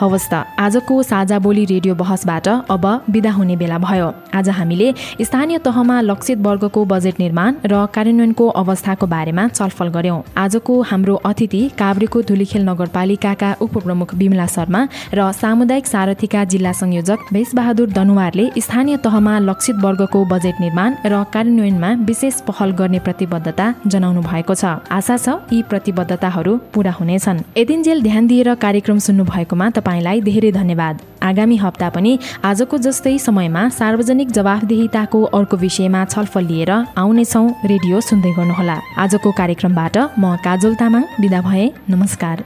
हवस् 0.00 0.28
त। 0.32 0.34
आजको 0.58 1.02
साझा 1.02 1.38
बोली 1.38 1.64
रेडियो 1.64 1.94
बहसबाट 1.94 2.48
अब 2.48 2.84
विदा 3.10 3.30
हुने 3.30 3.56
बेला 3.56 3.78
भयो। 3.78 4.08
आज 4.34 4.48
हामीले 4.48 4.88
स्थानीय 5.20 5.58
तहमा 5.60 6.00
लक्षित 6.00 6.38
वर्गको 6.40 6.84
बजेट 6.84 7.20
निर्माण 7.20 7.54
र 7.64 7.86
कार्यान्वयनको 7.94 8.46
अवस्थाको 8.62 9.06
बारेमा 9.06 9.44
छलफल 9.48 9.88
गर्यौं 9.96 10.18
आजको 10.36 10.80
हाम्रो 10.90 11.14
अतिथि 11.30 11.62
काभ्रेको 11.78 12.22
धुलीखेल 12.22 12.62
नगरपालिकाका 12.68 13.50
उपप्रमुख 13.60 14.14
विमला 14.14 14.46
शर्मा 14.46 14.80
र 15.14 15.30
सामुदायिक 15.32 15.86
सारथीका 15.86 16.44
जिल्ला 16.52 16.72
संयोजक 16.72 17.18
भेषबहादुर 17.32 17.88
दनुवारले 17.90 18.44
स्थानीय 18.58 18.96
तहमा 19.04 19.38
लक्षित 19.40 19.76
वर्गको 19.84 20.24
बजेट 20.32 20.60
निर्माण 20.60 20.90
र 21.04 21.22
कार्यान्वयनमा 21.34 21.90
विशेष 22.08 22.40
पहल 22.48 22.70
गर्ने 22.80 22.98
प्रतिबद्धता 23.06 23.66
जनाउनु 23.86 24.20
भएको 24.22 24.54
छ। 24.54 24.64
आशा 24.90 25.16
छ 25.16 25.28
यी 25.52 25.62
प्रतिबद्धताहरू 25.70 26.56
पूरा 26.74 26.92
हुनेछन्। 26.92 27.44
यतिन्जेल 27.58 28.02
ध्यान 28.02 28.26
दिएर 28.26 28.54
कार्यक्रम 28.64 28.98
सुन्नु 29.06 29.24
भएकोमा 29.24 29.70
तपाईँलाई 29.90 30.20
धेरै 30.22 30.50
धन्यवाद। 30.52 30.94
आगामी 31.20 31.56
हप्ता 31.56 31.88
पनि 31.90 32.12
आजको 32.44 32.78
जस्तै 32.78 33.18
समयमा 33.18 33.62
सार्वजनिक 33.74 34.28
जवाफदेहिताको 34.30 35.18
अर्को 35.36 35.56
विषयमा 35.56 36.04
छलफल 36.12 36.44
लिएर 36.46 36.70
आउनेछौ 36.94 37.44
रेडियो 37.72 38.00
सुन्दै 38.00 38.32
गर्नुहोला। 38.38 38.76
आजको 39.02 39.30
कार्यक्रमबाट 39.40 39.96
म 40.22 40.24
काजल 40.46 40.74
तामाङ 40.80 41.02
विदा 41.20 41.40
भए 41.42 41.66
नमस्कार। 41.90 42.36